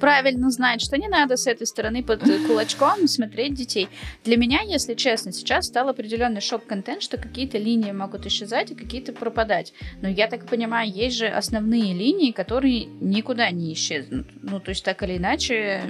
правильно 0.00 0.50
знает, 0.50 0.80
что 0.80 0.96
не 0.96 1.08
надо 1.08 1.36
с 1.36 1.46
этой 1.46 1.66
стороны 1.66 2.02
под 2.02 2.22
кулачком 2.46 3.08
смотреть 3.08 3.54
детей. 3.54 3.88
Для 4.24 4.36
меня, 4.36 4.60
если 4.62 4.94
честно, 4.94 5.32
сейчас 5.32 5.66
стал 5.66 5.88
определенный 5.88 6.40
шок-контент, 6.40 7.02
что 7.02 7.16
какие-то 7.16 7.58
линии 7.58 7.92
могут 7.92 8.26
исчезать 8.26 8.70
и 8.70 8.74
какие-то 8.74 9.12
пропадать. 9.12 9.72
Но 10.02 10.08
я 10.08 10.26
так 10.28 10.46
понимаю, 10.46 10.90
есть 10.90 11.16
же 11.16 11.26
основные 11.26 11.94
линии, 11.94 12.32
которые 12.32 12.84
никуда 12.84 13.50
не 13.50 13.72
исчезнут. 13.72 14.26
Ну, 14.42 14.60
то 14.60 14.70
есть 14.70 14.84
так 14.84 15.02
или 15.02 15.16
иначе, 15.16 15.82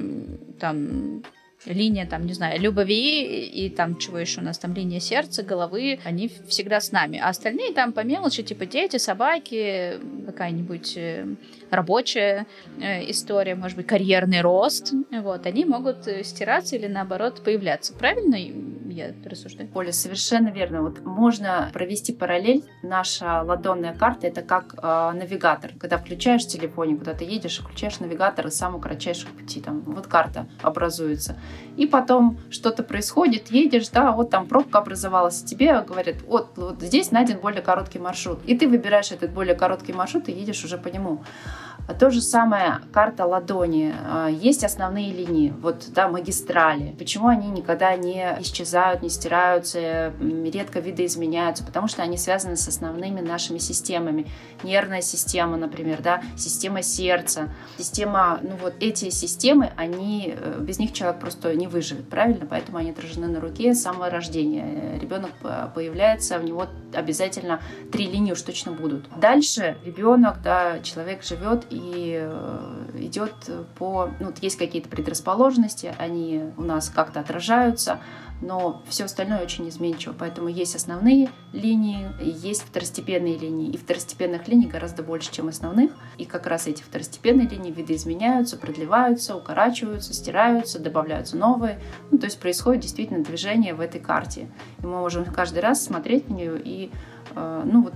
там 0.58 1.22
линия, 1.66 2.06
там, 2.06 2.26
не 2.26 2.32
знаю, 2.32 2.60
любви 2.60 3.46
и 3.46 3.68
там 3.70 3.98
чего 3.98 4.18
еще 4.18 4.40
у 4.40 4.44
нас, 4.44 4.58
там 4.58 4.74
линия 4.74 5.00
сердца, 5.00 5.42
головы, 5.42 5.98
они 6.04 6.30
всегда 6.48 6.80
с 6.80 6.92
нами. 6.92 7.18
А 7.18 7.28
остальные 7.28 7.72
там 7.72 7.92
по 7.92 8.00
мелочи, 8.00 8.42
типа 8.42 8.66
дети, 8.66 8.96
собаки, 8.96 9.98
какая-нибудь 10.26 10.96
э, 10.96 11.26
рабочая 11.70 12.46
э, 12.80 13.10
история, 13.10 13.54
может 13.54 13.76
быть, 13.76 13.86
карьерный 13.86 14.40
рост, 14.40 14.92
вот, 15.10 15.46
они 15.46 15.64
могут 15.64 16.06
э, 16.06 16.24
стираться 16.24 16.76
или 16.76 16.86
наоборот 16.86 17.42
появляться. 17.42 17.94
Правильно 17.94 18.36
я 18.90 19.14
рассуждаю? 19.24 19.68
Оля, 19.74 19.92
совершенно 19.92 20.48
верно. 20.48 20.82
Вот 20.82 21.04
можно 21.04 21.70
провести 21.72 22.12
параллель. 22.12 22.64
Наша 22.82 23.42
ладонная 23.42 23.94
карта— 23.94 24.26
это 24.28 24.42
как 24.42 24.74
э, 24.76 25.12
навигатор. 25.14 25.72
Когда 25.78 25.98
включаешь 25.98 26.44
в 26.44 26.48
телефоне, 26.48 26.96
куда 26.96 27.14
ты 27.14 27.24
едешь, 27.24 27.58
включаешь 27.58 28.00
навигатор 28.00 28.46
и 28.46 28.50
самого 28.50 28.80
кратчайшего 28.80 29.30
пути. 29.30 29.60
Там 29.60 29.80
вот 29.80 30.06
карта 30.06 30.46
образуется. 30.62 31.38
И 31.76 31.86
потом 31.86 32.38
что-то 32.50 32.82
происходит, 32.82 33.50
едешь, 33.50 33.88
да, 33.88 34.12
вот 34.12 34.30
там 34.30 34.46
пробка 34.46 34.78
образовалась, 34.78 35.42
тебе 35.42 35.80
говорят, 35.80 36.16
вот, 36.26 36.50
вот 36.56 36.82
здесь 36.82 37.10
найден 37.10 37.38
более 37.38 37.62
короткий 37.62 37.98
маршрут. 37.98 38.40
И 38.46 38.56
ты 38.56 38.68
выбираешь 38.68 39.12
этот 39.12 39.30
более 39.30 39.54
короткий 39.54 39.92
маршрут 39.92 40.28
и 40.28 40.32
едешь 40.32 40.64
уже 40.64 40.78
по 40.78 40.88
нему. 40.88 41.22
А 41.90 41.94
то 41.94 42.08
же 42.08 42.20
самое 42.20 42.82
карта 42.92 43.26
ладони. 43.26 43.92
А, 44.06 44.28
есть 44.28 44.62
основные 44.62 45.12
линии, 45.12 45.52
вот, 45.60 45.86
да, 45.88 46.06
магистрали. 46.06 46.94
Почему 46.96 47.26
они 47.26 47.48
никогда 47.48 47.96
не 47.96 48.36
исчезают, 48.38 49.02
не 49.02 49.08
стираются, 49.08 50.12
редко 50.20 50.78
видоизменяются? 50.78 51.64
Потому 51.64 51.88
что 51.88 52.04
они 52.04 52.16
связаны 52.16 52.54
с 52.54 52.68
основными 52.68 53.20
нашими 53.20 53.58
системами. 53.58 54.28
Нервная 54.62 55.00
система, 55.00 55.56
например, 55.56 56.00
да, 56.00 56.22
система 56.36 56.82
сердца, 56.82 57.48
система, 57.76 58.38
ну 58.40 58.54
вот 58.62 58.74
эти 58.78 59.10
системы, 59.10 59.72
они, 59.76 60.36
э, 60.36 60.58
без 60.60 60.78
них 60.78 60.92
человек 60.92 61.18
просто 61.18 61.52
не 61.56 61.66
выживет, 61.66 62.08
правильно? 62.08 62.46
Поэтому 62.48 62.78
они 62.78 62.92
отражены 62.92 63.26
на 63.26 63.40
руке 63.40 63.74
с 63.74 63.82
самого 63.82 64.10
рождения. 64.10 64.96
Ребенок 65.00 65.32
появляется, 65.74 66.38
у 66.38 66.42
него 66.42 66.66
обязательно 66.94 67.60
три 67.90 68.06
линии 68.06 68.30
уж 68.30 68.42
точно 68.42 68.70
будут. 68.70 69.08
Дальше 69.18 69.76
ребенок, 69.84 70.40
да, 70.44 70.78
человек 70.84 71.24
живет 71.24 71.66
и 71.70 71.79
и 71.80 72.18
э, 72.20 72.90
идет 72.96 73.34
по... 73.78 74.10
Ну, 74.20 74.32
есть 74.40 74.58
какие-то 74.58 74.88
предрасположенности, 74.88 75.94
они 75.98 76.44
у 76.56 76.62
нас 76.62 76.90
как-то 76.90 77.20
отражаются, 77.20 78.00
но 78.42 78.82
все 78.88 79.04
остальное 79.04 79.42
очень 79.42 79.68
изменчиво. 79.68 80.14
Поэтому 80.18 80.48
есть 80.48 80.74
основные 80.74 81.30
линии, 81.52 82.08
есть 82.20 82.62
второстепенные 82.62 83.36
линии. 83.36 83.70
И 83.70 83.76
второстепенных 83.76 84.48
линий 84.48 84.66
гораздо 84.66 85.02
больше, 85.02 85.32
чем 85.32 85.48
основных. 85.48 85.92
И 86.18 86.24
как 86.24 86.46
раз 86.46 86.66
эти 86.66 86.82
второстепенные 86.82 87.48
линии 87.48 87.70
видоизменяются, 87.70 88.56
продлеваются, 88.56 89.36
укорачиваются, 89.36 90.14
стираются, 90.14 90.78
добавляются 90.78 91.36
новые. 91.36 91.80
Ну, 92.10 92.18
то 92.18 92.26
есть 92.26 92.40
происходит 92.40 92.82
действительно 92.82 93.22
движение 93.22 93.74
в 93.74 93.80
этой 93.80 94.00
карте. 94.00 94.48
И 94.82 94.86
мы 94.86 94.98
можем 94.98 95.24
каждый 95.26 95.60
раз 95.60 95.84
смотреть 95.84 96.28
на 96.28 96.34
нее 96.34 96.60
и 96.62 96.90
ну 97.34 97.82
вот 97.82 97.94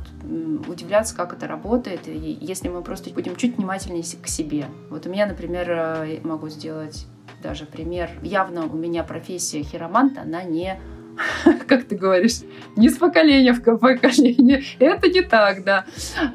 удивляться, 0.69 1.15
как 1.17 1.33
это 1.33 1.47
работает, 1.47 2.07
и 2.07 2.39
если 2.41 2.69
мы 2.69 2.83
просто 2.83 3.11
будем 3.11 3.37
чуть 3.37 3.57
внимательнее 3.57 4.03
к 4.03 4.27
себе. 4.27 4.67
Вот 4.91 5.07
у 5.07 5.11
меня, 5.11 5.27
например, 5.27 5.71
э, 5.71 6.21
могу 6.23 6.49
сделать 6.49 7.07
даже 7.43 7.67
пример. 7.67 8.11
Явно 8.23 8.67
у 8.67 8.77
меня 8.77 9.05
профессия 9.05 9.63
хироманта, 9.63 10.23
она 10.23 10.43
не 10.43 10.81
как 11.67 11.85
ты 11.85 11.97
говоришь, 11.97 12.41
не 12.77 12.89
с 12.89 12.97
поколения 12.97 13.53
в 13.53 13.61
поколение. 13.61 14.63
Это 14.79 15.09
не 15.09 15.23
так, 15.23 15.65
да. 15.65 15.85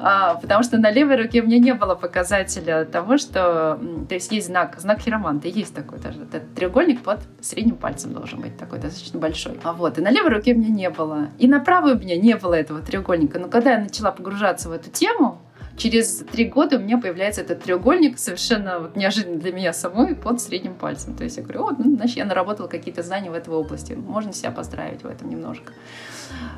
А, 0.00 0.34
потому 0.34 0.62
что 0.62 0.78
на 0.78 0.90
левой 0.90 1.16
руке 1.16 1.42
у 1.42 1.46
меня 1.46 1.58
не 1.58 1.74
было 1.74 1.94
показателя 1.94 2.84
того, 2.84 3.18
что... 3.18 3.78
То 4.08 4.14
есть 4.14 4.32
есть 4.32 4.46
знак, 4.46 4.76
знак 4.78 5.00
хироманта, 5.00 5.48
есть 5.48 5.74
такой 5.74 5.98
даже. 5.98 6.22
Этот 6.22 6.54
треугольник 6.54 7.02
под 7.02 7.20
средним 7.40 7.76
пальцем 7.76 8.12
должен 8.12 8.40
быть 8.40 8.56
такой, 8.56 8.78
достаточно 8.78 9.18
большой. 9.18 9.58
А 9.62 9.72
вот, 9.72 9.98
и 9.98 10.00
на 10.00 10.10
левой 10.10 10.30
руке 10.30 10.54
у 10.54 10.58
меня 10.58 10.70
не 10.70 10.90
было. 10.90 11.28
И 11.38 11.48
на 11.48 11.60
правой 11.60 11.94
у 11.94 11.98
меня 11.98 12.16
не 12.16 12.36
было 12.36 12.54
этого 12.54 12.80
треугольника. 12.80 13.38
Но 13.38 13.48
когда 13.48 13.72
я 13.72 13.78
начала 13.78 14.10
погружаться 14.10 14.68
в 14.68 14.72
эту 14.72 14.90
тему, 14.90 15.40
через 15.80 16.24
три 16.30 16.44
года 16.44 16.76
у 16.76 16.80
меня 16.80 16.98
появляется 16.98 17.40
этот 17.40 17.62
треугольник 17.62 18.18
совершенно 18.18 18.80
вот 18.80 18.96
неожиданно 18.96 19.38
для 19.38 19.52
меня 19.52 19.72
самой 19.72 20.14
под 20.14 20.40
средним 20.40 20.74
пальцем. 20.74 21.16
То 21.16 21.24
есть 21.24 21.38
я 21.38 21.42
говорю, 21.42 21.66
о, 21.66 21.70
ну, 21.76 21.96
значит, 21.96 22.18
я 22.18 22.26
наработала 22.26 22.68
какие-то 22.68 23.02
знания 23.02 23.30
в 23.30 23.34
этой 23.34 23.52
области. 23.52 23.94
Можно 23.94 24.32
себя 24.32 24.50
поздравить 24.50 25.02
в 25.02 25.06
этом 25.06 25.30
немножко. 25.30 25.72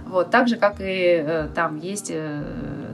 Вот, 0.07 0.31
так 0.31 0.49
же, 0.49 0.57
как 0.57 0.81
и 0.81 1.25
э, 1.25 1.49
там 1.55 1.79
есть, 1.79 2.11
э, 2.11 2.43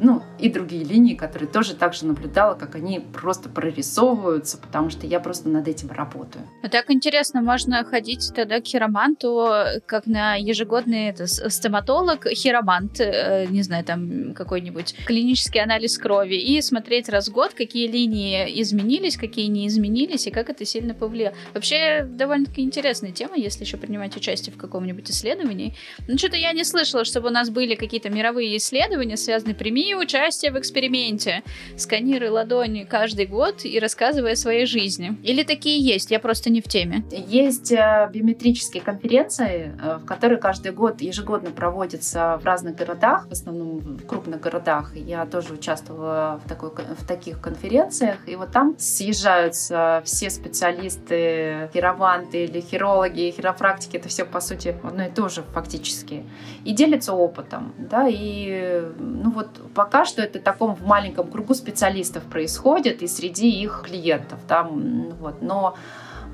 ну, 0.00 0.22
и 0.38 0.48
другие 0.48 0.84
линии, 0.84 1.14
которые 1.14 1.48
тоже 1.48 1.74
так 1.74 1.94
же 1.94 2.06
наблюдала, 2.06 2.54
как 2.54 2.76
они 2.76 3.00
просто 3.00 3.48
прорисовываются, 3.48 4.56
потому 4.58 4.90
что 4.90 5.06
я 5.06 5.18
просто 5.18 5.48
над 5.48 5.66
этим 5.66 5.90
работаю. 5.90 6.44
А 6.62 6.68
так 6.68 6.90
интересно, 6.90 7.42
можно 7.42 7.82
ходить 7.84 8.30
тогда 8.36 8.60
к 8.60 8.66
хироманту, 8.66 9.48
как 9.86 10.06
на 10.06 10.36
ежегодный 10.36 11.08
это, 11.08 11.26
стоматолог, 11.26 12.26
хиромант, 12.28 13.00
э, 13.00 13.46
не 13.48 13.62
знаю, 13.62 13.84
там 13.84 14.34
какой-нибудь 14.34 14.94
клинический 15.04 15.60
анализ 15.60 15.98
крови, 15.98 16.36
и 16.36 16.60
смотреть 16.62 17.08
раз 17.08 17.28
в 17.28 17.32
год, 17.32 17.54
какие 17.54 17.88
линии 17.88 18.60
изменились, 18.62 19.16
какие 19.16 19.46
не 19.46 19.66
изменились, 19.66 20.26
и 20.26 20.30
как 20.30 20.50
это 20.50 20.64
сильно 20.64 20.94
повлияло. 20.94 21.34
Вообще, 21.54 22.04
довольно-таки 22.08 22.62
интересная 22.62 23.10
тема, 23.10 23.36
если 23.36 23.64
еще 23.64 23.76
принимать 23.76 24.16
участие 24.16 24.54
в 24.54 24.58
каком-нибудь 24.58 25.10
исследовании. 25.10 25.74
Ну, 26.06 26.16
что-то 26.16 26.36
я 26.36 26.52
не 26.52 26.64
слышала, 26.68 27.04
чтобы 27.04 27.28
у 27.28 27.30
нас 27.30 27.50
были 27.50 27.74
какие-то 27.74 28.10
мировые 28.10 28.56
исследования, 28.56 29.16
связанные 29.16 29.54
«Прими 29.54 29.94
участие 29.94 30.52
в 30.52 30.58
эксперименте, 30.58 31.42
сканируй 31.76 32.28
ладони 32.28 32.86
каждый 32.88 33.26
год 33.26 33.64
и 33.64 33.78
рассказывай 33.78 34.32
о 34.32 34.36
своей 34.36 34.66
жизни». 34.66 35.16
Или 35.22 35.42
такие 35.42 35.80
есть, 35.80 36.10
я 36.10 36.20
просто 36.20 36.50
не 36.50 36.60
в 36.60 36.64
теме. 36.64 37.04
Есть 37.10 37.72
э, 37.72 38.08
биометрические 38.12 38.82
конференции, 38.82 39.72
э, 39.82 39.98
в 39.98 40.04
которые 40.04 40.38
каждый 40.38 40.72
год 40.72 41.00
ежегодно 41.00 41.50
проводятся 41.50 42.38
в 42.40 42.44
разных 42.44 42.76
городах, 42.76 43.26
в 43.28 43.32
основном 43.32 43.78
в 43.78 44.06
крупных 44.06 44.40
городах. 44.40 44.94
Я 44.94 45.26
тоже 45.26 45.54
участвовала 45.54 46.40
в, 46.44 46.48
такой, 46.48 46.70
в 46.70 47.06
таких 47.06 47.40
конференциях, 47.40 48.18
и 48.26 48.36
вот 48.36 48.52
там 48.52 48.76
съезжаются 48.78 50.02
все 50.04 50.30
специалисты, 50.30 51.70
хироманты 51.72 52.44
или 52.44 52.60
хирологи, 52.60 53.34
хиропрактики, 53.36 53.96
это 53.96 54.08
все, 54.08 54.24
по 54.24 54.40
сути, 54.40 54.76
одно 54.82 55.04
и 55.06 55.10
то 55.10 55.28
же 55.28 55.42
фактически 55.52 56.24
и 56.68 56.72
делятся 56.72 57.14
опытом, 57.14 57.72
да, 57.78 58.06
и 58.06 58.82
ну 58.98 59.30
вот 59.30 59.48
пока 59.74 60.04
что 60.04 60.20
это 60.20 60.38
в 60.38 60.42
таком 60.42 60.74
в 60.74 60.84
маленьком 60.84 61.30
кругу 61.30 61.54
специалистов 61.54 62.24
происходит 62.24 63.00
и 63.00 63.06
среди 63.06 63.48
их 63.62 63.84
клиентов, 63.86 64.38
да, 64.46 64.64
вот, 64.64 65.40
но 65.40 65.76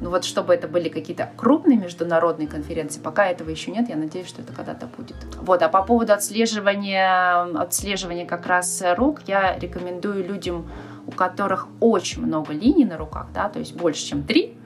ну 0.01 0.11
вот 0.11 0.25
чтобы 0.25 0.53
это 0.53 0.67
были 0.67 0.89
какие-то 0.89 1.31
крупные 1.37 1.79
международные 1.79 2.49
конференции, 2.49 3.01
пока 3.01 3.27
этого 3.27 3.49
еще 3.49 3.71
нет, 3.71 3.89
я 3.89 3.95
надеюсь, 3.95 4.27
что 4.27 4.43
это 4.43 4.53
когда-то 4.53 4.87
будет. 4.87 5.15
Вот, 5.41 5.63
а 5.63 5.69
по 5.69 5.85
поводу 5.85 6.13
отслеживания, 6.13 7.43
отслеживания 7.57 8.27
как 8.27 8.47
раз 8.47 8.83
рук, 8.97 9.21
я 9.29 9.57
рекомендую 9.57 10.27
людям, 10.27 10.69
у 11.07 11.11
которых 11.11 11.69
очень 11.81 12.23
много 12.23 12.53
линий 12.53 12.85
на 12.85 12.97
руках, 12.97 13.29
да, 13.35 13.49
то 13.49 13.59
есть 13.59 13.75
больше, 13.77 14.05
чем 14.07 14.23
три, 14.23 14.57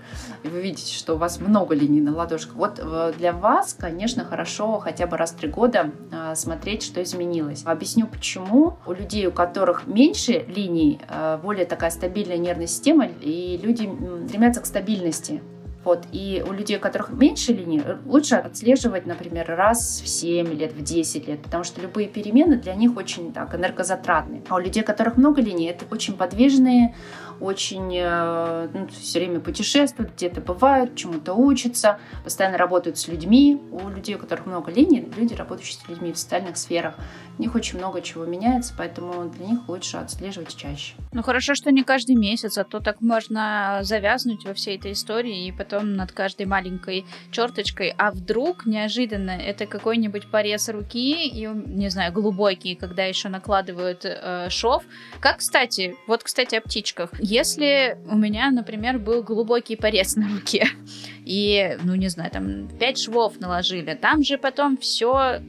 вы 0.45 0.61
видите, 0.61 0.95
что 0.95 1.15
у 1.15 1.17
вас 1.19 1.41
много 1.41 1.75
линий 1.75 2.01
на 2.01 2.15
ладошках. 2.15 2.55
Вот 2.55 2.79
э, 2.79 3.13
для 3.19 3.33
вас, 3.33 3.75
конечно, 3.75 4.25
хорошо 4.25 4.79
хотя 4.79 5.07
бы 5.07 5.17
раз 5.17 5.33
в 5.33 5.37
три 5.37 5.49
года 5.49 5.91
э, 6.11 6.35
смотреть, 6.35 6.83
что 6.83 7.03
изменилось. 7.03 7.63
Объясню 7.65 8.07
почему. 8.07 8.79
У 8.87 8.93
людей, 8.93 9.27
у 9.27 9.33
которых 9.33 9.87
меньше 9.87 10.45
линий, 10.49 11.01
э, 11.09 11.39
более 11.43 11.67
такая 11.67 11.91
стабильная 11.91 12.39
нервная 12.39 12.67
система, 12.67 13.07
и 13.07 13.59
люди 13.63 13.91
стремятся 14.29 14.61
к 14.61 14.67
стабильности. 14.67 15.43
Вот. 15.89 16.05
И 16.13 16.45
у 16.47 16.53
людей, 16.53 16.77
у 16.77 16.81
которых 16.81 17.09
меньше 17.09 17.55
линий, 17.55 17.81
лучше 18.05 18.35
отслеживать, 18.35 19.07
например, 19.07 19.47
раз 19.49 20.03
в 20.05 20.07
7 20.07 20.53
лет, 20.53 20.75
в 20.75 20.83
10 20.83 21.27
лет, 21.27 21.41
потому 21.41 21.65
что 21.65 21.81
любые 21.81 22.09
перемены 22.09 22.57
для 22.57 22.75
них 22.75 22.95
очень 22.99 23.33
так 23.33 23.55
энергозатратные. 23.55 24.43
А 24.51 24.57
у 24.57 24.59
людей, 24.59 24.83
у 24.83 24.87
которых 24.87 25.17
много 25.17 25.41
линий, 25.41 25.65
это 25.65 25.87
очень 25.91 26.15
подвижные, 26.15 26.95
очень 27.41 27.97
э, 27.97 28.69
ну, 28.73 28.89
все 28.89 29.21
время 29.21 29.41
путешествуют, 29.41 30.13
где-то 30.15 30.41
бывают, 30.41 30.97
чему-то 30.97 31.35
учатся, 31.35 31.99
постоянно 32.25 32.59
работают 32.59 32.99
с 32.99 33.09
людьми. 33.09 33.61
У 33.71 33.89
людей, 33.89 34.15
у 34.15 34.19
которых 34.19 34.47
много 34.47 34.71
линий, 34.71 35.09
люди, 35.17 35.35
работающие 35.35 35.79
с 35.79 35.89
людьми 35.89 36.13
в 36.13 36.19
социальных 36.19 36.57
сферах, 36.57 36.95
у 37.39 37.43
них 37.43 37.55
очень 37.55 37.79
много 37.79 38.03
чего 38.03 38.25
меняется, 38.25 38.75
поэтому 38.77 39.29
для 39.31 39.47
них 39.47 39.69
лучше 39.69 39.97
отслеживать 39.99 40.57
чаще. 40.57 40.95
Ну 41.13 41.23
хорошо, 41.23 41.55
что 41.55 41.71
не 41.71 41.85
каждый 41.85 42.17
месяц, 42.17 42.59
а 42.59 42.65
то 42.65 42.81
так 42.81 43.01
можно 43.01 43.81
завязнуть 43.83 44.45
во 44.45 44.55
всей 44.55 44.77
этой 44.77 44.93
истории 44.93 45.47
и 45.47 45.53
потом 45.53 45.95
над 45.95 46.13
каждой 46.13 46.47
маленькой 46.47 47.07
черточкой, 47.31 47.95
а 47.97 48.11
вдруг 48.11 48.67
неожиданно 48.67 49.31
это 49.31 49.67
какой-нибудь 49.67 50.31
порез 50.31 50.69
руки 50.69 51.29
и, 51.29 51.47
не 51.47 51.91
знаю, 51.91 52.13
глубокий, 52.13 52.75
когда 52.75 53.05
еще 53.05 53.29
накладывают 53.29 54.05
э, 54.05 54.49
шов. 54.51 54.83
Как, 55.21 55.39
кстати, 55.39 55.97
вот, 56.07 56.25
кстати, 56.25 56.57
о 56.57 56.61
птичках. 56.61 57.11
Если 57.31 57.99
у 58.11 58.17
меня, 58.17 58.51
например, 58.51 58.99
был 58.99 59.23
глубокий 59.23 59.77
порез 59.77 60.17
на 60.17 60.29
руке, 60.29 60.67
и, 61.27 61.77
ну, 61.85 61.95
не 61.95 62.09
знаю, 62.09 62.31
там, 62.31 62.69
пять 62.79 62.99
швов 62.99 63.39
наложили, 63.39 63.95
там 63.95 64.23
же 64.23 64.39
потом 64.39 64.79
все 64.79 65.41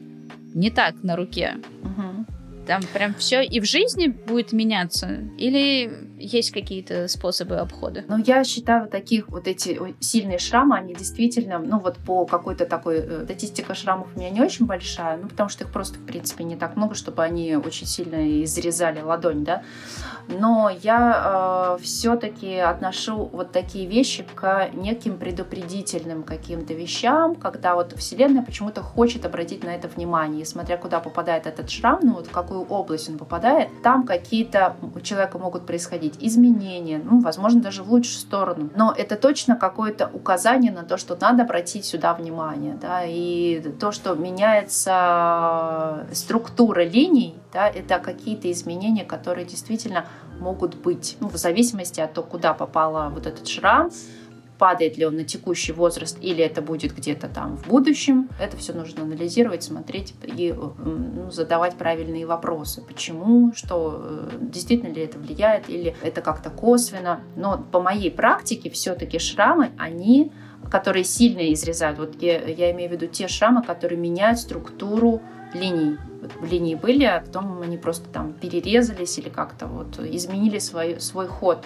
не 0.53 0.71
так 0.71 1.03
на 1.03 1.15
руке. 1.15 1.55
Угу. 1.83 2.25
Там 2.67 2.81
прям 2.93 3.13
все 3.13 3.41
и 3.41 3.61
в 3.61 3.65
жизни 3.65 4.07
будет 4.07 4.51
меняться? 4.51 5.21
Или 5.37 5.89
есть 6.19 6.51
какие-то 6.51 7.07
способы 7.07 7.55
обхода? 7.55 8.03
Ну, 8.07 8.17
я 8.17 8.43
считаю, 8.43 8.87
таких 8.87 9.27
вот 9.29 9.47
эти 9.47 9.79
сильные 9.99 10.37
шрамы, 10.37 10.77
они 10.77 10.93
действительно, 10.93 11.59
ну, 11.59 11.79
вот 11.79 11.97
по 11.97 12.25
какой-то 12.25 12.65
такой... 12.65 12.97
Э, 12.99 13.25
статистика 13.39 13.73
шрамов 13.75 14.07
у 14.15 14.19
меня 14.19 14.29
не 14.29 14.41
очень 14.41 14.65
большая, 14.65 15.17
ну, 15.17 15.27
потому 15.27 15.49
что 15.49 15.63
их 15.63 15.71
просто, 15.71 15.99
в 15.99 16.05
принципе, 16.05 16.43
не 16.43 16.55
так 16.55 16.75
много, 16.75 16.95
чтобы 16.95 17.23
они 17.23 17.55
очень 17.55 17.87
сильно 17.87 18.43
изрезали 18.43 19.01
ладонь, 19.01 19.45
да. 19.45 19.63
Но 20.27 20.69
я 20.69 21.77
э, 21.77 21.83
все-таки 21.83 22.57
отношу 22.57 23.29
вот 23.31 23.51
такие 23.51 23.87
вещи 23.87 24.25
к 24.35 24.69
неким 24.73 25.17
предупредительным 25.17 26.23
каким-то 26.23 26.73
вещам, 26.73 27.35
когда 27.35 27.75
вот 27.75 27.93
Вселенная 27.97 28.43
почему-то 28.43 28.81
хочет 28.81 29.25
обратить 29.25 29.63
на 29.63 29.69
это 29.69 29.87
внимание, 29.87 30.41
и 30.41 30.45
смотря 30.45 30.77
куда 30.77 30.99
попадает 30.99 31.47
этот 31.47 31.69
шрам, 31.69 31.99
ну, 32.01 32.13
вот 32.15 32.27
в 32.27 32.31
какую 32.31 32.63
область 32.63 33.09
он 33.09 33.17
попадает, 33.17 33.69
там 33.83 34.05
какие-то 34.05 34.75
у 34.95 34.99
человека 34.99 35.37
могут 35.37 35.65
происходить 35.65 36.08
происходить 36.09 36.17
изменения, 36.19 37.01
ну, 37.03 37.19
возможно, 37.21 37.61
даже 37.61 37.83
в 37.83 37.91
лучшую 37.91 38.19
сторону. 38.19 38.69
Но 38.75 38.93
это 38.95 39.15
точно 39.15 39.55
какое-то 39.55 40.09
указание 40.13 40.71
на 40.71 40.83
то, 40.83 40.97
что 40.97 41.17
надо 41.19 41.43
обратить 41.43 41.85
сюда 41.85 42.13
внимание, 42.13 42.77
да, 42.81 43.03
и 43.05 43.61
то, 43.79 43.91
что 43.91 44.15
меняется 44.15 46.05
структура 46.13 46.83
линий, 46.83 47.35
да, 47.53 47.67
это 47.67 47.99
какие-то 47.99 48.51
изменения, 48.51 49.05
которые 49.05 49.45
действительно 49.45 50.05
могут 50.39 50.75
быть, 50.75 51.17
ну, 51.19 51.29
в 51.29 51.35
зависимости 51.35 51.99
от 52.01 52.13
того, 52.13 52.27
куда 52.27 52.53
попала 52.53 53.09
вот 53.09 53.25
этот 53.25 53.47
шрам, 53.47 53.89
падает 54.59 54.97
ли 54.97 55.05
он 55.05 55.15
на 55.15 55.23
текущий 55.23 55.71
возраст 55.71 56.17
или 56.21 56.43
это 56.43 56.61
будет 56.61 56.95
где-то 56.95 57.27
там 57.27 57.57
в 57.57 57.67
будущем. 57.67 58.29
Это 58.39 58.57
все 58.57 58.73
нужно 58.73 59.03
анализировать, 59.03 59.63
смотреть 59.63 60.13
и 60.23 60.53
ну, 60.53 61.31
задавать 61.31 61.75
правильные 61.75 62.25
вопросы. 62.25 62.81
Почему, 62.81 63.53
что 63.55 63.99
э, 64.01 64.29
действительно 64.41 64.93
ли 64.93 65.01
это 65.01 65.17
влияет 65.17 65.69
или 65.69 65.95
это 66.03 66.21
как-то 66.21 66.49
косвенно. 66.49 67.21
Но 67.37 67.65
по 67.71 67.81
моей 67.81 68.11
практике 68.11 68.69
все-таки 68.69 69.17
шрамы, 69.17 69.71
они 69.77 70.31
которые 70.69 71.03
сильно 71.03 71.51
изрезают. 71.53 71.97
Вот 71.97 72.21
я, 72.21 72.45
я 72.45 72.71
имею 72.71 72.89
в 72.89 72.93
виду 72.93 73.07
те 73.07 73.27
шрамы, 73.27 73.63
которые 73.63 73.97
меняют 73.97 74.39
структуру 74.39 75.21
линий. 75.53 75.97
Вот 76.21 76.31
линии 76.47 76.75
были, 76.75 77.05
а 77.05 77.21
потом 77.21 77.61
они 77.61 77.77
просто 77.77 78.09
там 78.09 78.33
перерезались 78.33 79.17
или 79.17 79.29
как-то 79.29 79.67
вот 79.67 79.99
изменили 79.99 80.59
свой, 80.59 80.99
свой 80.99 81.27
ход. 81.27 81.65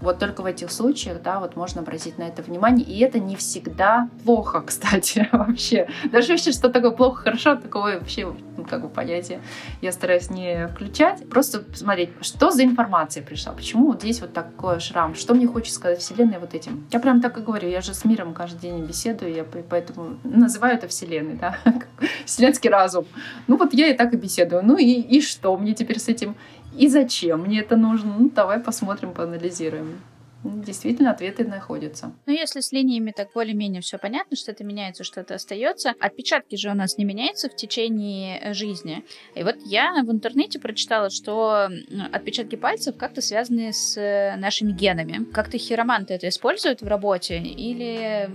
Вот 0.00 0.18
только 0.18 0.42
в 0.42 0.46
этих 0.46 0.70
случаях, 0.70 1.22
да, 1.22 1.40
вот 1.40 1.56
можно 1.56 1.82
обратить 1.82 2.18
на 2.18 2.24
это 2.24 2.42
внимание. 2.42 2.86
И 2.86 2.98
это 3.00 3.18
не 3.18 3.36
всегда 3.36 4.08
плохо, 4.24 4.60
кстати, 4.66 5.28
вообще. 5.32 5.88
Даже 6.10 6.32
вообще, 6.32 6.52
что 6.52 6.68
такое 6.68 6.90
плохо, 6.90 7.22
хорошо, 7.22 7.56
такого 7.56 7.98
вообще, 7.98 8.32
ну, 8.56 8.64
как 8.64 8.82
бы 8.82 8.88
понятие 8.88 9.40
я 9.80 9.92
стараюсь 9.92 10.30
не 10.30 10.68
включать. 10.68 11.28
Просто 11.28 11.60
посмотреть, 11.60 12.10
что 12.20 12.50
за 12.50 12.64
информация 12.64 13.22
пришла, 13.22 13.52
почему 13.52 13.86
вот 13.86 14.00
здесь 14.02 14.20
вот 14.20 14.32
такой 14.32 14.80
шрам, 14.80 15.14
что 15.14 15.34
мне 15.34 15.46
хочет 15.46 15.74
сказать 15.74 15.98
Вселенная 15.98 16.40
вот 16.40 16.54
этим. 16.54 16.86
Я 16.90 17.00
прям 17.00 17.20
так 17.20 17.38
и 17.38 17.40
говорю, 17.40 17.68
я 17.68 17.80
же 17.80 17.94
с 17.94 18.04
миром 18.04 18.34
каждый 18.34 18.60
день 18.60 18.84
беседую, 18.84 19.34
я 19.34 19.44
поэтому 19.44 20.18
называю 20.24 20.76
это 20.76 20.88
Вселенной, 20.88 21.34
да, 21.34 21.58
вселенский 22.24 22.70
разум. 22.70 23.06
Ну 23.46 23.56
вот 23.56 23.74
я 23.74 23.88
и 23.88 23.94
так 23.94 24.12
и 24.14 24.16
беседую. 24.16 24.64
Ну 24.64 24.76
и, 24.76 24.84
и 24.84 25.20
что 25.20 25.56
мне 25.56 25.74
теперь 25.74 25.98
с 25.98 26.08
этим? 26.08 26.36
И 26.76 26.88
зачем 26.88 27.42
мне 27.42 27.60
это 27.60 27.76
нужно? 27.76 28.14
Ну, 28.18 28.30
давай 28.30 28.60
посмотрим, 28.60 29.12
поанализируем. 29.12 30.00
Действительно, 30.42 31.10
ответы 31.10 31.44
находятся. 31.44 32.12
Ну, 32.24 32.32
если 32.32 32.60
с 32.60 32.72
линиями 32.72 33.12
так 33.14 33.28
более-менее 33.34 33.82
все 33.82 33.98
понятно, 33.98 34.36
что-то 34.36 34.64
меняется, 34.64 35.04
что-то 35.04 35.34
остается, 35.34 35.92
отпечатки 36.00 36.56
же 36.56 36.70
у 36.70 36.74
нас 36.74 36.96
не 36.96 37.04
меняются 37.04 37.50
в 37.50 37.56
течение 37.56 38.38
э, 38.40 38.54
жизни. 38.54 39.04
И 39.34 39.42
вот 39.42 39.56
я 39.66 40.02
в 40.02 40.10
интернете 40.10 40.58
прочитала, 40.58 41.10
что 41.10 41.68
отпечатки 42.12 42.56
пальцев 42.56 42.96
как-то 42.96 43.20
связаны 43.20 43.72
с 43.74 43.98
э, 43.98 44.36
нашими 44.36 44.72
генами. 44.72 45.24
Как-то 45.30 45.58
хироманты 45.58 46.14
это 46.14 46.28
используют 46.28 46.80
в 46.80 46.88
работе 46.88 47.38
или, 47.38 48.30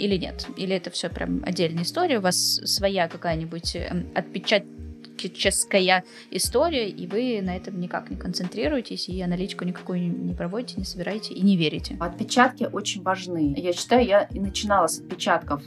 или 0.00 0.16
нет? 0.16 0.48
Или 0.56 0.74
это 0.74 0.90
все 0.90 1.08
прям 1.08 1.44
отдельная 1.46 1.84
история? 1.84 2.18
У 2.18 2.22
вас 2.22 2.60
своя 2.64 3.06
какая-нибудь 3.06 3.76
эм, 3.76 4.10
отпечаток 4.16 4.66
аналитическая 5.14 6.04
история, 6.30 6.88
и 6.88 7.06
вы 7.06 7.40
на 7.42 7.56
этом 7.56 7.80
никак 7.80 8.10
не 8.10 8.16
концентрируетесь, 8.16 9.08
и 9.08 9.20
аналитику 9.22 9.64
никакую 9.64 10.00
не 10.00 10.34
проводите, 10.34 10.74
не 10.78 10.84
собираете 10.84 11.34
и 11.34 11.42
не 11.42 11.56
верите. 11.56 11.96
Отпечатки 12.00 12.68
очень 12.70 13.02
важны. 13.02 13.54
Я 13.56 13.72
считаю, 13.72 14.06
я 14.06 14.22
и 14.22 14.40
начинала 14.40 14.86
с 14.86 14.98
отпечатков. 14.98 15.62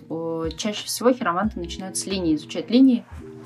Чаще 0.58 0.86
всего 0.86 1.12
хироманты 1.14 1.60
начинают 1.60 1.98
с 1.98 2.06
линии, 2.06 2.36
изучать 2.36 2.70
линии, 2.70 3.06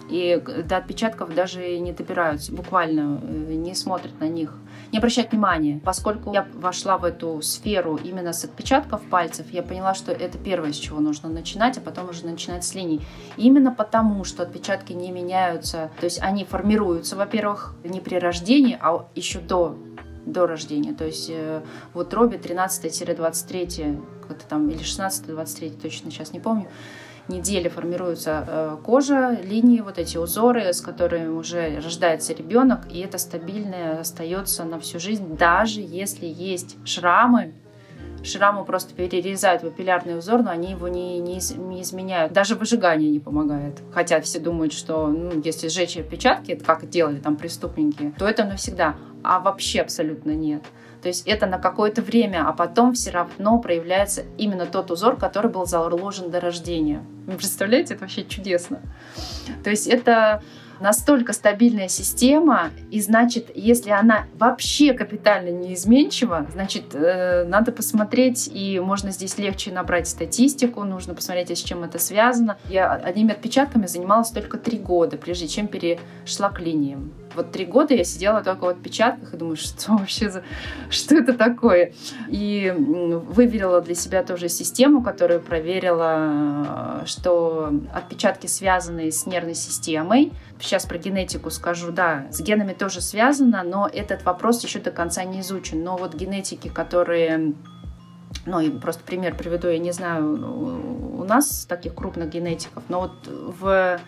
и 0.09 0.41
до 0.67 0.77
отпечатков 0.77 1.33
даже 1.33 1.79
не 1.79 1.93
добираются, 1.93 2.51
буквально 2.51 3.21
э, 3.23 3.53
не 3.53 3.73
смотрят 3.73 4.19
на 4.19 4.27
них 4.27 4.53
не 4.91 4.97
обращать 4.97 5.31
внимания. 5.31 5.79
Поскольку 5.83 6.33
я 6.33 6.47
вошла 6.53 6.97
в 6.97 7.05
эту 7.05 7.41
сферу 7.41 7.95
именно 7.95 8.33
с 8.33 8.43
отпечатков 8.43 9.01
пальцев, 9.03 9.47
я 9.51 9.63
поняла, 9.63 9.93
что 9.93 10.11
это 10.11 10.37
первое, 10.37 10.73
с 10.73 10.77
чего 10.77 10.99
нужно 10.99 11.29
начинать, 11.29 11.77
а 11.77 11.81
потом 11.81 12.09
уже 12.09 12.25
начинать 12.25 12.63
с 12.63 12.75
линий. 12.75 13.01
именно 13.37 13.71
потому, 13.71 14.23
что 14.23 14.43
отпечатки 14.43 14.93
не 14.93 15.11
меняются, 15.11 15.91
то 15.99 16.05
есть 16.05 16.21
они 16.21 16.45
формируются, 16.45 17.15
во-первых, 17.15 17.75
не 17.83 17.99
при 17.99 18.15
рождении, 18.15 18.77
а 18.79 19.07
еще 19.15 19.39
до 19.39 19.77
до 20.25 20.45
рождения. 20.45 20.93
То 20.93 21.05
есть 21.05 21.31
э, 21.31 21.61
в 21.93 21.99
утробе 21.99 22.37
13-23, 22.37 24.05
как-то 24.27 24.45
там, 24.47 24.69
или 24.69 24.81
16-23, 24.81 25.81
точно 25.81 26.11
сейчас 26.11 26.31
не 26.31 26.39
помню, 26.39 26.67
недели 27.27 27.69
формируется 27.69 28.45
э, 28.47 28.77
кожа, 28.83 29.37
линии, 29.43 29.81
вот 29.81 29.97
эти 29.97 30.17
узоры, 30.17 30.73
с 30.73 30.81
которыми 30.81 31.27
уже 31.27 31.79
рождается 31.79 32.33
ребенок, 32.33 32.81
и 32.89 32.99
это 32.99 33.17
стабильное 33.17 33.99
остается 33.99 34.63
на 34.63 34.79
всю 34.79 34.99
жизнь, 34.99 35.37
даже 35.37 35.81
если 35.81 36.25
есть 36.25 36.77
шрамы, 36.85 37.53
шрамы 38.23 38.65
просто 38.65 38.93
перерезают 38.93 39.61
папиллярный 39.63 40.17
узор, 40.17 40.41
но 40.41 40.51
они 40.51 40.71
его 40.71 40.87
не, 40.87 41.19
не, 41.19 41.39
не 41.57 41.81
изменяют. 41.81 42.33
Даже 42.33 42.55
выжигание 42.55 43.09
не 43.09 43.19
помогает. 43.19 43.81
Хотя 43.93 44.21
все 44.21 44.39
думают, 44.39 44.73
что 44.73 45.07
ну, 45.07 45.41
если 45.43 45.67
сжечь 45.67 45.97
отпечатки, 45.97 46.55
как 46.55 46.89
делали 46.89 47.17
там 47.17 47.35
преступники, 47.35 48.13
то 48.17 48.27
это 48.27 48.43
навсегда. 48.45 48.95
А 49.23 49.39
вообще 49.39 49.81
абсолютно 49.81 50.31
нет. 50.31 50.63
То 51.01 51.07
есть 51.07 51.27
это 51.27 51.47
на 51.47 51.57
какое-то 51.57 52.01
время, 52.01 52.47
а 52.47 52.53
потом 52.53 52.93
все 52.93 53.09
равно 53.09 53.57
проявляется 53.59 54.23
именно 54.37 54.67
тот 54.67 54.91
узор, 54.91 55.17
который 55.17 55.49
был 55.49 55.65
заложен 55.65 56.29
до 56.29 56.39
рождения. 56.39 57.03
Вы 57.25 57.33
представляете, 57.33 57.95
это 57.95 58.03
вообще 58.03 58.23
чудесно. 58.23 58.81
То 59.63 59.71
есть 59.71 59.87
это 59.87 60.43
настолько 60.81 61.33
стабильная 61.33 61.87
система, 61.87 62.71
и 62.89 62.99
значит, 62.99 63.51
если 63.55 63.91
она 63.91 64.25
вообще 64.37 64.93
капитально 64.93 65.49
неизменчива, 65.49 66.47
значит, 66.51 66.93
э, 66.93 67.45
надо 67.45 67.71
посмотреть, 67.71 68.49
и 68.51 68.79
можно 68.79 69.11
здесь 69.11 69.37
легче 69.37 69.71
набрать 69.71 70.07
статистику, 70.07 70.83
нужно 70.83 71.13
посмотреть, 71.13 71.57
с 71.57 71.61
чем 71.61 71.83
это 71.83 71.99
связано. 71.99 72.57
Я 72.69 72.93
одними 72.93 73.31
отпечатками 73.31 73.85
занималась 73.85 74.31
только 74.31 74.57
три 74.57 74.77
года, 74.77 75.17
прежде 75.17 75.47
чем 75.47 75.67
перешла 75.67 76.49
к 76.49 76.59
линиям. 76.59 77.13
Вот 77.35 77.51
три 77.51 77.65
года 77.65 77.93
я 77.93 78.03
сидела 78.03 78.43
только 78.43 78.65
в 78.65 78.69
отпечатках 78.69 79.33
и 79.33 79.37
думаю, 79.37 79.55
что 79.55 79.93
вообще 79.97 80.29
за... 80.29 80.43
Что 80.89 81.15
это 81.15 81.33
такое? 81.33 81.93
И 82.27 82.73
выверила 82.77 83.81
для 83.81 83.95
себя 83.95 84.23
тоже 84.23 84.49
систему, 84.49 85.01
которая 85.01 85.39
проверила, 85.39 87.03
что 87.05 87.71
отпечатки 87.93 88.47
связаны 88.47 89.11
с 89.11 89.25
нервной 89.25 89.55
системой. 89.55 90.31
Сейчас 90.61 90.85
про 90.85 90.97
генетику 90.97 91.49
скажу. 91.49 91.91
Да, 91.91 92.27
с 92.31 92.39
генами 92.39 92.73
тоже 92.73 93.01
связано, 93.01 93.63
но 93.63 93.89
этот 93.91 94.23
вопрос 94.23 94.63
еще 94.63 94.79
до 94.79 94.91
конца 94.91 95.23
не 95.23 95.41
изучен. 95.41 95.83
Но 95.83 95.97
вот 95.97 96.13
генетики, 96.15 96.67
которые 96.67 97.53
ну, 98.45 98.59
и 98.59 98.69
просто 98.69 99.03
пример 99.03 99.35
приведу, 99.35 99.67
я 99.67 99.77
не 99.77 99.91
знаю, 99.91 101.19
у 101.19 101.23
нас 101.23 101.65
таких 101.65 101.93
крупных 101.95 102.29
генетиков, 102.29 102.83
но 102.89 103.01
вот 103.01 103.27
в 103.27 103.99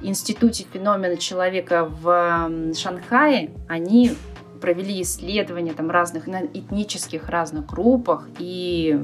Институте 0.00 0.66
феномена 0.72 1.16
человека 1.16 1.84
в 1.84 2.50
Шанхае 2.74 3.50
они 3.68 4.16
провели 4.66 5.00
исследования 5.02 5.74
там 5.74 5.92
разных 5.92 6.26
на 6.26 6.44
этнических 6.44 7.28
разных 7.28 7.66
группах 7.66 8.26
и 8.40 8.98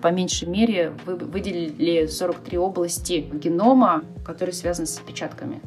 по 0.00 0.12
меньшей 0.12 0.46
мере 0.46 0.92
выделили 1.04 2.06
43 2.06 2.58
области 2.58 3.28
генома, 3.32 4.04
которые 4.24 4.52
связаны 4.52 4.86
с 4.86 5.00
отпечатками. 5.00 5.60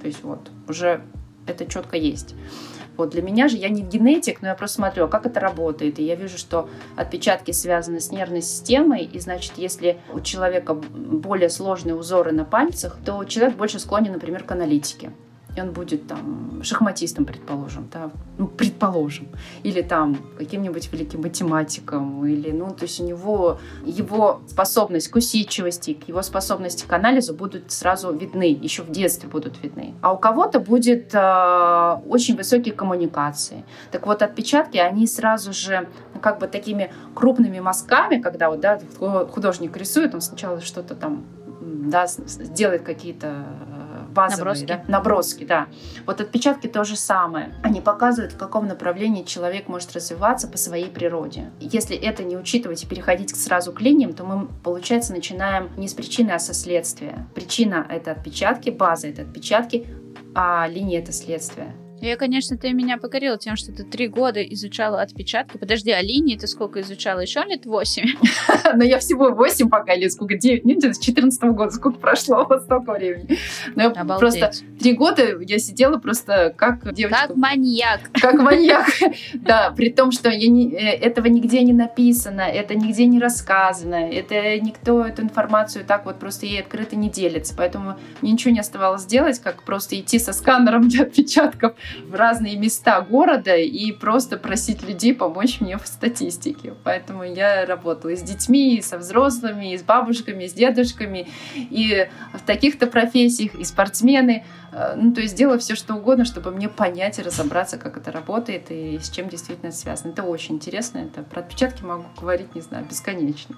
То 0.00 0.06
есть 0.06 0.22
вот 0.22 0.52
уже 0.68 1.00
это 1.48 1.66
четко 1.66 1.96
есть. 1.96 2.36
Вот 2.96 3.10
для 3.10 3.20
меня 3.20 3.48
же 3.48 3.56
я 3.56 3.68
не 3.68 3.82
генетик, 3.82 4.42
но 4.42 4.46
я 4.46 4.54
просто 4.54 4.76
смотрю, 4.76 5.06
а 5.06 5.08
как 5.08 5.26
это 5.26 5.40
работает. 5.40 5.98
И 5.98 6.04
я 6.04 6.14
вижу, 6.14 6.38
что 6.38 6.68
отпечатки 6.94 7.50
связаны 7.50 7.98
с 7.98 8.12
нервной 8.12 8.42
системой, 8.42 9.02
и 9.02 9.18
значит, 9.18 9.54
если 9.56 9.98
у 10.14 10.20
человека 10.20 10.72
более 10.72 11.50
сложные 11.50 11.96
узоры 11.96 12.30
на 12.30 12.44
пальцах, 12.44 12.96
то 13.04 13.24
человек 13.24 13.56
больше 13.56 13.80
склонен, 13.80 14.12
например, 14.12 14.44
к 14.44 14.52
аналитике 14.52 15.10
и 15.56 15.60
он 15.60 15.72
будет 15.72 16.06
там 16.06 16.62
шахматистом, 16.62 17.24
предположим, 17.24 17.88
да, 17.92 18.10
ну, 18.36 18.46
предположим, 18.46 19.28
или 19.62 19.80
там 19.80 20.18
каким-нибудь 20.36 20.92
великим 20.92 21.22
математиком, 21.22 22.26
или, 22.26 22.50
ну, 22.50 22.70
то 22.70 22.82
есть 22.82 23.00
у 23.00 23.04
него 23.04 23.58
его 23.84 24.42
способность 24.48 25.08
к 25.08 25.16
усидчивости, 25.16 25.98
его 26.06 26.20
способности 26.22 26.84
к 26.86 26.92
анализу 26.92 27.34
будут 27.34 27.72
сразу 27.72 28.12
видны, 28.12 28.52
еще 28.52 28.82
в 28.82 28.90
детстве 28.90 29.28
будут 29.28 29.62
видны. 29.62 29.94
А 30.02 30.12
у 30.12 30.18
кого-то 30.18 30.60
будет 30.60 31.14
э, 31.14 31.96
очень 32.06 32.36
высокие 32.36 32.74
коммуникации. 32.74 33.64
Так 33.90 34.06
вот, 34.06 34.22
отпечатки, 34.22 34.76
они 34.76 35.06
сразу 35.06 35.54
же 35.54 35.88
ну, 36.14 36.20
как 36.20 36.38
бы 36.38 36.48
такими 36.48 36.92
крупными 37.14 37.60
мазками, 37.60 38.20
когда 38.20 38.50
вот, 38.50 38.60
да, 38.60 38.78
художник 38.98 39.74
рисует, 39.76 40.14
он 40.14 40.20
сначала 40.20 40.60
что-то 40.60 40.94
там 40.94 41.24
да, 41.60 42.06
делает 42.54 42.82
какие-то 42.82 43.44
базовые 44.16 44.44
наброски. 44.44 44.66
Да? 44.66 44.84
наброски, 44.88 45.44
да. 45.44 45.66
Вот 46.06 46.20
отпечатки 46.20 46.66
то 46.66 46.84
же 46.84 46.96
самое. 46.96 47.54
Они 47.62 47.80
показывают, 47.80 48.32
в 48.32 48.38
каком 48.38 48.66
направлении 48.66 49.22
человек 49.22 49.68
может 49.68 49.92
развиваться 49.92 50.48
по 50.48 50.56
своей 50.56 50.88
природе. 50.88 51.50
Если 51.60 51.96
это 51.96 52.24
не 52.24 52.36
учитывать 52.36 52.82
и 52.82 52.86
переходить 52.86 53.36
сразу 53.36 53.72
к 53.72 53.80
линиям, 53.80 54.14
то 54.14 54.24
мы, 54.24 54.48
получается, 54.64 55.12
начинаем 55.12 55.70
не 55.76 55.88
с 55.88 55.94
причины, 55.94 56.32
а 56.32 56.38
со 56.38 56.54
следствия. 56.54 57.28
Причина— 57.34 57.86
это 57.88 58.12
отпечатки, 58.12 58.70
база— 58.70 59.08
это 59.08 59.22
отпечатки, 59.22 59.86
а 60.34 60.66
линия— 60.66 60.98
это 61.00 61.12
следствие. 61.12 61.74
Я, 62.00 62.16
конечно, 62.16 62.58
ты 62.58 62.72
меня 62.72 62.98
покорила 62.98 63.38
тем, 63.38 63.56
что 63.56 63.72
ты 63.72 63.82
три 63.82 64.08
года 64.08 64.42
изучала 64.42 65.00
отпечатки. 65.00 65.56
Подожди, 65.56 65.90
а 65.90 66.02
линии 66.02 66.36
ты 66.36 66.46
сколько 66.46 66.80
изучала? 66.82 67.20
Еще 67.20 67.42
лет 67.44 67.64
восемь? 67.64 68.14
Но 68.74 68.84
я 68.84 68.98
всего 68.98 69.30
восемь 69.30 69.70
пока, 69.70 69.94
или 69.94 70.08
сколько, 70.08 70.36
девять, 70.36 70.64
нет, 70.64 70.84
с 70.84 70.98
14 70.98 71.42
года, 71.52 71.70
сколько 71.70 71.98
прошло, 71.98 72.44
вот 72.48 72.64
столько 72.64 72.92
времени. 72.92 73.38
Но 73.74 73.84
я 73.84 74.04
просто 74.04 74.50
три 74.78 74.92
года 74.92 75.40
я 75.40 75.58
сидела 75.58 75.96
просто 75.98 76.54
как 76.56 76.92
девочка. 76.92 77.28
Как 77.28 77.36
маньяк. 77.36 78.00
Как 78.12 78.34
маньяк, 78.34 78.86
да, 79.34 79.70
при 79.70 79.90
том, 79.90 80.12
что 80.12 80.28
я 80.28 80.48
не, 80.48 80.72
э, 80.72 80.96
этого 80.96 81.26
нигде 81.26 81.62
не 81.62 81.72
написано, 81.72 82.42
это 82.42 82.74
нигде 82.74 83.06
не 83.06 83.18
рассказано, 83.18 83.94
это 83.94 84.60
никто 84.60 85.04
эту 85.04 85.22
информацию 85.22 85.84
так 85.84 86.04
вот 86.04 86.18
просто 86.18 86.46
ей 86.46 86.60
открыто 86.60 86.96
не 86.96 87.08
делится, 87.08 87.54
поэтому 87.56 87.96
мне 88.20 88.32
ничего 88.32 88.52
не 88.52 88.60
оставалось 88.60 89.06
делать, 89.06 89.38
как 89.38 89.62
просто 89.62 89.98
идти 89.98 90.18
со 90.18 90.32
сканером 90.32 90.88
для 90.88 91.04
отпечатков 91.04 91.74
в 92.06 92.14
разные 92.14 92.56
места 92.56 93.00
города 93.00 93.56
и 93.56 93.92
просто 93.92 94.36
просить 94.36 94.82
людей 94.82 95.14
помочь 95.14 95.60
мне 95.60 95.78
в 95.78 95.86
статистике. 95.86 96.74
Поэтому 96.84 97.24
я 97.24 97.66
работала 97.66 98.10
и 98.10 98.16
с 98.16 98.22
детьми, 98.22 98.76
и 98.76 98.82
со 98.82 98.98
взрослыми, 98.98 99.72
и 99.72 99.78
с 99.78 99.82
бабушками, 99.82 100.44
и 100.44 100.48
с 100.48 100.52
дедушками, 100.52 101.28
и 101.54 102.08
в 102.32 102.42
таких-то 102.42 102.86
профессиях, 102.86 103.54
и 103.54 103.64
спортсмены. 103.64 104.44
Э, 104.72 104.94
ну, 104.96 105.12
то 105.12 105.20
есть 105.20 105.36
делала 105.36 105.58
все, 105.58 105.74
что 105.74 105.94
угодно, 105.94 106.24
чтобы 106.24 106.50
мне 106.50 106.68
понять 106.68 107.18
и 107.18 107.22
разобраться, 107.22 107.78
как 107.78 107.96
это 107.96 108.12
работает 108.12 108.70
и 108.70 108.98
с 108.98 109.10
чем 109.10 109.28
действительно 109.28 109.68
это 109.68 109.76
связано. 109.76 110.12
Это 110.12 110.22
очень 110.22 110.56
интересно. 110.56 110.98
Это 110.98 111.22
про 111.22 111.40
отпечатки 111.40 111.82
могу 111.82 112.04
говорить, 112.20 112.54
не 112.54 112.60
знаю, 112.60 112.84
бесконечно. 112.84 113.56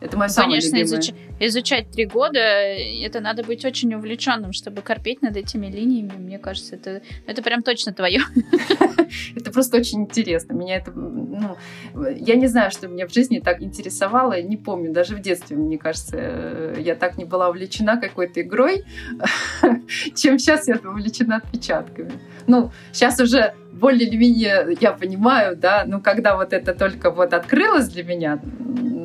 Это 0.00 0.16
мое 0.16 0.28
самое 0.28 0.60
Конечно. 0.60 0.82
Изуч... 0.82 1.14
изучать 1.40 1.90
три 1.90 2.06
года, 2.06 2.38
это 2.38 3.20
надо 3.20 3.42
быть 3.42 3.64
очень 3.64 3.94
увлеченным, 3.94 4.52
чтобы 4.52 4.80
корпеть 4.82 5.20
над 5.20 5.36
этими 5.36 5.66
линиями. 5.66 6.12
Мне 6.18 6.38
кажется, 6.38 6.76
это, 6.76 7.02
это 7.26 7.42
прям 7.42 7.62
точно 7.62 7.92
твое. 7.92 8.20
Это 9.34 9.50
просто 9.50 9.78
очень 9.78 10.02
интересно. 10.02 10.52
Меня 10.52 10.76
это, 10.76 10.92
ну, 10.92 11.56
я 12.14 12.36
не 12.36 12.46
знаю, 12.46 12.70
что 12.70 12.86
меня 12.86 13.08
в 13.08 13.12
жизни 13.12 13.40
так 13.40 13.60
интересовало, 13.60 14.40
не 14.40 14.56
помню, 14.56 14.92
даже 14.92 15.16
в 15.16 15.20
детстве, 15.20 15.56
мне 15.56 15.78
кажется, 15.78 16.16
э, 16.16 16.76
я 16.78 16.94
так 16.94 17.18
не 17.18 17.24
была 17.24 17.48
увлечена 17.48 18.00
какой-то 18.00 18.40
игрой, 18.40 18.84
чем 20.14 20.38
сейчас 20.38 20.68
я 20.68 20.76
увлечена 20.76 21.36
отпечатками. 21.36 22.12
Ну, 22.46 22.70
сейчас 22.92 23.18
уже 23.18 23.54
более 23.72 24.08
или 24.08 24.16
менее 24.16 24.76
я 24.80 24.92
понимаю, 24.92 25.56
да, 25.56 25.84
но 25.86 26.00
когда 26.00 26.36
вот 26.36 26.52
это 26.52 26.74
только 26.74 27.10
вот 27.10 27.32
открылось 27.34 27.88
для 27.88 28.04
меня, 28.04 28.40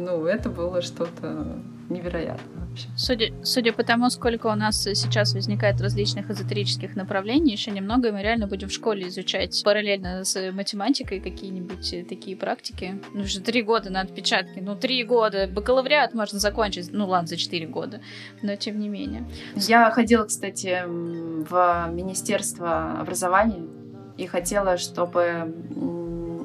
ну, 0.05 0.25
это 0.25 0.49
было 0.49 0.81
что-то 0.81 1.59
невероятное 1.89 2.65
вообще. 2.75 2.87
Судя, 2.95 3.33
судя 3.43 3.73
по 3.73 3.83
тому, 3.83 4.09
сколько 4.09 4.47
у 4.47 4.55
нас 4.55 4.83
сейчас 4.83 5.33
возникает 5.33 5.81
различных 5.81 6.29
эзотерических 6.29 6.95
направлений, 6.95 7.51
еще 7.51 7.71
немного, 7.71 8.09
и 8.09 8.11
мы 8.11 8.21
реально 8.21 8.47
будем 8.47 8.69
в 8.69 8.71
школе 8.71 9.07
изучать 9.07 9.61
параллельно 9.63 10.23
с 10.23 10.51
математикой 10.51 11.19
какие-нибудь 11.19 12.07
такие 12.07 12.37
практики. 12.37 13.01
Ну, 13.13 13.23
уже 13.23 13.39
три 13.39 13.61
года 13.61 13.89
на 13.89 14.01
отпечатке. 14.01 14.61
Ну, 14.61 14.75
три 14.75 15.03
года. 15.03 15.47
Бакалавриат 15.47 16.13
можно 16.13 16.39
закончить. 16.39 16.89
Ну, 16.91 17.07
ладно, 17.07 17.27
за 17.27 17.37
четыре 17.37 17.67
года. 17.67 18.01
Но 18.41 18.55
тем 18.55 18.79
не 18.79 18.89
менее. 18.89 19.25
Я 19.55 19.89
ходила, 19.91 20.25
кстати, 20.25 20.83
в 20.85 21.89
Министерство 21.91 22.99
образования 22.99 23.67
и 24.17 24.27
хотела, 24.27 24.77
чтобы 24.77 25.53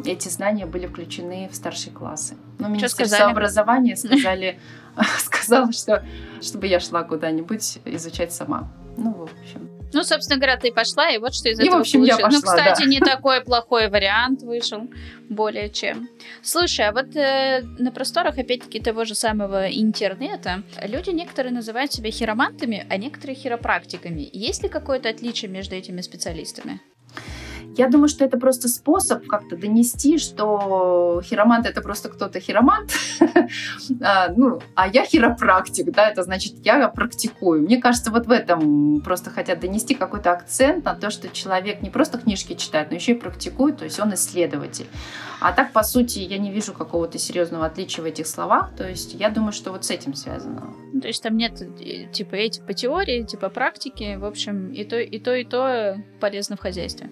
эти 0.05 0.29
знания 0.29 0.67
были 0.67 0.87
включены 0.87 1.49
в 1.51 1.55
старшие 1.55 1.93
классы. 1.93 2.37
Но 2.59 2.69
ну, 2.69 2.75
Министерство 2.75 3.27
образования 3.27 3.97
сказали, 3.97 4.59
сказала, 5.19 5.73
что 5.73 6.05
чтобы 6.41 6.67
я 6.67 6.81
шла 6.81 7.03
куда-нибудь 7.03 7.79
изучать 7.85 8.33
сама. 8.33 8.71
Ну, 8.97 9.13
в 9.13 9.23
общем. 9.23 9.71
Ну, 9.93 10.05
собственно 10.05 10.39
говоря, 10.39 10.57
ты 10.57 10.73
пошла, 10.73 11.11
и 11.11 11.19
вот 11.19 11.35
что 11.35 11.49
из 11.49 11.59
и, 11.59 11.65
этого 11.65 11.79
в 11.79 11.81
общем, 11.81 12.01
получилось. 12.01 12.21
Я 12.21 12.29
ну, 12.29 12.41
пошла, 12.41 12.53
ну, 12.53 12.59
кстати, 12.59 12.85
да. 12.85 12.91
не 12.91 13.01
такой 13.01 13.41
плохой 13.41 13.89
вариант 13.89 14.43
вышел, 14.43 14.89
более 15.29 15.69
чем. 15.71 16.09
Слушай, 16.43 16.89
а 16.89 16.93
вот 16.93 17.17
э, 17.17 17.63
на 17.79 17.91
просторах, 17.91 18.39
опять-таки, 18.39 18.81
того 18.81 19.05
же 19.05 19.15
самого 19.15 19.67
интернета, 19.67 20.63
люди 20.83 21.11
некоторые 21.11 21.53
называют 21.53 21.93
себя 21.93 22.11
хиромантами, 22.11 22.87
а 22.89 22.97
некоторые 22.97 23.35
хиропрактиками. 23.35 24.29
Есть 24.33 24.63
ли 24.63 24.69
какое-то 24.69 25.09
отличие 25.09 25.51
между 25.51 25.75
этими 25.75 26.01
специалистами? 26.03 26.81
Я 27.77 27.89
думаю, 27.89 28.09
что 28.09 28.25
это 28.25 28.39
просто 28.39 28.69
способ 28.69 29.27
как-то 29.27 29.57
донести, 29.57 30.19
что 30.19 31.21
хиромант 31.25 31.67
это 31.67 31.81
просто 31.81 32.09
кто-то 32.09 32.41
хиромант, 32.41 32.93
а, 34.03 34.29
ну, 34.37 34.61
а 34.75 34.89
я 34.89 35.05
хиропрактик, 35.05 35.91
да, 35.93 36.11
это 36.11 36.23
значит, 36.23 36.55
я 36.65 36.89
практикую. 36.89 37.63
Мне 37.63 37.81
кажется, 37.81 38.11
вот 38.11 38.27
в 38.27 38.31
этом 38.31 39.01
просто 39.03 39.31
хотят 39.31 39.61
донести 39.61 39.95
какой-то 39.95 40.33
акцент 40.33 40.85
на 40.85 40.95
то, 40.95 41.11
что 41.11 41.29
человек 41.29 41.83
не 41.83 41.91
просто 41.91 42.19
книжки 42.19 42.55
читает, 42.55 42.91
но 42.91 42.97
еще 42.97 43.13
и 43.13 43.15
практикует, 43.15 43.79
то 43.79 43.85
есть 43.85 44.01
он 44.01 44.15
исследователь. 44.15 44.87
А 45.41 45.53
так, 45.53 45.73
по 45.73 45.83
сути, 45.83 46.19
я 46.19 46.39
не 46.39 46.51
вижу 46.51 46.75
какого-то 46.75 47.19
серьезного 47.19 47.67
отличия 47.67 48.03
в 48.03 48.07
этих 48.07 48.27
словах, 48.27 48.71
то 48.77 48.87
есть 48.87 49.15
я 49.15 49.31
думаю, 49.31 49.53
что 49.53 49.71
вот 49.73 49.85
с 49.85 49.91
этим 49.91 50.15
связано. 50.15 50.75
То 51.01 51.09
есть 51.09 51.23
там 51.23 51.37
нет 51.37 51.63
э, 51.63 52.07
типа 52.13 52.35
эти 52.35 52.61
по 52.61 52.75
теории, 52.75 53.23
типа 53.23 53.49
практики, 53.49 54.17
в 54.17 54.25
общем, 54.25 54.73
и 54.73 54.85
то, 54.85 54.99
и 54.99 55.19
то, 55.19 55.35
и 55.35 55.45
то 55.45 55.97
полезно 56.21 56.57
в 56.57 56.61
хозяйстве. 56.61 57.09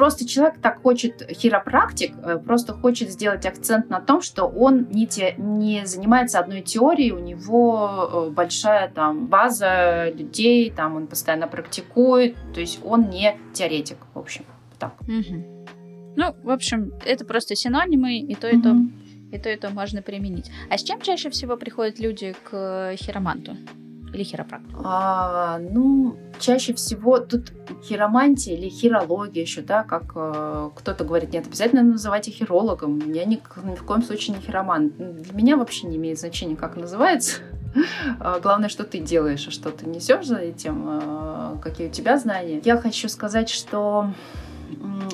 Просто 0.00 0.26
человек 0.26 0.54
так 0.62 0.80
хочет, 0.80 1.30
хиропрактик, 1.30 2.14
э, 2.24 2.38
просто 2.38 2.72
хочет 2.72 3.10
сделать 3.10 3.44
акцент 3.44 3.90
на 3.90 4.00
том, 4.00 4.22
что 4.22 4.46
он 4.46 4.86
не, 4.88 5.06
те, 5.06 5.34
не 5.36 5.84
занимается 5.84 6.38
одной 6.38 6.62
теорией, 6.62 7.12
у 7.12 7.18
него 7.18 8.08
э, 8.10 8.30
большая 8.30 8.88
там 8.88 9.26
база 9.26 10.08
людей, 10.08 10.70
там 10.70 10.96
он 10.96 11.06
постоянно 11.06 11.48
практикует, 11.48 12.34
то 12.54 12.60
есть 12.60 12.80
он 12.82 13.10
не 13.10 13.36
теоретик, 13.52 13.98
в 14.14 14.18
общем, 14.18 14.46
так. 14.78 14.94
Угу. 15.02 15.66
Ну, 16.16 16.34
в 16.44 16.48
общем, 16.48 16.94
это 17.04 17.26
просто 17.26 17.54
синонимы, 17.54 18.20
и 18.20 18.34
то, 18.34 18.48
и 18.48 18.56
угу. 18.56 18.62
то, 18.62 18.76
и 19.36 19.38
то, 19.38 19.50
и 19.50 19.56
то 19.56 19.68
можно 19.68 20.00
применить. 20.00 20.50
А 20.70 20.78
с 20.78 20.82
чем 20.82 21.02
чаще 21.02 21.28
всего 21.28 21.58
приходят 21.58 21.98
люди 21.98 22.34
к 22.50 22.94
хироманту? 22.96 23.54
Или 24.12 24.22
хиропрактик? 24.22 24.76
А, 24.84 25.58
ну, 25.58 26.16
чаще 26.38 26.74
всего 26.74 27.18
тут 27.18 27.52
хиромантия 27.84 28.56
или 28.56 28.68
хирология 28.68 29.42
еще, 29.42 29.62
да, 29.62 29.82
как 29.82 30.12
э, 30.14 30.70
кто-то 30.74 31.04
говорит, 31.04 31.32
нет, 31.32 31.46
обязательно 31.46 31.82
называйте 31.82 32.30
хирологом. 32.30 33.12
Я 33.12 33.24
ни, 33.24 33.40
ни 33.64 33.74
в 33.74 33.84
коем 33.84 34.02
случае 34.02 34.36
не 34.36 34.42
хиромант. 34.42 34.96
Для 34.96 35.34
меня 35.34 35.56
вообще 35.56 35.86
не 35.86 35.96
имеет 35.96 36.18
значения, 36.18 36.56
как 36.56 36.76
называется. 36.76 37.38
А, 38.18 38.40
главное, 38.40 38.68
что 38.68 38.82
ты 38.82 38.98
делаешь, 38.98 39.46
а 39.46 39.52
что 39.52 39.70
ты 39.70 39.86
несешь 39.86 40.26
за 40.26 40.38
этим, 40.38 40.86
э, 40.88 41.56
какие 41.62 41.86
у 41.86 41.90
тебя 41.90 42.18
знания. 42.18 42.60
Я 42.64 42.76
хочу 42.76 43.08
сказать, 43.08 43.48
что 43.48 44.10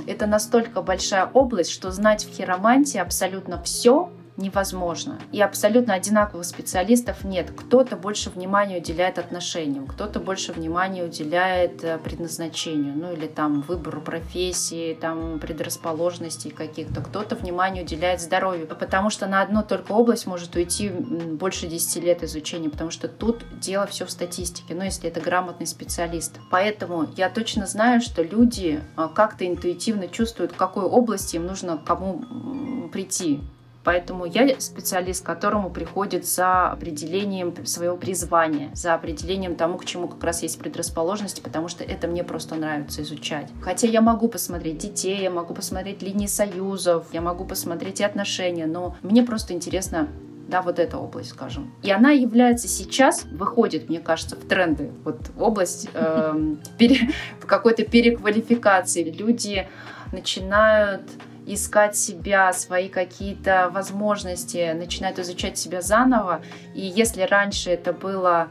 это 0.06 0.26
настолько 0.26 0.80
большая 0.80 1.26
область, 1.26 1.70
что 1.70 1.90
знать 1.90 2.24
в 2.24 2.34
хиромантии 2.34 2.98
абсолютно 2.98 3.62
все 3.62 4.10
невозможно. 4.36 5.18
И 5.32 5.40
абсолютно 5.40 5.94
одинаковых 5.94 6.44
специалистов 6.44 7.24
нет. 7.24 7.50
Кто-то 7.56 7.96
больше 7.96 8.30
внимания 8.30 8.78
уделяет 8.78 9.18
отношениям, 9.18 9.86
кто-то 9.86 10.20
больше 10.20 10.52
внимания 10.52 11.04
уделяет 11.04 11.82
э, 11.82 11.98
предназначению, 11.98 12.94
ну 12.96 13.12
или 13.12 13.26
там 13.26 13.62
выбору 13.62 14.00
профессии, 14.00 14.94
там 14.94 15.38
предрасположенностей 15.38 16.50
каких-то, 16.50 17.00
кто-то 17.00 17.34
внимание 17.34 17.84
уделяет 17.84 18.20
здоровью, 18.20 18.66
потому 18.66 19.10
что 19.10 19.26
на 19.26 19.42
одну 19.42 19.62
только 19.62 19.92
область 19.92 20.26
может 20.26 20.54
уйти 20.54 20.90
больше 20.90 21.66
10 21.66 22.02
лет 22.02 22.22
изучения, 22.22 22.68
потому 22.68 22.90
что 22.90 23.08
тут 23.08 23.44
дело 23.58 23.86
все 23.86 24.04
в 24.04 24.10
статистике, 24.10 24.74
ну 24.74 24.84
если 24.84 25.08
это 25.08 25.20
грамотный 25.20 25.66
специалист. 25.66 26.38
Поэтому 26.50 27.08
я 27.16 27.30
точно 27.30 27.66
знаю, 27.66 28.00
что 28.00 28.22
люди 28.22 28.80
э, 28.96 29.08
как-то 29.14 29.46
интуитивно 29.46 30.08
чувствуют, 30.08 30.52
в 30.52 30.56
какой 30.56 30.84
области 30.84 31.36
им 31.36 31.46
нужно 31.46 31.78
кому 31.78 32.88
прийти 32.92 33.40
Поэтому 33.86 34.24
я 34.24 34.58
специалист, 34.58 35.22
к 35.22 35.26
которому 35.26 35.70
приходит 35.70 36.26
за 36.26 36.70
определением 36.70 37.54
своего 37.64 37.96
призвания, 37.96 38.68
за 38.74 38.94
определением 38.94 39.54
тому, 39.54 39.78
к 39.78 39.84
чему 39.84 40.08
как 40.08 40.24
раз 40.24 40.42
есть 40.42 40.58
предрасположенности, 40.58 41.40
потому 41.40 41.68
что 41.68 41.84
это 41.84 42.08
мне 42.08 42.24
просто 42.24 42.56
нравится 42.56 43.02
изучать. 43.02 43.48
Хотя 43.62 43.86
я 43.86 44.00
могу 44.00 44.26
посмотреть 44.26 44.78
детей, 44.78 45.22
я 45.22 45.30
могу 45.30 45.54
посмотреть 45.54 46.02
линии 46.02 46.26
союзов, 46.26 47.06
я 47.12 47.20
могу 47.20 47.44
посмотреть 47.44 48.00
и 48.00 48.04
отношения, 48.04 48.66
но 48.66 48.96
мне 49.02 49.22
просто 49.22 49.54
интересно 49.54 50.08
да, 50.48 50.62
вот 50.62 50.80
эта 50.80 50.98
область, 50.98 51.30
скажем. 51.30 51.72
И 51.84 51.90
она 51.92 52.10
является 52.10 52.66
сейчас, 52.66 53.24
выходит, 53.24 53.88
мне 53.88 54.00
кажется, 54.00 54.34
в 54.34 54.48
тренды, 54.48 54.90
вот 55.04 55.30
область 55.38 55.88
э, 55.94 56.34
пере, 56.76 57.10
какой-то 57.46 57.84
переквалификации. 57.84 59.12
Люди 59.12 59.68
начинают 60.12 61.02
искать 61.46 61.96
себя, 61.96 62.52
свои 62.52 62.88
какие-то 62.88 63.70
возможности, 63.72 64.72
начинают 64.72 65.18
изучать 65.18 65.56
себя 65.58 65.80
заново. 65.80 66.42
И 66.74 66.80
если 66.80 67.22
раньше 67.22 67.70
это 67.70 67.92
было 67.92 68.48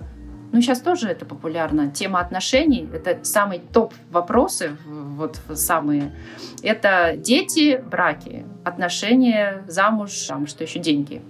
ну, 0.51 0.61
сейчас 0.61 0.79
тоже 0.79 1.09
это 1.09 1.25
популярно. 1.25 1.89
Тема 1.91 2.21
отношений— 2.21 2.87
это 2.93 3.19
самый 3.25 3.59
топ 3.59 3.93
вопросы, 4.09 4.77
вот 4.85 5.41
самые. 5.53 6.15
Это 6.63 7.15
дети, 7.17 7.83
браки, 7.85 8.45
отношения, 8.63 9.65
замуж, 9.67 10.13
там, 10.27 10.47
что 10.47 10.63
еще, 10.63 10.79
деньги. 10.79 11.21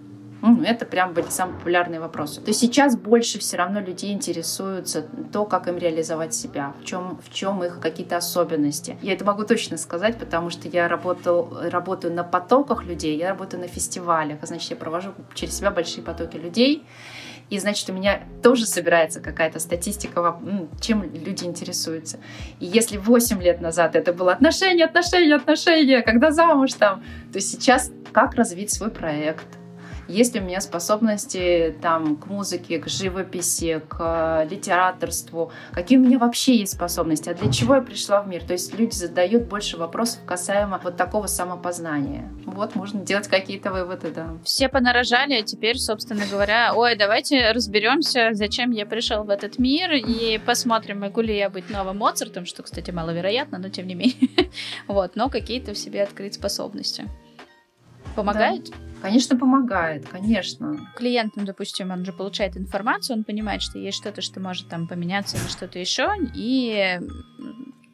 Ну, 0.41 0.61
это 0.63 0.85
прям 0.85 1.13
были 1.13 1.27
самые 1.29 1.57
популярные 1.57 1.99
вопросы. 1.99 2.41
То 2.41 2.53
сейчас 2.53 2.95
больше 2.95 3.39
все 3.39 3.57
равно 3.57 3.79
людей 3.79 4.13
интересуются 4.13 5.05
то, 5.31 5.45
как 5.45 5.67
им 5.67 5.77
реализовать 5.77 6.33
себя, 6.33 6.73
в 6.81 6.85
чем, 6.85 7.19
в 7.23 7.33
чем 7.33 7.63
их 7.63 7.79
какие-то 7.79 8.17
особенности. 8.17 8.97
Я 9.01 9.13
это 9.13 9.25
могу 9.25 9.43
точно 9.43 9.77
сказать, 9.77 10.17
потому 10.17 10.49
что 10.49 10.67
я 10.67 10.87
работал, 10.87 11.57
работаю 11.69 12.13
на 12.13 12.23
потоках 12.23 12.83
людей, 12.83 13.17
я 13.17 13.29
работаю 13.29 13.61
на 13.61 13.67
фестивалях, 13.67 14.39
значит, 14.43 14.69
я 14.71 14.75
провожу 14.75 15.13
через 15.33 15.57
себя 15.57 15.71
большие 15.71 16.03
потоки 16.03 16.37
людей. 16.37 16.85
И 17.49 17.59
значит, 17.59 17.89
у 17.89 17.93
меня 17.93 18.23
тоже 18.41 18.65
собирается 18.65 19.21
какая-то 19.21 19.59
статистика, 19.59 20.39
чем 20.81 21.03
люди 21.03 21.43
интересуются. 21.43 22.17
И 22.59 22.65
если 22.65 22.97
8 22.97 23.41
лет 23.41 23.61
назад 23.61 23.95
это 23.95 24.13
было 24.13 24.33
отношения, 24.33 24.85
отношения, 24.85 25.35
отношения, 25.35 26.01
когда 26.01 26.31
замуж 26.31 26.73
там, 26.73 27.03
то 27.31 27.39
сейчас 27.39 27.91
как 28.11 28.33
развить 28.33 28.71
свой 28.71 28.89
проект, 28.89 29.45
есть 30.07 30.35
ли 30.35 30.41
у 30.41 30.43
меня 30.43 30.61
способности 30.61 31.75
там, 31.81 32.15
к 32.17 32.27
музыке, 32.27 32.79
к 32.79 32.87
живописи, 32.87 33.81
к 33.87 34.47
литераторству, 34.49 35.51
какие 35.71 35.97
у 35.97 36.01
меня 36.01 36.19
вообще 36.19 36.57
есть 36.57 36.73
способности, 36.73 37.29
а 37.29 37.33
для 37.33 37.51
чего 37.51 37.75
я 37.75 37.81
пришла 37.81 38.21
в 38.21 38.27
мир. 38.27 38.43
То 38.43 38.53
есть 38.53 38.77
люди 38.77 38.93
задают 38.93 39.43
больше 39.43 39.77
вопросов 39.77 40.19
касаемо 40.25 40.79
вот 40.83 40.97
такого 40.97 41.27
самопознания. 41.27 42.29
Вот, 42.45 42.75
можно 42.75 43.01
делать 43.01 43.27
какие-то 43.27 43.71
выводы, 43.71 44.11
да. 44.11 44.37
Все 44.43 44.69
понарожали, 44.69 45.33
а 45.33 45.43
теперь, 45.43 45.77
собственно 45.77 46.23
говоря, 46.29 46.73
ой, 46.75 46.95
давайте 46.95 47.51
разберемся, 47.51 48.29
зачем 48.33 48.71
я 48.71 48.85
пришел 48.85 49.23
в 49.23 49.29
этот 49.29 49.59
мир, 49.59 49.93
и 49.93 50.37
посмотрим, 50.37 50.99
могу 50.99 51.21
ли 51.21 51.35
я 51.35 51.49
быть 51.49 51.69
новым 51.69 51.97
Моцартом, 51.97 52.45
что, 52.45 52.63
кстати, 52.63 52.91
маловероятно, 52.91 53.57
но 53.57 53.69
тем 53.69 53.87
не 53.87 53.95
менее. 53.95 54.15
Вот, 54.87 55.15
но 55.15 55.29
какие-то 55.29 55.73
в 55.73 55.77
себе 55.77 56.03
открыть 56.03 56.35
способности. 56.35 57.05
Помогает? 58.15 58.69
Да. 58.69 58.75
Конечно, 59.01 59.37
помогает, 59.37 60.07
конечно. 60.07 60.79
Клиент, 60.95 61.35
ну, 61.35 61.45
допустим, 61.45 61.91
он 61.91 62.05
же 62.05 62.13
получает 62.13 62.57
информацию, 62.57 63.17
он 63.17 63.23
понимает, 63.23 63.61
что 63.61 63.77
есть 63.77 63.97
что-то, 63.97 64.21
что 64.21 64.39
может 64.39 64.67
там 64.67 64.87
поменяться 64.87 65.37
или 65.37 65.47
что-то 65.47 65.77
еще, 65.77 66.09
и 66.33 66.99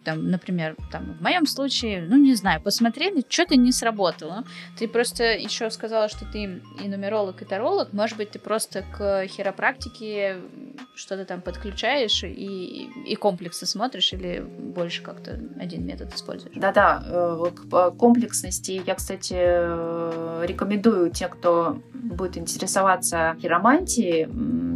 там, 0.04 0.30
например, 0.30 0.76
там, 0.92 1.16
в 1.20 1.22
моем 1.22 1.46
случае, 1.46 2.06
ну, 2.08 2.18
не 2.18 2.36
знаю, 2.36 2.62
посмотрели, 2.62 3.24
что-то 3.28 3.56
не 3.56 3.72
сработало. 3.72 4.44
Ты 4.78 4.88
просто 4.88 5.24
еще 5.24 5.70
сказала, 5.70 6.10
что 6.10 6.26
ты 6.26 6.62
и 6.84 6.88
нумеролог, 6.88 7.42
и 7.42 7.46
таролог. 7.46 7.94
Может 7.94 8.18
быть, 8.18 8.32
ты 8.32 8.40
просто 8.40 8.84
к 8.98 9.28
хиропрактике 9.28 10.38
что-то 10.96 11.26
там 11.26 11.42
подключаешь 11.42 12.24
и, 12.24 12.90
и 13.06 13.16
комплексы 13.16 13.66
смотришь, 13.66 14.14
или 14.14 14.40
больше 14.40 15.02
как-то 15.02 15.40
один 15.60 15.86
метод 15.86 16.14
используешь? 16.14 16.56
Да-да, 16.56 17.04
э, 17.06 17.46
к 17.56 17.92
комплексности 17.92 18.82
я, 18.86 18.96
кстати, 18.96 19.36
э, 19.38 20.46
рекомендую 20.46 21.12
те, 21.12 21.28
кто 21.28 21.82
будет 21.94 22.38
интересоваться 22.38 23.36
хиромантией, 23.42 24.28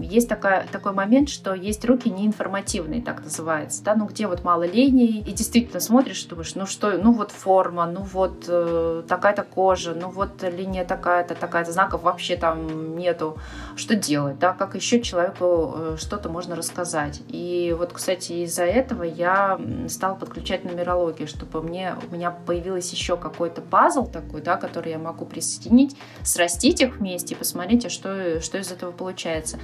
есть 0.05 0.29
такая, 0.29 0.65
такой 0.71 0.93
момент, 0.93 1.29
что 1.29 1.53
есть 1.53 1.83
руки 1.85 2.09
неинформативные, 2.09 3.01
так 3.01 3.23
называется, 3.23 3.83
да, 3.83 3.95
ну 3.95 4.05
где 4.05 4.27
вот 4.27 4.43
мало 4.43 4.63
линий, 4.63 5.14
и 5.19 5.31
действительно 5.31 5.79
смотришь, 5.79 6.23
думаешь, 6.25 6.55
ну 6.55 6.65
что, 6.65 6.97
ну 6.97 7.11
вот 7.11 7.31
форма, 7.31 7.85
ну 7.85 8.01
вот 8.01 8.45
э, 8.47 9.03
такая-то 9.07 9.43
кожа, 9.43 9.93
ну 9.93 10.09
вот 10.09 10.43
линия 10.43 10.85
такая-то, 10.85 11.35
такая-то, 11.35 11.71
знаков 11.71 12.03
вообще 12.03 12.35
там 12.35 12.97
нету, 12.97 13.37
что 13.75 13.95
делать, 13.95 14.39
да, 14.39 14.53
как 14.53 14.75
еще 14.75 15.01
человеку 15.01 15.73
э, 15.75 15.97
что-то 15.99 16.29
можно 16.29 16.55
рассказать. 16.55 17.21
И 17.27 17.75
вот, 17.77 17.93
кстати, 17.93 18.33
из-за 18.43 18.65
этого 18.65 19.03
я 19.03 19.59
стала 19.87 20.15
подключать 20.15 20.65
нумерологию, 20.65 21.27
чтобы 21.27 21.61
мне, 21.61 21.95
у 22.09 22.13
меня 22.13 22.31
появилось 22.31 22.91
еще 22.91 23.17
какой-то 23.17 23.61
пазл 23.61 24.05
такой, 24.05 24.41
да, 24.41 24.57
который 24.57 24.91
я 24.91 24.99
могу 24.99 25.25
присоединить, 25.25 25.95
срастить 26.23 26.81
их 26.81 26.97
вместе 26.97 27.35
и 27.35 27.37
посмотреть, 27.37 27.85
а 27.85 27.89
что, 27.89 28.41
что 28.41 28.57
из 28.57 28.71
этого 28.71 28.91
получается. 28.91 29.59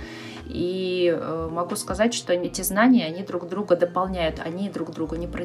И 0.45 1.13
э, 1.15 1.49
могу 1.51 1.75
сказать, 1.75 2.13
что 2.13 2.33
эти 2.33 2.61
знания, 2.61 3.05
они 3.05 3.23
друг 3.23 3.47
друга 3.47 3.75
дополняют, 3.75 4.39
они 4.43 4.69
друг 4.69 4.91
другу 4.91 5.15
не 5.15 5.27
противоречат. 5.27 5.40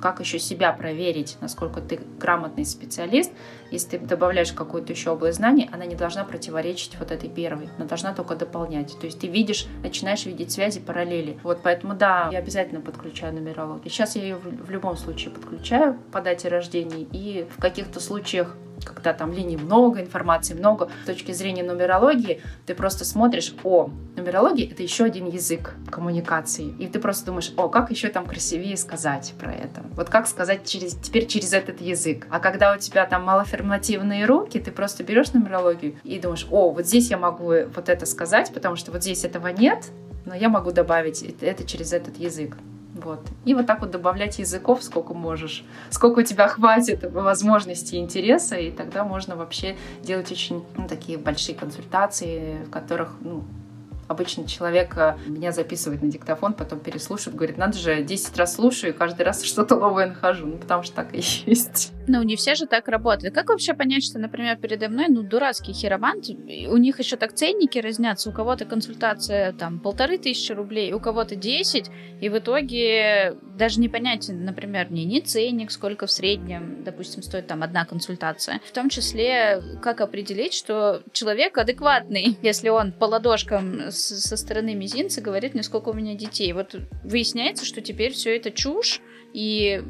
Как 0.00 0.20
еще 0.20 0.38
себя 0.38 0.72
проверить, 0.72 1.36
насколько 1.40 1.80
ты 1.80 2.00
грамотный 2.18 2.64
специалист, 2.64 3.32
если 3.70 3.98
ты 3.98 4.06
добавляешь 4.06 4.52
какую-то 4.52 4.92
еще 4.92 5.10
область 5.10 5.38
знаний, 5.38 5.68
она 5.72 5.86
не 5.86 5.94
должна 5.94 6.24
противоречить 6.24 6.98
вот 6.98 7.10
этой 7.10 7.28
первой, 7.28 7.68
она 7.76 7.86
должна 7.86 8.12
только 8.14 8.36
дополнять. 8.36 8.98
То 8.98 9.06
есть 9.06 9.20
ты 9.20 9.26
видишь, 9.26 9.66
начинаешь 9.82 10.26
видеть 10.26 10.52
связи, 10.52 10.80
параллели. 10.80 11.38
Вот 11.42 11.60
поэтому 11.62 11.94
да, 11.94 12.28
я 12.32 12.38
обязательно 12.38 12.80
подключаю 12.80 13.34
нумерологию. 13.34 13.90
Сейчас 13.90 14.16
я 14.16 14.22
ее 14.22 14.36
в 14.36 14.70
любом 14.70 14.96
случае 14.96 15.32
подключаю 15.32 15.98
по 16.12 16.20
дате 16.20 16.48
рождения, 16.48 17.06
и 17.12 17.46
в 17.56 17.60
каких-то 17.60 18.00
случаях 18.00 18.54
когда 18.94 19.12
там 19.12 19.32
линий 19.32 19.56
много, 19.56 20.00
информации 20.00 20.54
много. 20.54 20.88
С 21.04 21.06
точки 21.06 21.32
зрения 21.32 21.62
нумерологии 21.62 22.42
ты 22.66 22.74
просто 22.74 23.04
смотришь, 23.04 23.54
о, 23.64 23.90
нумерология— 24.16 24.70
это 24.70 24.82
еще 24.82 25.04
один 25.04 25.26
язык 25.26 25.74
коммуникации. 25.90 26.74
И 26.78 26.86
ты 26.86 26.98
просто 26.98 27.26
думаешь, 27.26 27.52
о, 27.56 27.68
как 27.68 27.90
еще 27.90 28.08
там 28.08 28.26
красивее 28.26 28.76
сказать 28.76 29.34
про 29.38 29.52
это. 29.52 29.82
Вот 29.94 30.08
как 30.08 30.26
сказать 30.26 30.66
через, 30.66 30.94
теперь 30.94 31.26
через 31.26 31.52
этот 31.52 31.80
язык. 31.80 32.26
А 32.30 32.40
когда 32.40 32.72
у 32.74 32.78
тебя 32.78 33.06
там 33.06 33.24
малоаффирмативные 33.24 34.26
руки, 34.26 34.60
ты 34.60 34.70
просто 34.70 35.04
берешь 35.04 35.32
нумерологию 35.32 35.96
и 36.04 36.18
думаешь, 36.18 36.46
о, 36.50 36.70
вот 36.70 36.86
здесь 36.86 37.10
я 37.10 37.18
могу 37.18 37.46
вот 37.46 37.88
это 37.88 38.06
сказать, 38.06 38.52
потому 38.52 38.76
что 38.76 38.92
вот 38.92 39.02
здесь 39.02 39.24
этого 39.24 39.48
нет, 39.48 39.86
но 40.24 40.34
я 40.34 40.48
могу 40.48 40.72
добавить 40.72 41.22
это 41.40 41.64
через 41.64 41.92
этот 41.92 42.18
язык. 42.18 42.56
Вот. 42.96 43.20
И 43.44 43.54
вот 43.54 43.66
так 43.66 43.80
вот 43.80 43.90
добавлять 43.90 44.38
языков 44.38 44.82
сколько 44.82 45.12
можешь, 45.12 45.64
сколько 45.90 46.20
у 46.20 46.22
тебя 46.22 46.48
хватит 46.48 47.04
возможностей 47.12 47.98
и 47.98 48.00
интереса, 48.00 48.56
и 48.56 48.70
тогда 48.70 49.04
можно 49.04 49.36
вообще 49.36 49.76
делать 50.02 50.32
очень 50.32 50.64
ну, 50.76 50.88
такие 50.88 51.18
большие 51.18 51.54
консультации, 51.54 52.64
в 52.66 52.70
которых 52.70 53.16
ну, 53.20 53.44
Обычно 54.08 54.46
человек 54.46 54.96
э, 54.96 55.16
меня 55.26 55.50
записывает 55.50 56.00
на 56.00 56.08
диктофон, 56.08 56.52
потом 56.52 56.78
переслушивает, 56.78 57.36
говорит, 57.36 57.58
надо 57.58 57.76
же, 57.76 58.04
10 58.04 58.36
раз 58.38 58.54
слушаю, 58.54 58.94
и 58.94 58.96
каждый 58.96 59.22
раз 59.22 59.42
что-то 59.44 59.76
новое 59.76 60.06
нахожу. 60.06 60.46
Ну, 60.46 60.58
потому 60.58 60.84
что 60.84 60.94
так 60.94 61.12
и 61.12 61.16
есть. 61.46 61.92
Ну, 62.08 62.22
не 62.22 62.36
все 62.36 62.54
же 62.54 62.66
так 62.66 62.88
работают. 62.88 63.34
Как 63.34 63.48
вообще 63.48 63.74
понять, 63.74 64.04
что, 64.04 64.18
например, 64.18 64.56
передо 64.56 64.88
мной, 64.88 65.06
ну, 65.08 65.22
дурацкий 65.22 65.72
хиромант, 65.72 66.28
у 66.28 66.76
них 66.76 66.98
еще 66.98 67.16
так 67.16 67.34
ценники 67.34 67.78
разнятся, 67.78 68.30
у 68.30 68.32
кого-то 68.32 68.64
консультация 68.64 69.52
там 69.52 69.80
полторы 69.80 70.18
тысячи 70.18 70.52
рублей, 70.52 70.92
у 70.92 71.00
кого-то 71.00 71.36
10, 71.36 71.90
и 72.20 72.28
в 72.28 72.38
итоге 72.38 73.36
даже 73.56 73.80
не 73.80 73.88
понять, 73.88 74.28
например, 74.28 74.88
мне 74.90 75.04
ни 75.04 75.20
ценник, 75.20 75.70
сколько 75.70 76.06
в 76.06 76.10
среднем, 76.10 76.82
допустим, 76.84 77.22
стоит 77.22 77.46
там 77.46 77.62
одна 77.62 77.84
консультация. 77.84 78.60
В 78.64 78.72
том 78.72 78.88
числе, 78.88 79.62
как 79.82 80.00
определить, 80.00 80.54
что 80.54 81.02
человек 81.12 81.58
адекватный, 81.58 82.38
если 82.42 82.68
он 82.68 82.92
по 82.92 83.04
ладошкам 83.04 83.90
со 83.90 84.36
стороны 84.36 84.74
мизинца 84.74 85.20
говорит 85.20 85.54
мне, 85.54 85.62
сколько 85.62 85.90
у 85.90 85.94
меня 85.94 86.14
детей. 86.14 86.52
Вот 86.52 86.76
выясняется, 87.04 87.64
что 87.64 87.80
теперь 87.80 88.12
все 88.12 88.36
это 88.36 88.50
чушь, 88.50 89.00
и 89.36 89.82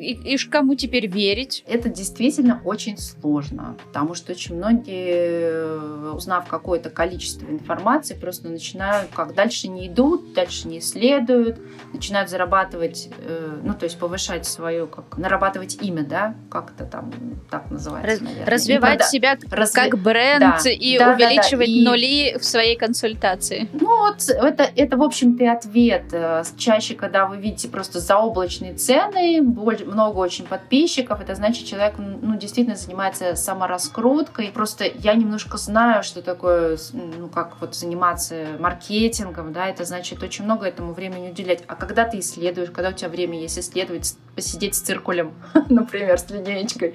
и, 0.00 0.34
и 0.34 0.38
кому 0.38 0.74
теперь 0.74 1.06
верить? 1.06 1.62
Это 1.66 1.90
действительно 1.90 2.60
очень 2.64 2.96
сложно, 2.96 3.76
потому 3.86 4.14
что 4.14 4.32
очень 4.32 4.56
многие, 4.56 6.14
узнав 6.14 6.48
какое-то 6.48 6.88
количество 6.88 7.46
информации, 7.46 8.14
просто 8.14 8.48
начинают, 8.48 9.10
как 9.12 9.34
дальше 9.34 9.68
не 9.68 9.88
идут, 9.88 10.32
дальше 10.32 10.68
не 10.68 10.78
исследуют, 10.78 11.58
начинают 11.92 12.30
зарабатывать, 12.30 13.10
э, 13.18 13.60
ну, 13.62 13.74
то 13.74 13.84
есть 13.84 13.98
повышать 13.98 14.46
свое, 14.46 14.86
как 14.86 15.18
нарабатывать 15.18 15.78
имя, 15.82 16.02
да, 16.02 16.34
как 16.50 16.72
это 16.76 16.84
там 16.86 17.12
так 17.50 17.70
называется, 17.70 18.10
Раз, 18.10 18.20
наверное. 18.20 18.46
Развивать 18.46 18.98
прода... 18.98 19.10
себя 19.10 19.38
Разви... 19.50 19.80
как 19.80 19.98
бренд 20.00 20.40
да. 20.64 20.70
и 20.70 20.98
да, 20.98 21.12
увеличивать 21.12 21.66
да, 21.66 21.74
да. 21.74 21.80
И... 21.80 21.84
нули 21.84 22.38
в 22.38 22.44
своей 22.44 22.76
консультации. 22.76 23.68
Ну, 23.72 23.98
вот 23.98 24.28
это, 24.28 24.68
это 24.76 24.96
в 24.96 25.02
общем-то, 25.02 25.52
ответ. 25.52 26.04
Э, 26.12 26.42
чаще, 26.56 26.94
когда 26.94 27.26
вы 27.26 27.36
видите 27.36 27.68
просто 27.68 28.00
заоблачные 28.00 28.72
цены, 28.80 29.42
много 29.42 30.18
очень 30.18 30.46
подписчиков, 30.46 31.20
это 31.20 31.34
значит, 31.34 31.66
человек 31.66 31.94
ну, 31.98 32.36
действительно 32.36 32.76
занимается 32.76 33.36
самораскруткой. 33.36 34.50
Просто 34.52 34.84
я 34.84 35.14
немножко 35.14 35.58
знаю, 35.58 36.02
что 36.02 36.22
такое, 36.22 36.78
ну, 36.92 37.28
как 37.28 37.60
вот 37.60 37.74
заниматься 37.74 38.46
маркетингом, 38.58 39.52
да, 39.52 39.68
это 39.68 39.84
значит 39.84 40.22
очень 40.22 40.44
много 40.44 40.66
этому 40.66 40.92
времени 40.92 41.30
уделять. 41.30 41.62
А 41.66 41.74
когда 41.76 42.04
ты 42.04 42.18
исследуешь, 42.20 42.70
когда 42.70 42.90
у 42.90 42.92
тебя 42.92 43.08
время 43.08 43.38
есть 43.40 43.58
исследовать, 43.58 44.16
посидеть 44.34 44.74
с 44.74 44.80
циркулем, 44.80 45.34
например, 45.68 46.18
с 46.18 46.30
линейкой. 46.30 46.94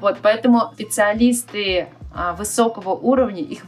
Вот, 0.00 0.18
поэтому 0.22 0.70
специалисты 0.74 1.88
а, 2.14 2.32
высокого 2.32 2.90
уровня, 2.90 3.42
их 3.42 3.64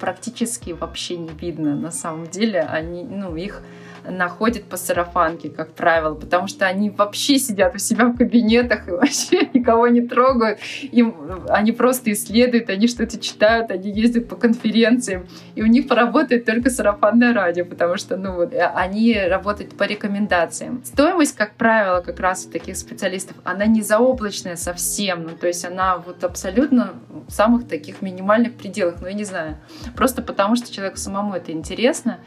практически 0.00 0.72
вообще 0.72 1.16
не 1.16 1.30
видно 1.30 1.74
на 1.76 1.90
самом 1.90 2.26
деле. 2.28 2.60
Они, 2.60 3.04
ну, 3.04 3.36
их 3.36 3.62
находят 4.10 4.64
по 4.64 4.76
сарафанке, 4.76 5.48
как 5.50 5.72
правило, 5.72 6.14
потому 6.14 6.48
что 6.48 6.66
они 6.66 6.90
вообще 6.90 7.38
сидят 7.38 7.74
у 7.74 7.78
себя 7.78 8.06
в 8.06 8.16
кабинетах 8.16 8.88
и 8.88 8.90
вообще 8.92 9.48
никого 9.52 9.88
не 9.88 10.00
трогают. 10.00 10.58
Им, 10.92 11.44
они 11.48 11.72
просто 11.72 12.12
исследуют, 12.12 12.70
они 12.70 12.86
что-то 12.86 13.18
читают, 13.18 13.70
они 13.70 13.90
ездят 13.90 14.28
по 14.28 14.36
конференциям, 14.36 15.26
и 15.54 15.62
у 15.62 15.66
них 15.66 15.88
поработает 15.88 16.44
только 16.44 16.70
сарафанное 16.70 17.32
радио, 17.32 17.64
потому 17.64 17.96
что 17.96 18.16
ну, 18.16 18.34
вот, 18.34 18.54
они 18.74 19.18
работают 19.18 19.76
по 19.76 19.84
рекомендациям. 19.84 20.82
Стоимость, 20.84 21.36
как 21.36 21.54
правило, 21.54 22.00
как 22.00 22.20
раз 22.20 22.46
у 22.46 22.50
таких 22.50 22.76
специалистов, 22.76 23.36
она 23.44 23.66
не 23.66 23.82
заоблачная 23.82 24.56
совсем, 24.56 25.24
ну, 25.24 25.30
то 25.30 25.46
есть 25.46 25.64
она 25.64 25.98
вот 25.98 26.24
абсолютно 26.24 26.94
в 27.28 27.32
самых 27.32 27.68
таких 27.68 28.02
минимальных 28.02 28.54
пределах, 28.54 28.96
ну, 29.00 29.08
я 29.08 29.14
не 29.14 29.24
знаю, 29.24 29.58
просто 29.94 30.22
потому 30.22 30.56
что 30.56 30.72
человеку 30.72 30.96
самому 30.96 31.34
это 31.34 31.52
интересно, 31.52 32.18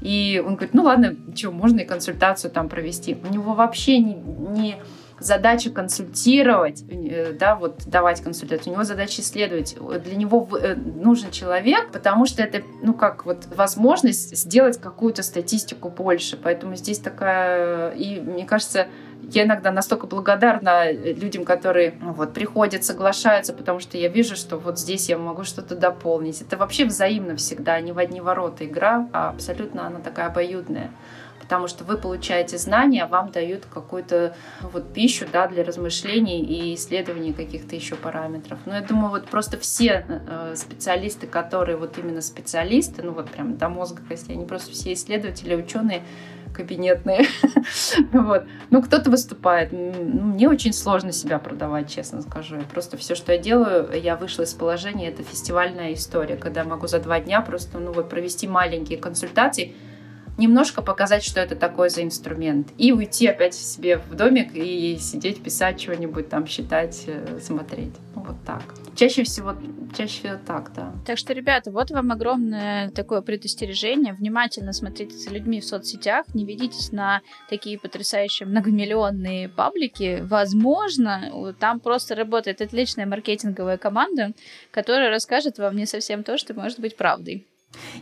и 0.00 0.42
он 0.44 0.54
говорит, 0.54 0.74
ну 0.74 0.82
ладно, 0.82 1.16
что, 1.34 1.50
можно 1.50 1.80
и 1.80 1.84
консультацию 1.84 2.50
там 2.50 2.68
провести. 2.68 3.16
У 3.28 3.32
него 3.32 3.54
вообще 3.54 3.98
не, 3.98 4.14
не 4.14 4.76
задача 5.20 5.70
консультировать, 5.70 6.84
э, 6.88 7.32
да, 7.32 7.56
вот 7.56 7.82
давать 7.86 8.20
консультацию, 8.20 8.72
у 8.72 8.74
него 8.74 8.84
задача 8.84 9.20
исследовать. 9.20 9.76
Для 10.04 10.16
него 10.16 10.48
э, 10.56 10.74
нужен 10.74 11.30
человек, 11.30 11.90
потому 11.90 12.26
что 12.26 12.42
это, 12.42 12.62
ну 12.82 12.94
как, 12.94 13.26
вот 13.26 13.46
возможность 13.54 14.36
сделать 14.36 14.80
какую-то 14.80 15.22
статистику 15.22 15.88
больше. 15.90 16.36
Поэтому 16.36 16.76
здесь 16.76 16.98
такая, 16.98 17.90
и 17.90 18.20
мне 18.20 18.44
кажется, 18.44 18.86
я 19.30 19.44
иногда 19.44 19.70
настолько 19.70 20.06
благодарна 20.06 20.90
людям, 20.90 21.44
которые 21.44 21.94
ну, 22.00 22.12
вот, 22.12 22.32
приходят, 22.32 22.84
соглашаются, 22.84 23.52
потому 23.52 23.80
что 23.80 23.98
я 23.98 24.08
вижу, 24.08 24.36
что 24.36 24.56
вот 24.56 24.78
здесь 24.78 25.08
я 25.08 25.18
могу 25.18 25.44
что-то 25.44 25.76
дополнить. 25.76 26.40
Это 26.40 26.56
вообще 26.56 26.84
взаимно 26.84 27.36
всегда, 27.36 27.80
не 27.80 27.92
в 27.92 27.98
одни 27.98 28.20
ворота 28.20 28.64
игра, 28.64 29.08
а 29.12 29.30
абсолютно 29.30 29.86
она 29.86 30.00
такая 30.00 30.26
обоюдная 30.26 30.90
потому 31.48 31.66
что 31.66 31.82
вы 31.82 31.96
получаете 31.96 32.58
знания, 32.58 33.06
вам 33.06 33.32
дают 33.32 33.64
какую-то 33.64 34.36
ну, 34.60 34.68
вот 34.68 34.92
пищу 34.92 35.24
да, 35.32 35.48
для 35.48 35.64
размышлений 35.64 36.42
и 36.42 36.74
исследований 36.74 37.32
каких-то 37.32 37.74
еще 37.74 37.96
параметров. 37.96 38.58
Но 38.66 38.74
я 38.74 38.82
думаю, 38.82 39.08
вот 39.08 39.28
просто 39.28 39.56
все 39.58 40.04
э, 40.06 40.54
специалисты, 40.56 41.26
которые 41.26 41.78
вот 41.78 41.96
именно 41.96 42.20
специалисты, 42.20 43.02
ну 43.02 43.12
вот 43.12 43.30
прям 43.30 43.56
до 43.56 43.70
мозга 43.70 44.02
кости, 44.06 44.30
они 44.30 44.44
просто 44.44 44.72
все 44.72 44.92
исследователи, 44.92 45.54
ученые, 45.54 46.02
кабинетные. 46.54 47.26
вот. 48.12 48.44
Ну, 48.70 48.82
кто-то 48.82 49.10
выступает. 49.10 49.72
Ну, 49.72 49.92
мне 49.92 50.48
очень 50.48 50.72
сложно 50.72 51.12
себя 51.12 51.38
продавать, 51.38 51.90
честно 51.90 52.22
скажу. 52.22 52.56
Просто 52.72 52.96
все, 52.96 53.14
что 53.14 53.32
я 53.32 53.38
делаю, 53.38 53.88
я 54.00 54.16
вышла 54.16 54.42
из 54.42 54.54
положения, 54.54 55.08
это 55.08 55.22
фестивальная 55.22 55.92
история, 55.94 56.36
когда 56.36 56.64
могу 56.64 56.86
за 56.86 57.00
два 57.00 57.20
дня 57.20 57.40
просто 57.40 57.78
ну, 57.78 57.92
вот, 57.92 58.08
провести 58.08 58.46
маленькие 58.46 58.98
консультации, 58.98 59.74
немножко 60.38 60.80
показать, 60.82 61.24
что 61.24 61.40
это 61.40 61.56
такое 61.56 61.88
за 61.88 62.02
инструмент, 62.02 62.68
и 62.78 62.92
уйти 62.92 63.26
опять 63.26 63.54
себе 63.54 63.98
в 63.98 64.14
домик 64.14 64.54
и 64.54 64.96
сидеть, 64.98 65.42
писать 65.42 65.78
чего-нибудь 65.78 66.28
там, 66.28 66.46
считать, 66.46 67.04
э, 67.06 67.40
смотреть. 67.42 67.92
Ну, 68.14 68.22
вот 68.22 68.36
так. 68.46 68.62
Чаще 68.94 69.24
всего, 69.24 69.54
чаще 69.96 70.20
всего 70.20 70.38
так, 70.44 70.72
да. 70.74 70.92
Так 71.06 71.18
что, 71.18 71.32
ребята, 71.32 71.70
вот 71.70 71.90
вам 71.90 72.10
огромное 72.10 72.90
такое 72.90 73.20
предостережение. 73.20 74.14
Внимательно 74.14 74.72
смотрите 74.72 75.16
за 75.16 75.30
людьми 75.30 75.60
в 75.60 75.64
соцсетях, 75.64 76.26
не 76.34 76.44
ведитесь 76.44 76.92
на 76.92 77.20
такие 77.48 77.78
потрясающие 77.78 78.48
многомиллионные 78.48 79.48
паблики. 79.48 80.20
Возможно, 80.22 81.54
там 81.58 81.80
просто 81.80 82.14
работает 82.14 82.60
отличная 82.60 83.06
маркетинговая 83.06 83.76
команда, 83.76 84.32
которая 84.70 85.10
расскажет 85.10 85.58
вам 85.58 85.76
не 85.76 85.86
совсем 85.86 86.22
то, 86.24 86.38
что 86.38 86.54
может 86.54 86.80
быть 86.80 86.96
правдой. 86.96 87.46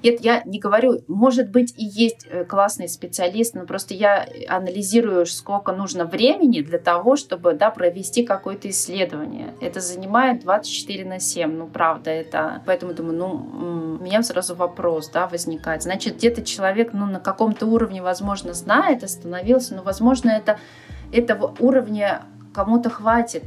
Это 0.02 0.22
я 0.22 0.42
не 0.44 0.58
говорю, 0.58 1.02
может 1.08 1.50
быть 1.50 1.74
и 1.76 1.84
есть 1.84 2.26
э, 2.30 2.44
классный 2.44 2.88
специалист, 2.88 3.54
но 3.54 3.66
просто 3.66 3.94
я 3.94 4.26
анализирую, 4.48 5.26
сколько 5.26 5.72
нужно 5.72 6.04
времени 6.04 6.60
для 6.60 6.78
того, 6.78 7.16
чтобы 7.16 7.54
да, 7.54 7.70
провести 7.70 8.24
какое-то 8.24 8.70
исследование. 8.70 9.54
Это 9.60 9.80
занимает 9.80 10.42
24 10.42 11.04
на 11.04 11.18
7, 11.18 11.50
ну 11.50 11.66
правда, 11.66 12.10
это... 12.10 12.62
Поэтому 12.66 12.94
думаю, 12.94 13.18
ну, 13.18 13.96
у 14.00 14.02
меня 14.02 14.22
сразу 14.22 14.54
вопрос 14.54 15.10
да, 15.10 15.26
возникает. 15.26 15.82
Значит, 15.82 16.16
где-то 16.16 16.44
человек 16.44 16.92
ну, 16.92 17.06
на 17.06 17.20
каком-то 17.20 17.66
уровне, 17.66 18.02
возможно, 18.02 18.54
знает, 18.54 19.02
остановился, 19.02 19.74
но, 19.74 19.82
возможно, 19.82 20.30
это, 20.30 20.58
этого 21.12 21.54
уровня 21.58 22.22
кому-то 22.54 22.88
хватит 22.88 23.44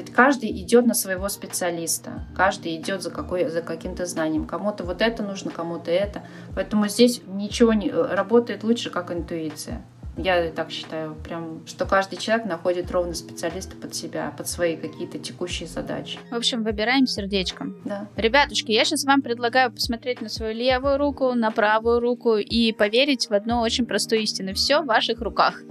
ведь 0.00 0.12
каждый 0.12 0.50
идет 0.50 0.86
на 0.86 0.94
своего 0.94 1.28
специалиста, 1.28 2.24
каждый 2.34 2.74
идет 2.76 3.02
за, 3.02 3.10
какой, 3.10 3.48
за 3.48 3.60
каким-то 3.60 4.06
знанием. 4.06 4.46
Кому-то 4.46 4.82
вот 4.82 5.02
это 5.02 5.22
нужно, 5.22 5.50
кому-то 5.50 5.90
это. 5.90 6.22
Поэтому 6.54 6.88
здесь 6.88 7.20
ничего 7.26 7.74
не 7.74 7.90
работает 7.90 8.64
лучше, 8.64 8.88
как 8.88 9.12
интуиция. 9.12 9.84
Я 10.16 10.50
так 10.50 10.70
считаю, 10.70 11.14
прям, 11.14 11.66
что 11.66 11.86
каждый 11.86 12.16
человек 12.16 12.46
находит 12.46 12.90
ровно 12.90 13.14
специалиста 13.14 13.76
под 13.76 13.94
себя, 13.94 14.34
под 14.36 14.48
свои 14.48 14.76
какие-то 14.76 15.18
текущие 15.18 15.68
задачи. 15.68 16.18
В 16.30 16.34
общем, 16.34 16.62
выбираем 16.62 17.06
сердечком. 17.06 17.76
Да. 17.84 18.08
Ребятушки, 18.16 18.72
я 18.72 18.84
сейчас 18.84 19.04
вам 19.04 19.22
предлагаю 19.22 19.70
посмотреть 19.70 20.20
на 20.20 20.28
свою 20.28 20.54
левую 20.54 20.96
руку, 20.98 21.34
на 21.34 21.50
правую 21.50 22.00
руку 22.00 22.36
и 22.36 22.72
поверить 22.72 23.28
в 23.28 23.34
одну 23.34 23.60
очень 23.60 23.86
простую 23.86 24.22
истину. 24.22 24.54
Все 24.54 24.80
в 24.80 24.86
ваших 24.86 25.20
руках 25.20 25.62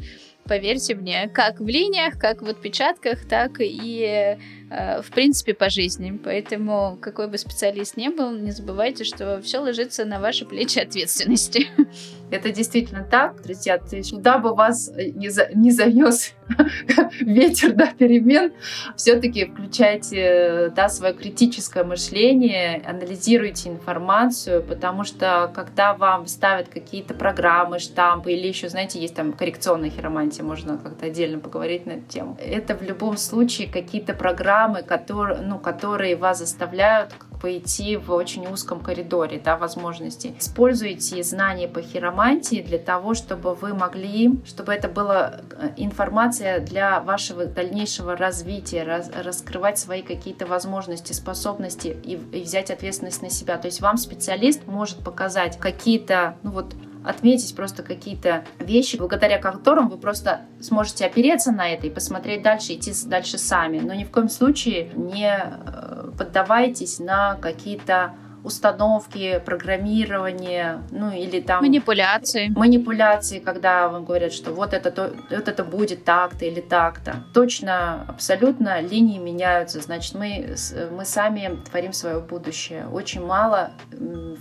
поверьте 0.49 0.95
мне, 0.95 1.29
как 1.29 1.59
в 1.59 1.67
линиях, 1.67 2.19
как 2.19 2.41
в 2.41 2.49
отпечатках, 2.49 3.25
так 3.25 3.57
и 3.59 4.37
в 4.69 5.11
принципе 5.11 5.53
по 5.53 5.69
жизни. 5.69 6.19
Поэтому 6.23 6.97
какой 7.01 7.27
бы 7.27 7.37
специалист 7.37 7.97
ни 7.97 8.09
был, 8.09 8.31
не 8.31 8.51
забывайте, 8.51 9.03
что 9.03 9.41
все 9.41 9.59
ложится 9.59 10.05
на 10.05 10.19
ваши 10.19 10.45
плечи 10.45 10.79
ответственности. 10.79 11.67
Это 12.31 12.51
действительно 12.51 13.03
так, 13.03 13.41
друзья. 13.41 13.77
То 13.77 13.95
есть 13.95 14.11
куда 14.11 14.37
бы 14.37 14.53
вас 14.53 14.89
э, 14.95 15.09
не, 15.09 15.29
за, 15.29 15.49
не 15.55 15.71
занес 15.71 16.33
ветер 17.21 17.73
да, 17.73 17.87
перемен, 17.87 18.51
все-таки 18.95 19.45
включайте 19.45 20.71
да, 20.75 20.89
свое 20.89 21.13
критическое 21.13 21.83
мышление, 21.83 22.81
анализируйте 22.85 23.69
информацию, 23.69 24.63
потому 24.63 25.03
что 25.03 25.51
когда 25.55 25.93
вам 25.93 26.27
ставят 26.27 26.69
какие-то 26.69 27.13
программы, 27.13 27.79
штампы 27.79 28.31
или 28.33 28.47
еще, 28.47 28.69
знаете, 28.69 28.99
есть 28.99 29.15
там 29.15 29.33
коррекционная 29.33 29.89
хиромантия, 29.89 30.43
можно 30.43 30.77
как-то 30.77 31.07
отдельно 31.07 31.39
поговорить 31.39 31.85
на 31.85 31.93
эту 31.93 32.07
тему. 32.09 32.37
Это 32.39 32.75
в 32.75 32.83
любом 32.83 33.17
случае 33.17 33.67
какие-то 33.67 34.13
программы, 34.13 34.58
которые, 34.85 35.41
ну, 35.41 35.59
которые 35.59 36.15
вас 36.15 36.39
заставляют 36.39 37.13
пойти 37.41 37.97
в 37.97 38.11
очень 38.11 38.47
узком 38.47 38.81
коридоре 38.81 39.41
да, 39.43 39.57
возможностей. 39.57 40.35
Используйте 40.39 41.23
знания 41.23 41.67
по 41.67 41.81
хиромантии 41.81 42.61
для 42.61 42.77
того, 42.77 43.13
чтобы 43.13 43.55
вы 43.55 43.73
могли, 43.73 44.39
чтобы 44.45 44.73
это 44.73 44.89
была 44.89 45.39
э, 45.51 45.69
информация 45.77 46.59
для 46.59 46.99
вашего 46.99 47.45
дальнейшего 47.45 48.15
развития, 48.15 48.83
раз, 48.83 49.09
раскрывать 49.23 49.77
свои 49.77 50.01
какие-то 50.01 50.45
возможности, 50.45 51.13
способности 51.13 51.97
и, 52.03 52.15
и 52.15 52.41
взять 52.41 52.71
ответственность 52.71 53.21
на 53.21 53.29
себя. 53.29 53.57
То 53.57 53.67
есть 53.67 53.81
вам 53.81 53.97
специалист 53.97 54.65
может 54.67 54.99
показать 55.03 55.57
какие-то, 55.59 56.35
ну 56.43 56.51
вот, 56.51 56.73
отметить 57.03 57.55
просто 57.55 57.83
какие-то 57.83 58.43
вещи, 58.59 58.97
благодаря 58.97 59.37
которым 59.37 59.89
вы 59.89 59.97
просто 59.97 60.41
сможете 60.61 61.05
опереться 61.05 61.51
на 61.51 61.69
это 61.69 61.87
и 61.87 61.89
посмотреть 61.89 62.43
дальше, 62.43 62.73
идти 62.73 62.93
дальше 63.05 63.37
сами. 63.37 63.79
Но 63.79 63.93
ни 63.93 64.03
в 64.03 64.11
коем 64.11 64.29
случае 64.29 64.91
не 64.95 65.31
э, 65.31 66.11
поддавайтесь 66.17 66.99
на 66.99 67.35
какие-то 67.35 68.13
установки, 68.43 69.41
программирование, 69.45 70.81
ну 70.91 71.11
или 71.11 71.41
там... 71.41 71.61
Манипуляции. 71.61 72.51
Манипуляции, 72.55 73.39
когда 73.39 73.89
вам 73.89 74.05
говорят, 74.05 74.31
что 74.31 74.53
вот 74.53 74.73
это, 74.73 74.91
то, 74.91 75.13
вот 75.29 75.47
это 75.47 75.63
будет 75.63 76.05
так-то 76.05 76.45
или 76.45 76.61
так-то. 76.61 77.23
Точно, 77.33 78.05
абсолютно 78.07 78.81
линии 78.81 79.17
меняются. 79.17 79.81
Значит, 79.81 80.15
мы, 80.15 80.55
мы 80.91 81.05
сами 81.05 81.59
творим 81.69 81.93
свое 81.93 82.19
будущее. 82.19 82.87
Очень 82.87 83.25
мало 83.25 83.71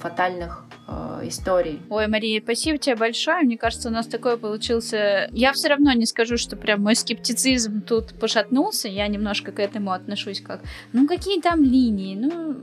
фатальных 0.00 0.64
э, 0.88 1.28
историй. 1.28 1.80
Ой, 1.90 2.06
Мария, 2.06 2.40
спасибо 2.42 2.78
тебе 2.78 2.96
большое. 2.96 3.42
Мне 3.42 3.56
кажется, 3.56 3.88
у 3.88 3.92
нас 3.92 4.06
такое 4.06 4.36
получился... 4.36 5.28
Я 5.32 5.52
все 5.52 5.68
равно 5.68 5.92
не 5.92 6.06
скажу, 6.06 6.36
что 6.36 6.56
прям 6.56 6.82
мой 6.82 6.96
скептицизм 6.96 7.82
тут 7.82 8.18
пошатнулся. 8.18 8.88
Я 8.88 9.06
немножко 9.06 9.52
к 9.52 9.60
этому 9.60 9.92
отношусь 9.92 10.40
как, 10.40 10.62
ну 10.92 11.06
какие 11.06 11.40
там 11.40 11.62
линии? 11.62 12.14
Ну, 12.14 12.56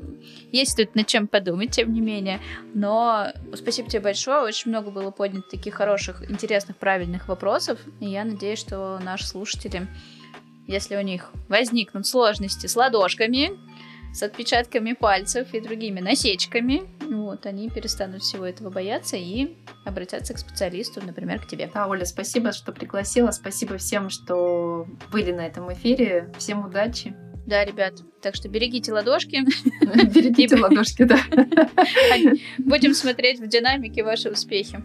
есть 0.51 0.77
тут 0.77 0.95
над 0.95 1.07
чем 1.07 1.27
подумать, 1.27 1.71
тем 1.71 1.93
не 1.93 2.01
менее. 2.01 2.39
Но 2.73 3.27
спасибо 3.53 3.89
тебе 3.89 4.01
большое. 4.01 4.43
Очень 4.43 4.71
много 4.71 4.91
было 4.91 5.11
поднято 5.11 5.49
таких 5.49 5.75
хороших, 5.75 6.29
интересных, 6.29 6.77
правильных 6.77 7.27
вопросов. 7.27 7.79
И 7.99 8.07
я 8.07 8.25
надеюсь, 8.25 8.59
что 8.59 8.99
наши 9.03 9.25
слушатели, 9.25 9.87
если 10.67 10.95
у 10.95 11.01
них 11.01 11.31
возникнут 11.47 12.07
сложности 12.07 12.67
с 12.67 12.75
ладошками, 12.75 13.51
с 14.15 14.23
отпечатками 14.23 14.93
пальцев 14.93 15.53
и 15.53 15.59
другими 15.59 15.99
насечками, 15.99 16.83
вот, 17.01 17.45
они 17.45 17.69
перестанут 17.69 18.23
всего 18.23 18.45
этого 18.45 18.69
бояться 18.69 19.17
и 19.17 19.57
обратятся 19.83 20.33
к 20.33 20.37
специалисту, 20.37 21.05
например, 21.05 21.41
к 21.41 21.47
тебе. 21.47 21.69
Да, 21.73 21.87
Оля, 21.87 22.05
спасибо, 22.05 22.53
что 22.53 22.71
пригласила. 22.71 23.31
Спасибо 23.31 23.77
всем, 23.77 24.09
что 24.09 24.87
были 25.11 25.33
на 25.33 25.45
этом 25.45 25.71
эфире. 25.73 26.31
Всем 26.37 26.65
удачи. 26.65 27.13
Да, 27.45 27.65
ребят, 27.65 27.95
так 28.21 28.35
что 28.35 28.47
берегите 28.47 28.93
ладошки. 28.93 29.43
Берегите 29.81 30.55
ладошки, 30.55 31.03
да. 31.03 31.19
Будем 32.57 32.93
смотреть 32.93 33.41
в 33.41 33.47
динамике 33.47 34.03
ваши 34.03 34.31
успехи. 34.31 34.81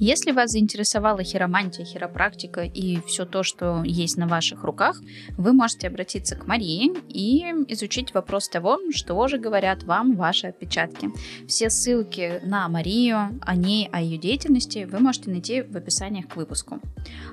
Если 0.00 0.30
вас 0.30 0.52
заинтересовала 0.52 1.24
хиромантия, 1.24 1.84
хиропрактика 1.84 2.62
и 2.62 3.00
все 3.06 3.24
то, 3.24 3.42
что 3.42 3.82
есть 3.84 4.16
на 4.16 4.28
ваших 4.28 4.62
руках, 4.62 5.00
вы 5.36 5.52
можете 5.52 5.88
обратиться 5.88 6.36
к 6.36 6.46
Марии 6.46 6.92
и 7.08 7.42
изучить 7.72 8.14
вопрос 8.14 8.48
того, 8.48 8.78
что 8.92 9.26
же 9.26 9.38
говорят 9.38 9.82
вам 9.82 10.14
ваши 10.14 10.46
отпечатки. 10.46 11.10
Все 11.48 11.68
ссылки 11.68 12.40
на 12.44 12.68
Марию, 12.68 13.40
о 13.42 13.56
ней, 13.56 13.88
о 13.90 14.00
ее 14.00 14.18
деятельности 14.18 14.86
вы 14.88 15.00
можете 15.00 15.30
найти 15.30 15.62
в 15.62 15.76
описаниях 15.76 16.28
к 16.28 16.36
выпуску. 16.36 16.80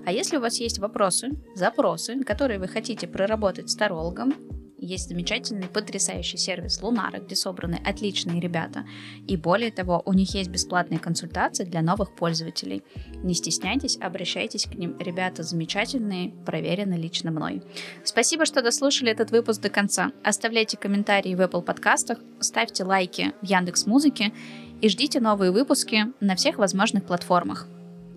А 0.04 0.12
если 0.12 0.38
у 0.38 0.42
вас 0.42 0.60
есть 0.60 0.80
вопросы, 0.80 1.34
запросы, 1.56 2.24
которые 2.24 2.58
вы 2.58 2.68
хотите 2.68 3.08
проработать 3.08 3.70
с 3.70 3.76
тарологом, 3.76 4.34
есть 4.78 5.10
замечательный, 5.10 5.68
потрясающий 5.68 6.38
сервис 6.38 6.82
Лунара, 6.82 7.20
где 7.20 7.36
собраны 7.36 7.80
отличные 7.86 8.40
ребята. 8.40 8.86
И 9.28 9.38
более 9.38 9.72
того, 9.72 10.02
у 10.06 10.14
них 10.14 10.34
есть 10.36 10.50
бесплатные 10.50 11.00
консультации 11.00 11.64
для 11.64 11.82
новых 11.82 12.16
пользователей. 12.16 12.84
Не 13.24 13.34
стесняйтесь, 13.34 13.98
обращайтесь 14.00 14.66
к 14.66 14.76
ним. 14.76 14.98
Ребята 15.00 15.44
замечательные, 15.44 16.32
проверены 16.46 16.96
лично 16.96 17.32
мной. 17.32 17.62
Спасибо, 18.04 18.46
что 18.46 18.62
дослушали 18.62 19.12
этот 19.12 19.32
выпуск 19.32 19.62
до 19.62 19.70
конца. 19.70 20.12
Оставляйте 20.24 20.78
комментарии 20.78 21.36
в 21.36 21.42
Apple 21.42 21.62
подкастах, 21.62 22.20
ставьте 22.40 22.84
лайки 22.84 23.34
в 23.42 23.46
Яндекс 23.46 23.86
Музыке 23.86 24.34
и 24.82 24.90
ждите 24.90 25.20
новые 25.20 25.52
выпуски 25.52 26.06
на 26.20 26.36
всех 26.36 26.58
возможных 26.58 27.06
платформах. 27.06 27.68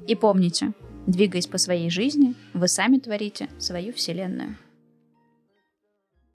И 0.07 0.15
помните, 0.15 0.73
двигаясь 1.07 1.47
по 1.47 1.59
своей 1.59 1.91
жизни, 1.91 2.35
вы 2.55 2.69
сами 2.69 2.99
творите 2.99 3.49
свою 3.59 3.93
вселенную. 3.93 4.57